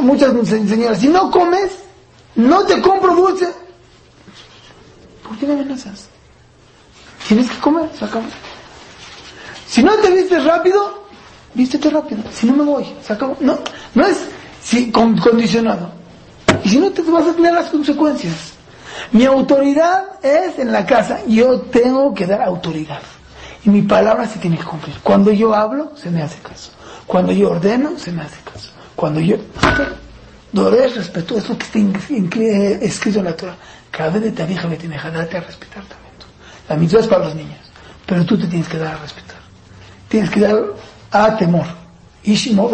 muchas 0.00 0.48
señoras, 0.48 0.98
si 0.98 1.08
no 1.08 1.30
comes, 1.30 1.70
no 2.34 2.64
te 2.64 2.80
compro 2.80 3.14
dulce. 3.14 3.48
¿Por 5.26 5.38
qué 5.38 5.46
me 5.46 5.54
amenazas? 5.54 6.08
Tienes 7.26 7.48
que 7.50 7.58
comer, 7.58 7.88
se 7.96 8.04
acabó. 8.04 8.26
Si 9.66 9.82
no 9.82 9.94
te 9.96 10.10
vistes 10.10 10.44
rápido, 10.44 11.04
vístete 11.54 11.90
rápido. 11.90 12.22
Si 12.32 12.46
no 12.46 12.56
me 12.56 12.64
voy, 12.64 12.84
se 13.02 13.12
acabó. 13.12 13.36
No, 13.40 13.58
no 13.94 14.06
es 14.06 14.18
si, 14.62 14.90
condicionado. 14.90 15.92
Y 16.64 16.68
si 16.68 16.78
no, 16.78 16.90
te 16.90 17.02
vas 17.02 17.26
a 17.26 17.32
tener 17.32 17.54
las 17.54 17.70
consecuencias. 17.70 18.34
Mi 19.12 19.24
autoridad 19.24 20.04
es 20.22 20.58
en 20.58 20.72
la 20.72 20.84
casa. 20.84 21.20
Yo 21.26 21.60
tengo 21.62 22.12
que 22.12 22.26
dar 22.26 22.42
autoridad. 22.42 23.00
Y 23.64 23.70
mi 23.70 23.82
palabra 23.82 24.26
se 24.26 24.38
tiene 24.38 24.56
que 24.56 24.64
cumplir. 24.64 24.96
Cuando 25.02 25.32
yo 25.32 25.54
hablo, 25.54 25.92
se 25.96 26.10
me 26.10 26.22
hace 26.22 26.40
caso. 26.40 26.70
Cuando 27.06 27.32
yo 27.32 27.50
ordeno, 27.50 27.98
se 27.98 28.12
me 28.12 28.22
hace 28.22 28.40
caso. 28.42 28.70
Cuando 28.96 29.20
yo... 29.20 29.36
Dorer, 30.52 30.92
respeto, 30.94 31.38
es 31.38 31.48
lo 31.48 31.56
que 31.56 31.64
está 31.64 31.78
escrito 32.84 33.20
en 33.20 33.24
la 33.24 33.36
Torah. 33.36 33.56
Cada 33.90 34.10
vez 34.10 34.22
de 34.22 34.32
tu 34.32 34.44
vieja 34.46 34.66
me 34.66 34.76
tiene 34.76 34.98
que 34.98 35.10
darte 35.10 35.36
a 35.36 35.40
respetar 35.40 35.84
también 35.84 36.12
tú. 36.18 36.26
La 36.68 36.76
misma 36.76 37.00
es 37.00 37.06
para 37.06 37.26
los 37.26 37.34
niños, 37.36 37.58
pero 38.04 38.24
tú 38.24 38.36
te 38.36 38.46
tienes 38.48 38.68
que 38.68 38.78
dar 38.78 38.94
a 38.94 38.98
respetar. 38.98 39.38
Tienes 40.08 40.28
que 40.30 40.40
dar 40.40 40.56
a 41.12 41.36
temor. 41.36 41.66
No, 42.52 42.68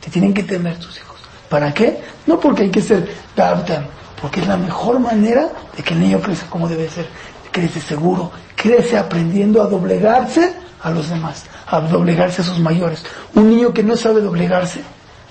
Te 0.00 0.10
tienen 0.10 0.34
que 0.34 0.42
temer 0.42 0.78
tus 0.78 0.98
hijos. 0.98 1.18
¿Para 1.48 1.72
qué? 1.72 2.02
No 2.26 2.38
porque 2.38 2.64
hay 2.64 2.70
que 2.70 2.82
ser 2.82 3.14
Gabtan, 3.36 3.86
porque 4.20 4.40
es 4.40 4.46
la 4.46 4.56
mejor 4.56 5.00
manera 5.00 5.48
de 5.76 5.82
que 5.82 5.94
el 5.94 6.00
niño 6.00 6.20
crezca 6.20 6.48
como 6.48 6.68
debe 6.68 6.88
ser. 6.88 7.06
Crece 7.50 7.80
seguro, 7.80 8.30
crece 8.56 8.96
aprendiendo 8.96 9.62
a 9.62 9.66
doblegarse 9.66 10.54
a 10.82 10.90
los 10.90 11.08
demás, 11.08 11.44
a 11.66 11.80
doblegarse 11.80 12.42
a 12.42 12.44
sus 12.44 12.58
mayores. 12.58 13.04
Un 13.34 13.50
niño 13.50 13.72
que 13.72 13.82
no 13.82 13.96
sabe 13.96 14.20
doblegarse 14.20 14.82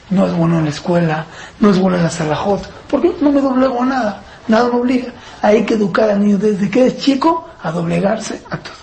no 0.10 0.28
es 0.28 0.34
bueno 0.34 0.60
en 0.60 0.66
la 0.66 0.70
escuela, 0.70 1.26
no 1.60 1.70
es 1.70 1.80
bueno 1.80 1.98
en 1.98 2.04
la 2.04 2.10
salajot, 2.10 2.70
porque 2.90 3.14
no 3.22 3.32
me 3.32 3.42
doblego 3.42 3.82
a 3.82 3.86
nada, 3.86 4.24
nada 4.48 4.70
me 4.70 4.80
obliga. 4.80 5.14
Hay 5.42 5.66
que 5.66 5.76
educar 5.76 6.10
al 6.10 6.22
niño 6.24 6.38
desde 6.38 6.70
que 6.70 6.88
es 6.88 6.98
chico 6.98 7.50
a 7.64 7.72
doblegarse 7.72 8.42
a 8.50 8.58
todo. 8.58 8.82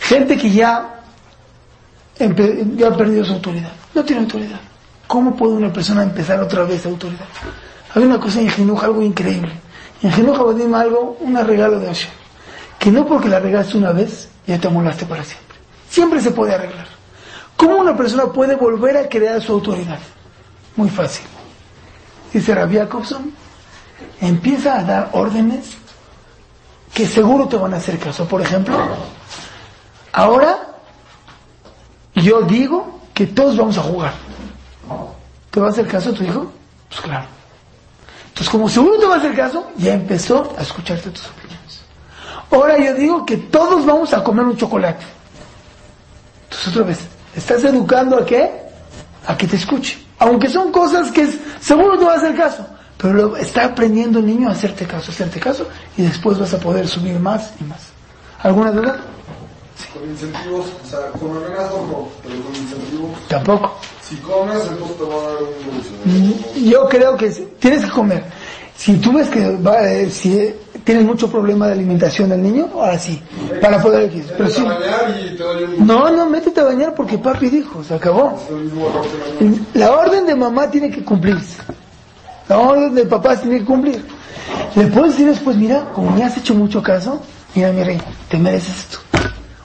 Gente 0.00 0.36
que 0.36 0.50
ya, 0.50 1.02
ya 2.18 2.88
ha 2.88 2.96
perdido 2.96 3.24
su 3.24 3.34
autoridad, 3.34 3.72
no 3.94 4.04
tiene 4.04 4.22
autoridad. 4.22 4.60
¿Cómo 5.06 5.36
puede 5.36 5.54
una 5.54 5.72
persona 5.72 6.02
empezar 6.02 6.40
otra 6.40 6.64
vez 6.64 6.86
autoridad? 6.86 7.26
Hay 7.94 8.02
una 8.02 8.18
cosa 8.18 8.40
en 8.40 8.48
Jinuj, 8.48 8.82
algo 8.82 9.02
increíble. 9.02 9.52
En 10.02 10.12
Jinuj 10.12 10.38
Abadim 10.38 10.74
algo, 10.74 11.16
un 11.20 11.36
regalo 11.46 11.78
de 11.78 11.86
Hashem. 11.86 12.10
Que 12.78 12.90
no 12.90 13.06
porque 13.06 13.28
la 13.28 13.38
regalaste 13.38 13.76
una 13.76 13.92
vez, 13.92 14.28
ya 14.46 14.58
te 14.58 14.68
amolaste 14.68 15.04
para 15.04 15.22
siempre. 15.24 15.58
Siempre 15.90 16.20
se 16.20 16.30
puede 16.30 16.54
arreglar. 16.54 16.86
¿Cómo 17.56 17.76
una 17.76 17.96
persona 17.96 18.26
puede 18.26 18.54
volver 18.54 18.96
a 18.96 19.08
crear 19.08 19.42
su 19.42 19.52
autoridad? 19.52 19.98
Muy 20.76 20.88
fácil. 20.88 21.26
Dice 22.32 22.54
Rabbi 22.54 22.76
Jacobson, 22.76 23.32
empieza 24.20 24.78
a 24.78 24.84
dar 24.84 25.10
órdenes 25.12 25.76
que 26.94 27.06
seguro 27.06 27.48
te 27.48 27.56
van 27.56 27.74
a 27.74 27.76
hacer 27.76 27.98
caso. 27.98 28.26
Por 28.26 28.40
ejemplo, 28.40 28.78
ahora 30.12 30.58
yo 32.14 32.42
digo 32.42 33.00
que 33.12 33.26
todos 33.26 33.56
vamos 33.56 33.76
a 33.76 33.82
jugar. 33.82 34.12
¿Te 35.50 35.60
va 35.60 35.66
a 35.66 35.70
hacer 35.70 35.86
caso 35.86 36.12
tu 36.12 36.24
hijo? 36.24 36.50
Pues 36.88 37.00
claro. 37.00 37.39
Entonces, 38.30 38.48
como 38.48 38.68
seguro 38.68 38.98
te 38.98 39.06
va 39.06 39.16
a 39.16 39.18
hacer 39.18 39.34
caso, 39.34 39.70
ya 39.76 39.94
empezó 39.94 40.54
a 40.58 40.62
escucharte 40.62 41.10
tus 41.10 41.26
opiniones. 41.26 41.82
Ahora 42.50 42.78
yo 42.78 42.94
digo 42.94 43.26
que 43.26 43.36
todos 43.36 43.84
vamos 43.84 44.12
a 44.14 44.24
comer 44.24 44.44
un 44.46 44.56
chocolate. 44.56 45.04
Entonces, 46.44 46.68
otra 46.68 46.82
vez, 46.84 46.98
estás 47.36 47.62
educando 47.64 48.18
a 48.18 48.24
qué? 48.24 48.50
A 49.26 49.36
que 49.36 49.46
te 49.46 49.56
escuche. 49.56 49.98
Aunque 50.18 50.48
son 50.48 50.72
cosas 50.72 51.10
que 51.10 51.28
seguro 51.60 51.98
te 51.98 52.04
va 52.04 52.14
a 52.14 52.16
hacer 52.16 52.34
caso. 52.36 52.66
Pero 52.96 53.36
está 53.36 53.64
aprendiendo 53.64 54.18
el 54.18 54.26
niño 54.26 54.48
a 54.48 54.52
hacerte 54.52 54.86
caso, 54.86 55.10
hacerte 55.10 55.40
caso, 55.40 55.66
y 55.96 56.02
después 56.02 56.38
vas 56.38 56.52
a 56.52 56.58
poder 56.58 56.86
subir 56.86 57.18
más 57.18 57.52
y 57.60 57.64
más. 57.64 57.80
¿Alguna 58.42 58.70
duda? 58.72 59.00
Con 59.92 60.08
incentivos, 60.08 60.66
o 60.84 60.88
sea, 60.88 61.00
con 61.18 61.36
amenazas 61.36 61.72
no, 61.72 62.08
pero 62.22 62.34
con 62.42 62.54
incentivos. 62.54 63.10
Tampoco. 63.28 63.76
Si 64.02 64.16
comes, 64.16 64.56
entonces 64.68 64.96
te 64.96 65.04
va 65.04 65.14
a 65.14 65.24
dar 65.24 65.42
un 65.42 66.34
dulce. 66.34 66.70
Yo 66.70 66.88
creo 66.88 67.16
que 67.16 67.28
tienes 67.58 67.84
que 67.84 67.90
comer. 67.90 68.24
Si 68.76 68.96
tú 68.96 69.12
ves 69.12 69.28
que 69.28 69.56
va, 69.56 69.84
eh, 69.90 70.08
si 70.10 70.38
eh, 70.38 70.56
tienes 70.84 71.04
mucho 71.04 71.30
problema 71.30 71.66
de 71.66 71.72
alimentación 71.72 72.30
del 72.30 72.42
niño, 72.42 72.68
ahora 72.72 72.98
sí, 72.98 73.20
para 73.60 73.82
poder 73.82 74.04
X. 74.04 74.24
Pero 74.36 74.48
Te 74.48 74.54
sí, 74.54 74.62
vas 74.62 74.76
a 74.76 74.78
bañar 74.78 75.20
y 75.20 75.36
te 75.36 75.42
doy 75.42 75.64
un 75.64 75.86
no, 75.86 76.10
no, 76.10 76.30
métete 76.30 76.60
a 76.60 76.64
bañar 76.64 76.94
porque 76.94 77.18
papi 77.18 77.50
dijo, 77.50 77.84
se 77.84 77.94
acabó. 77.94 78.40
la 79.74 79.92
orden 79.92 80.26
de 80.26 80.34
mamá 80.34 80.70
tiene 80.70 80.90
que 80.90 81.04
cumplirse. 81.04 81.58
La 82.48 82.58
orden 82.58 82.94
del 82.94 83.06
papá 83.06 83.36
tiene 83.36 83.58
que 83.58 83.64
cumplir. 83.64 84.02
Le 84.74 84.86
puedes 84.86 85.12
decir 85.12 85.26
después, 85.26 85.56
mira, 85.56 85.84
como 85.94 86.10
me 86.12 86.24
has 86.24 86.36
hecho 86.36 86.54
mucho 86.54 86.82
caso, 86.82 87.20
mira 87.54 87.72
mi 87.72 87.84
rey, 87.84 88.00
te 88.28 88.38
mereces 88.38 88.78
esto. 88.78 88.98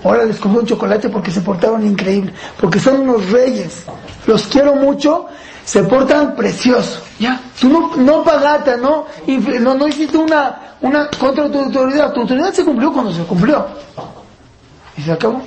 Ahora 0.06 0.24
les 0.24 0.40
compré 0.40 0.60
un 0.60 0.68
chocolate 0.68 1.10
porque 1.10 1.32
se 1.32 1.42
portaron 1.42 1.86
increíble, 1.86 2.32
porque 2.62 2.80
son 2.80 3.02
unos 3.02 3.32
reyes. 3.32 3.84
Los 4.28 4.44
quiero 4.44 4.76
mucho, 4.76 5.26
se 5.66 5.84
portan 5.84 6.36
precioso. 6.36 7.02
Ya, 7.20 7.42
tú 7.60 7.70
no, 7.70 7.96
no 7.96 8.24
pagata, 8.24 8.78
no, 8.78 9.08
no, 9.26 9.74
no 9.74 9.88
hiciste 9.88 10.18
una, 10.18 10.76
una 10.82 11.10
contra 11.10 11.52
tu 11.52 11.60
autoridad. 11.60 12.14
Tu 12.14 12.22
autoridad 12.22 12.54
se 12.54 12.64
cumplió 12.64 12.94
cuando 12.94 13.12
se 13.12 13.24
cumplió. 13.24 13.66
Y 14.96 15.02
se 15.02 15.12
acabó. 15.12 15.42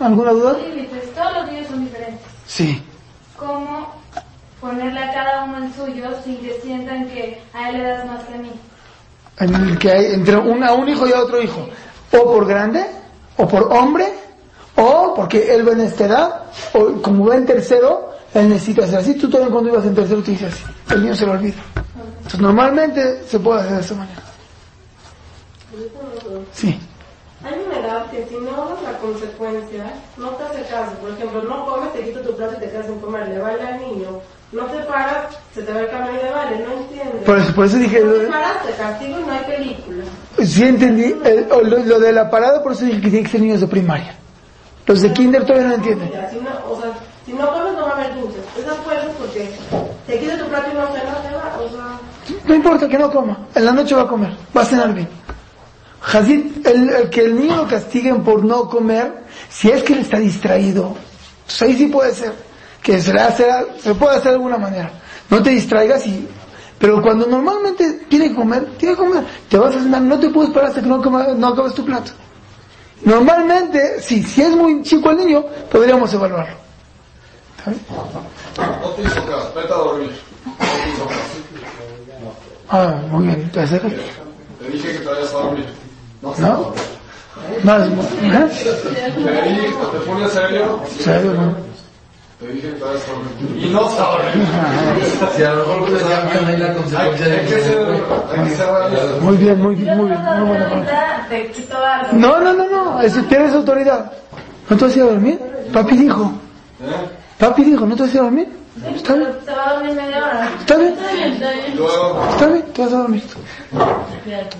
¿Alguna 0.00 0.30
duda? 0.32 0.56
Límites, 0.58 1.14
todos 1.14 1.32
los 1.34 1.52
niños 1.52 1.66
son 1.68 1.84
diferentes. 1.84 2.26
Sí. 2.46 2.82
¿Cómo 3.36 3.92
ponerle 4.58 5.00
a 5.00 5.12
cada 5.12 5.44
uno 5.44 5.58
el 5.58 5.74
suyo 5.74 6.10
sin 6.24 6.38
que 6.38 6.58
sientan 6.62 7.06
que 7.08 7.42
a 7.52 7.68
él 7.68 7.76
le 7.76 7.84
das 7.84 8.06
más 8.06 8.24
que 8.24 8.34
a 8.34 8.38
mí? 8.38 8.50
en 9.38 9.54
el 9.54 9.78
que 9.78 9.90
hay 9.90 10.14
entre 10.14 10.36
un, 10.36 10.62
a 10.62 10.72
un 10.72 10.88
hijo 10.88 11.06
y 11.06 11.12
a 11.12 11.20
otro 11.20 11.42
hijo, 11.42 11.68
o 12.12 12.24
por 12.24 12.46
grande, 12.46 12.84
o 13.36 13.48
por 13.48 13.64
hombre, 13.72 14.06
o 14.76 15.12
porque 15.14 15.54
él 15.54 15.66
va 15.66 15.72
en 15.72 15.82
esta 15.82 16.06
edad, 16.06 16.42
o 16.74 17.00
como 17.02 17.26
va 17.26 17.36
en 17.36 17.46
tercero, 17.46 18.12
él 18.34 18.48
necesita 18.48 18.84
hacer 18.84 18.98
así. 18.98 19.14
Tú 19.14 19.28
también 19.28 19.50
cuando 19.50 19.70
ibas 19.70 19.84
en 19.84 19.94
tercero 19.94 20.22
te 20.22 20.30
dices 20.32 20.52
así, 20.52 20.64
el 20.94 21.02
niño 21.02 21.14
se 21.14 21.26
lo 21.26 21.32
olvida. 21.32 21.62
Entonces 22.16 22.40
normalmente 22.40 23.24
se 23.24 23.38
puede 23.38 23.60
hacer 23.60 23.74
de 23.74 23.80
esa 23.80 23.94
manera. 23.94 24.22
Sí. 26.52 26.78
Hay 27.44 27.54
una 27.66 27.80
edad 27.80 28.10
que 28.10 28.24
si 28.28 28.36
no 28.36 28.52
das 28.52 28.82
la 28.82 28.98
consecuencia, 28.98 29.92
no 30.16 30.30
te 30.30 30.44
hace 30.44 30.62
caso. 30.70 30.92
Por 31.00 31.10
ejemplo, 31.10 31.42
no 31.42 31.66
comes, 31.66 31.92
te 31.92 32.04
quito 32.04 32.20
tu 32.20 32.36
plato 32.36 32.54
y 32.56 32.60
te 32.60 32.70
quedas 32.70 32.86
sin 32.86 33.00
comer. 33.00 33.28
Le 33.28 33.38
baila 33.38 33.68
al 33.68 33.80
niño. 33.80 34.20
No 34.52 34.66
te 34.66 34.78
paras, 34.84 35.34
se 35.54 35.62
te 35.62 35.72
va 35.72 35.80
el 35.80 35.90
cabello 35.90 36.20
y 36.20 36.24
le 36.24 36.30
vale. 36.30 36.58
No 36.60 36.72
entiendes. 36.72 37.24
Por 37.24 37.38
eso, 37.38 37.54
por 37.54 37.66
eso 37.66 37.78
dije, 37.78 38.00
No 38.00 38.12
te 38.12 38.26
paras, 38.26 38.62
te 38.64 38.72
castigo 38.72 39.18
y 39.18 39.22
no 39.24 39.32
hay 39.32 39.44
película. 39.44 40.04
Sí 40.46 40.62
entendí, 40.64 41.14
el- 41.24 41.46
lo, 41.48 41.78
lo 41.78 41.98
de 42.00 42.12
la 42.12 42.30
parada, 42.30 42.62
por 42.62 42.72
eso 42.72 42.84
dije 42.84 43.00
que 43.00 43.08
tiene 43.10 43.24
que 43.24 43.30
ser 43.32 43.40
niños 43.40 43.60
de 43.60 43.66
primaria. 43.66 44.14
Los 44.86 45.00
de 45.02 45.12
kinder 45.12 45.44
todavía 45.44 45.68
no 45.68 45.74
entienden. 45.74 46.08
Mira, 46.08 46.30
si 46.30 46.36
no, 46.36 46.50
o 46.70 46.80
sea, 46.80 46.90
si 47.24 47.32
no 47.32 47.52
comes, 47.52 47.72
no 47.74 47.82
va 47.82 47.90
a 47.90 47.94
haber 47.94 48.14
dulces. 48.20 48.42
Esas 48.58 48.76
fuerzas 48.78 49.10
porque 49.18 49.50
te 50.06 50.18
quita 50.18 50.38
tu 50.38 50.46
plato 50.48 50.70
y 50.72 50.74
no 50.74 50.86
se 50.92 51.04
va. 51.04 51.58
O 51.60 51.68
sea, 51.70 52.38
No 52.48 52.54
importa 52.54 52.88
que 52.88 52.98
no 52.98 53.10
coma, 53.10 53.38
en 53.54 53.64
la 53.64 53.72
noche 53.72 53.94
va 53.94 54.02
a 54.02 54.08
comer, 54.08 54.30
va 54.56 54.62
a 54.62 54.64
cenar 54.64 54.92
bien. 54.92 55.08
Hazid, 56.12 56.66
el, 56.66 56.90
el 56.90 57.10
que 57.10 57.20
el 57.24 57.36
niño 57.36 57.56
lo 57.56 57.68
castiguen 57.68 58.24
por 58.24 58.44
no 58.44 58.68
comer, 58.68 59.22
si 59.48 59.70
es 59.70 59.82
que 59.84 59.92
él 59.92 60.00
está 60.00 60.18
distraído, 60.18 60.96
ahí 61.60 61.76
sí 61.76 61.86
puede 61.86 62.12
ser, 62.12 62.32
que 62.82 63.00
se, 63.00 63.12
le 63.12 63.20
hace, 63.20 63.46
se 63.80 63.94
puede 63.94 64.16
hacer 64.16 64.30
de 64.32 64.36
alguna 64.36 64.58
manera. 64.58 64.90
No 65.30 65.40
te 65.42 65.50
distraigas 65.50 66.04
y, 66.06 66.26
pero 66.82 67.00
cuando 67.00 67.26
normalmente 67.28 68.00
tiene 68.08 68.30
que 68.30 68.34
comer, 68.34 68.66
tiene 68.76 68.96
que 68.96 69.00
comer, 69.00 69.24
te 69.48 69.56
vas 69.56 69.76
a 69.76 69.78
cenar, 69.80 70.02
no 70.02 70.18
te 70.18 70.28
puedes 70.30 70.50
parar 70.50 70.70
hasta 70.70 70.82
que 70.82 70.88
no, 70.88 71.00
coma- 71.00 71.28
no 71.28 71.46
acabes 71.46 71.74
tu 71.74 71.84
plato. 71.84 72.10
Normalmente, 73.04 74.00
sí, 74.00 74.20
si 74.24 74.42
es 74.42 74.50
muy 74.56 74.82
chico 74.82 75.10
el 75.10 75.18
niño, 75.18 75.44
podríamos 75.70 76.12
evaluarlo. 76.12 76.56
¿Está 77.58 77.70
bien? 77.70 77.82
Ah, 82.68 83.00
muy 83.10 83.26
bien, 83.26 83.48
te 83.52 83.60
acercas. 83.60 83.92
Te 84.58 84.68
dije 84.70 84.92
que 84.92 84.98
te 84.98 85.04
vayas 85.04 85.28
a 85.30 85.32
dormir. 85.38 85.66
No, 86.20 86.34
¿No? 86.38 86.74
¿eh? 87.84 88.48
Te 88.52 89.42
dije 89.48 89.66
que 89.66 89.72
te 89.98 90.04
pones 90.06 90.32
serio. 90.32 90.80
¿Serio, 90.98 91.32
no? 91.34 91.71
Te 92.42 92.48
dije 92.48 92.70
que 92.70 92.74
te 92.74 92.84
vayas 92.84 93.02
a 93.08 93.12
dormir. 93.12 93.64
Y 93.64 93.68
no 93.70 93.80
dormir. 93.82 94.48
Si 95.36 95.42
a 95.44 95.52
lo 95.52 95.56
mejor 95.58 95.82
ustedes 95.82 96.02
ahí 96.48 96.56
la 96.56 96.74
consecuencia 96.74 97.28
de 97.28 97.46
que. 97.46 99.20
Muy 99.20 99.36
bien, 99.36 99.60
muy 99.62 99.74
bien, 99.76 99.96
muy 99.96 100.10
no 100.10 100.16
bien, 100.16 100.26
algo. 100.26 100.54
No, 102.12 102.40
no, 102.40 102.52
no, 102.52 102.68
no, 102.68 103.00
eso 103.00 103.22
tienes 103.28 103.54
autoridad. 103.54 104.10
¿No 104.68 104.76
te 104.76 104.84
vas 104.84 104.94
a 104.94 104.96
ir 104.98 105.02
a 105.04 105.06
dormir? 105.06 105.38
Papi 105.72 105.96
dijo. 105.96 106.32
¿Eh? 106.82 107.08
Papi 107.38 107.62
dijo, 107.64 107.86
¿no 107.86 107.94
te 107.94 108.02
vas 108.02 108.10
a 108.10 108.14
ir 108.14 108.20
a 108.20 108.24
dormir? 108.24 108.48
Está 108.96 109.14
bien, 109.14 109.28
Se 109.44 109.52
va 109.52 109.68
a 109.70 109.74
dormir 109.74 109.92
media 109.94 110.16
hora. 110.18 110.48
está 110.58 110.76
bien, 110.76 110.94
está 110.98 112.46
bien, 112.48 112.62
te 112.72 112.82
vas 112.82 112.92
a 112.92 112.96
dormir. 112.96 113.22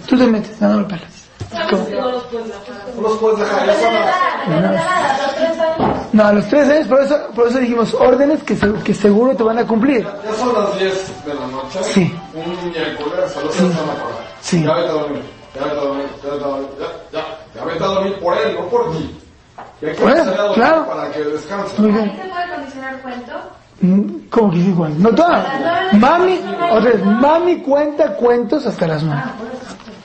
Tú 0.06 0.18
te 0.18 0.26
metes, 0.26 0.60
no, 0.60 0.68
no. 0.74 0.86
¿Cómo? 1.68 1.86
no 1.90 2.10
los 2.10 2.22
puedes 3.18 3.38
dejar. 3.40 3.66
Ya 3.66 3.74
son 3.74 3.92
las- 3.94 4.48
De 4.48 4.60
nada, 4.60 5.18
los 5.22 5.34
tres 5.34 5.58
años. 5.58 5.81
No, 6.12 6.24
a 6.26 6.32
los 6.32 6.46
tres 6.48 6.68
años, 6.68 6.86
por 6.88 7.00
eso, 7.00 7.16
por 7.34 7.48
eso 7.48 7.58
dijimos 7.58 7.94
órdenes 7.94 8.42
que, 8.42 8.54
se- 8.54 8.72
que 8.84 8.92
seguro 8.92 9.34
te 9.34 9.42
van 9.42 9.58
a 9.58 9.66
cumplir. 9.66 10.02
Ya 10.04 10.34
son 10.34 10.52
las 10.52 10.78
10 10.78 11.24
de 11.24 11.34
la 11.34 11.46
noche. 11.46 11.78
Sí. 11.84 12.14
Un 12.34 12.70
miércoles, 12.70 13.32
solo 13.32 13.50
se 13.50 13.66
están 13.66 13.88
a 13.88 13.92
parar. 13.94 14.26
Sí. 14.42 14.62
Ya 14.62 14.74
vete 14.74 14.88
a 14.88 14.92
dormir. 14.92 15.22
Ya 15.54 15.64
vete 15.64 15.76
a 15.76 15.80
dormir. 15.80 16.06
Ya 16.22 16.30
vete 16.30 16.44
a 16.44 16.48
dormir. 16.48 16.68
Ya, 16.78 17.18
ya. 17.18 17.24
Ya 17.54 17.64
vete 17.64 17.84
a 17.84 17.86
dormir 17.86 18.14
por 18.20 18.36
él, 18.36 18.54
no 18.54 18.68
por 18.68 18.92
ti. 18.92 19.18
Ya 19.80 19.92
que 19.92 20.02
Bueno, 20.02 20.24
claro. 20.54 20.86
para 20.86 21.10
que 21.12 21.20
descanse. 21.20 21.80
Muy 21.80 21.90
¿Ahí 21.90 21.94
bien. 21.96 22.16
se 22.22 22.28
puede 22.28 22.54
condicionar 22.54 23.02
cuento? 23.02 23.32
Mm, 23.80 24.28
¿Cómo 24.30 24.50
que 24.52 24.56
sí, 24.58 24.72
cuento? 24.76 24.98
No 25.10 25.14
todas. 25.14 25.46
Mami, 25.94 26.40
otra 26.72 26.90
vez, 26.90 27.04
mami 27.04 27.56
cuenta 27.62 28.14
cuentos 28.16 28.66
hasta 28.66 28.86
las 28.86 29.02
nueve. 29.02 29.22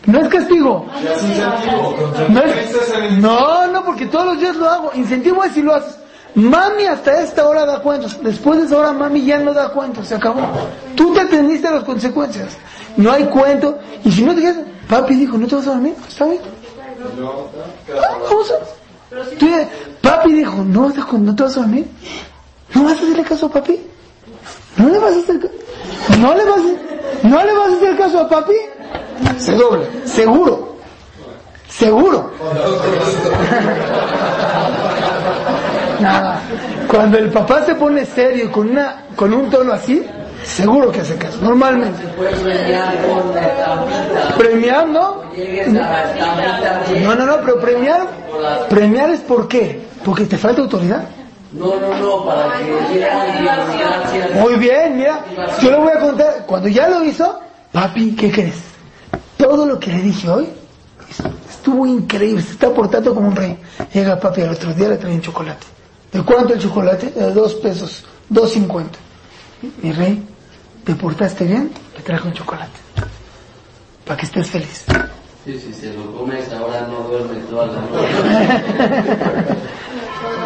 No 0.07 0.19
es 0.21 0.27
castigo. 0.29 0.85
No, 2.29 2.41
es 2.41 3.11
no, 3.19 3.67
no, 3.67 3.85
porque 3.85 4.05
todos 4.07 4.25
los 4.25 4.39
días 4.39 4.55
lo 4.55 4.67
hago. 4.69 4.91
Incentivo 4.95 5.43
es 5.43 5.53
si 5.53 5.61
lo 5.61 5.75
haces. 5.75 5.97
Mami 6.35 6.85
hasta 6.85 7.21
esta 7.21 7.47
hora 7.47 7.65
da 7.65 7.79
cuentos. 7.81 8.17
Después 8.21 8.59
de 8.59 8.65
esa 8.65 8.77
hora 8.77 8.93
mami 8.93 9.23
ya 9.25 9.37
no 9.39 9.53
da 9.53 9.69
cuentos. 9.69 10.07
Se 10.07 10.15
acabó. 10.15 10.41
Tú 10.95 11.13
te 11.13 11.21
atendiste 11.21 11.67
a 11.67 11.71
las 11.71 11.83
consecuencias. 11.83 12.57
No 12.95 13.11
hay 13.11 13.25
cuento. 13.25 13.77
Y 14.03 14.11
si 14.11 14.23
no 14.23 14.33
te 14.33 14.41
quedas, 14.41 14.57
papi 14.89 15.13
dijo, 15.15 15.37
¿no 15.37 15.45
te 15.47 15.55
vas 15.55 15.67
a 15.67 15.71
dormir? 15.71 15.93
¿Está 16.07 16.25
bien? 16.25 16.41
Ah, 18.01 18.17
Vamos 18.23 18.51
a... 18.51 19.35
Tú 19.37 19.47
ya- 19.47 19.69
papi 20.01 20.33
dijo, 20.33 20.63
¿no, 20.63 20.83
vas 20.89 20.97
a- 20.97 21.17
¿no 21.17 21.35
te 21.35 21.43
vas 21.43 21.57
a 21.57 21.61
dormir? 21.61 21.87
¿No 22.73 22.83
vas 22.83 22.93
a 22.93 22.95
hacerle 22.95 23.23
caso 23.23 23.45
a 23.47 23.49
papi? 23.51 23.79
¿No 24.77 24.89
le 24.89 24.99
vas 24.99 25.13
a 25.15 25.19
hacer 25.19 25.39
caso? 25.39 25.53
¿No 26.19 26.33
le 26.35 26.43
vas 26.45 26.59
a, 26.59 27.27
¿no 27.27 27.43
le 27.45 27.53
vas 27.53 27.69
a 27.69 27.75
hacer 27.77 27.97
caso 27.97 28.19
a 28.19 28.29
papi? 28.29 28.53
Se 29.37 29.53
dobla, 29.53 29.85
seguro. 30.05 30.77
Seguro. 31.69 32.31
Nada. 35.99 36.41
Cuando 36.87 37.17
el 37.17 37.29
papá 37.29 37.63
se 37.65 37.75
pone 37.75 38.05
serio 38.05 38.45
y 38.45 38.47
con 38.47 38.69
una, 38.69 39.03
con 39.15 39.33
un 39.33 39.49
tono 39.49 39.73
así, 39.73 40.05
seguro 40.43 40.91
que 40.91 41.01
hace 41.01 41.15
caso, 41.17 41.37
normalmente. 41.41 42.03
Premiar, 44.37 44.87
¿no? 44.87 45.23
No, 47.03 47.15
no, 47.15 47.25
no, 47.25 47.37
pero 47.41 47.59
premiar, 47.59 48.07
premiar 48.69 49.09
es 49.11 49.19
por 49.21 49.47
qué? 49.47 49.87
Porque 50.03 50.25
te 50.25 50.37
falta 50.37 50.61
autoridad. 50.61 51.03
No, 51.51 51.75
no, 51.79 51.95
no, 51.97 52.25
para 52.25 52.49
que. 52.57 54.39
Muy 54.39 54.55
bien, 54.55 54.97
mira, 54.97 55.19
yo 55.61 55.71
le 55.71 55.77
voy 55.77 55.91
a 55.91 55.99
contar, 55.99 56.45
cuando 56.45 56.67
ya 56.67 56.89
lo 56.89 57.03
hizo, 57.03 57.39
papi, 57.71 58.15
¿qué 58.15 58.31
crees? 58.31 58.66
Todo 59.37 59.65
lo 59.65 59.79
que 59.79 59.91
le 59.91 60.01
dije 60.01 60.29
hoy 60.29 60.47
estuvo 61.49 61.85
increíble, 61.85 62.41
se 62.41 62.53
está 62.53 62.73
portando 62.73 63.13
como 63.13 63.27
un 63.27 63.35
rey. 63.35 63.57
Llega 63.93 64.19
papi 64.19 64.41
al 64.41 64.51
otro 64.51 64.73
día, 64.73 64.89
le 64.89 64.97
trae 64.97 65.13
un 65.13 65.21
chocolate. 65.21 65.65
¿De 66.11 66.23
cuánto 66.23 66.53
el 66.53 66.59
chocolate? 66.59 67.11
De 67.11 67.33
dos 67.33 67.55
pesos, 67.55 68.03
dos 68.29 68.51
cincuenta. 68.51 68.97
Mi 69.81 69.91
rey, 69.91 70.23
¿te 70.83 70.95
portaste 70.95 71.45
bien? 71.45 71.71
Le 71.95 72.03
traje 72.03 72.27
un 72.27 72.33
chocolate. 72.33 72.79
Para 74.05 74.17
que 74.17 74.25
estés 74.25 74.49
feliz. 74.49 74.85
Sí, 75.43 75.59
si 75.59 75.73
se 75.73 75.93
lo 75.93 76.13
comes 76.15 76.51
ahora 76.53 76.87
no 76.87 77.07
duerme 77.07 77.39
toda 77.49 77.67
la 77.67 77.81
noche. 77.81 78.07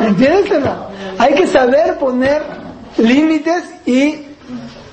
¿Entiendes 0.07 0.59
no? 0.59 0.87
Hay 1.17 1.33
que 1.35 1.47
saber 1.47 1.97
poner 1.97 2.43
límites 2.97 3.63
y 3.85 4.25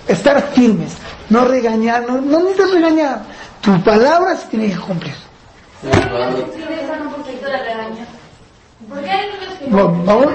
estar 0.07 0.43
firmes. 0.53 0.95
No 1.31 1.45
regañar, 1.45 2.07
no, 2.07 2.21
no 2.21 2.41
necesitas 2.41 2.71
regañar. 2.73 3.23
Tu 3.69 3.77
palabra 3.83 4.35
se 4.35 4.47
tiene 4.47 4.71
que 4.71 4.79
cumplir. 4.79 5.15
Que 5.83 5.91
vamos. 9.71 10.27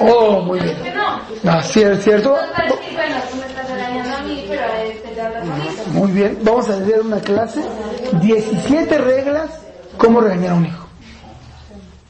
Oh, 0.00 0.40
muy 0.40 0.58
bien. 0.60 0.82
Que 0.82 0.94
no. 0.94 1.20
Cierto. 2.00 2.34
A 2.34 2.46
este. 4.82 5.14
Muy 5.90 6.10
bien, 6.12 6.38
vamos 6.40 6.70
a 6.70 6.76
leer 6.76 7.02
una 7.02 7.20
clase, 7.20 7.60
17 8.22 8.96
reglas, 8.96 9.50
cómo 9.98 10.22
regañar 10.22 10.52
a 10.52 10.54
un 10.54 10.64
hijo. 10.64 10.86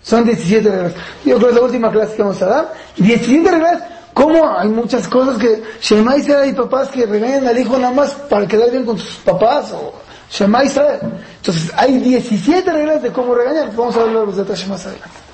Son 0.02 0.24
17 0.24 0.70
reglas. 0.70 0.92
Yo 1.24 1.36
creo 1.36 1.40
que 1.40 1.48
es 1.48 1.54
la 1.54 1.62
última 1.62 1.90
clase 1.90 2.14
que 2.14 2.22
vamos 2.22 2.40
a 2.42 2.46
dar. 2.46 2.72
17 2.98 3.50
reglas, 3.50 3.82
cómo 4.12 4.56
hay 4.56 4.68
muchas 4.68 5.08
cosas 5.08 5.36
que 5.36 5.64
Shema 5.80 6.16
Israel 6.16 6.42
hay 6.42 6.52
papás 6.52 6.90
que 6.90 7.06
regañan 7.06 7.48
al 7.48 7.58
hijo 7.58 7.76
nada 7.76 7.92
más 7.92 8.12
para 8.12 8.46
quedar 8.46 8.70
bien 8.70 8.84
con 8.84 8.96
sus 8.96 9.16
papás 9.16 9.72
o 9.72 10.03
Shema 10.30 10.64
Israel. 10.64 11.00
Entonces, 11.36 11.70
hay 11.76 11.98
17 11.98 12.72
reglas 12.72 13.02
de 13.02 13.12
cómo 13.12 13.34
regañar. 13.34 13.74
Vamos 13.76 13.96
a 13.96 14.02
hablar 14.02 14.26
los 14.26 14.36
detalles 14.36 14.68
más 14.68 14.86
adelante. 14.86 15.24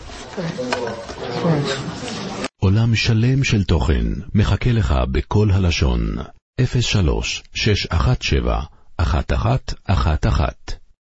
עולם 2.59 2.95
שלם 2.95 3.45
של 3.45 3.65
תוכן 3.65 4.07
מחכה 4.35 4.73
לך 4.73 4.95
בכל 5.13 5.51
הלשון, 5.51 6.17
03 6.61 7.43
617 7.55 8.61
1111 9.01 10.80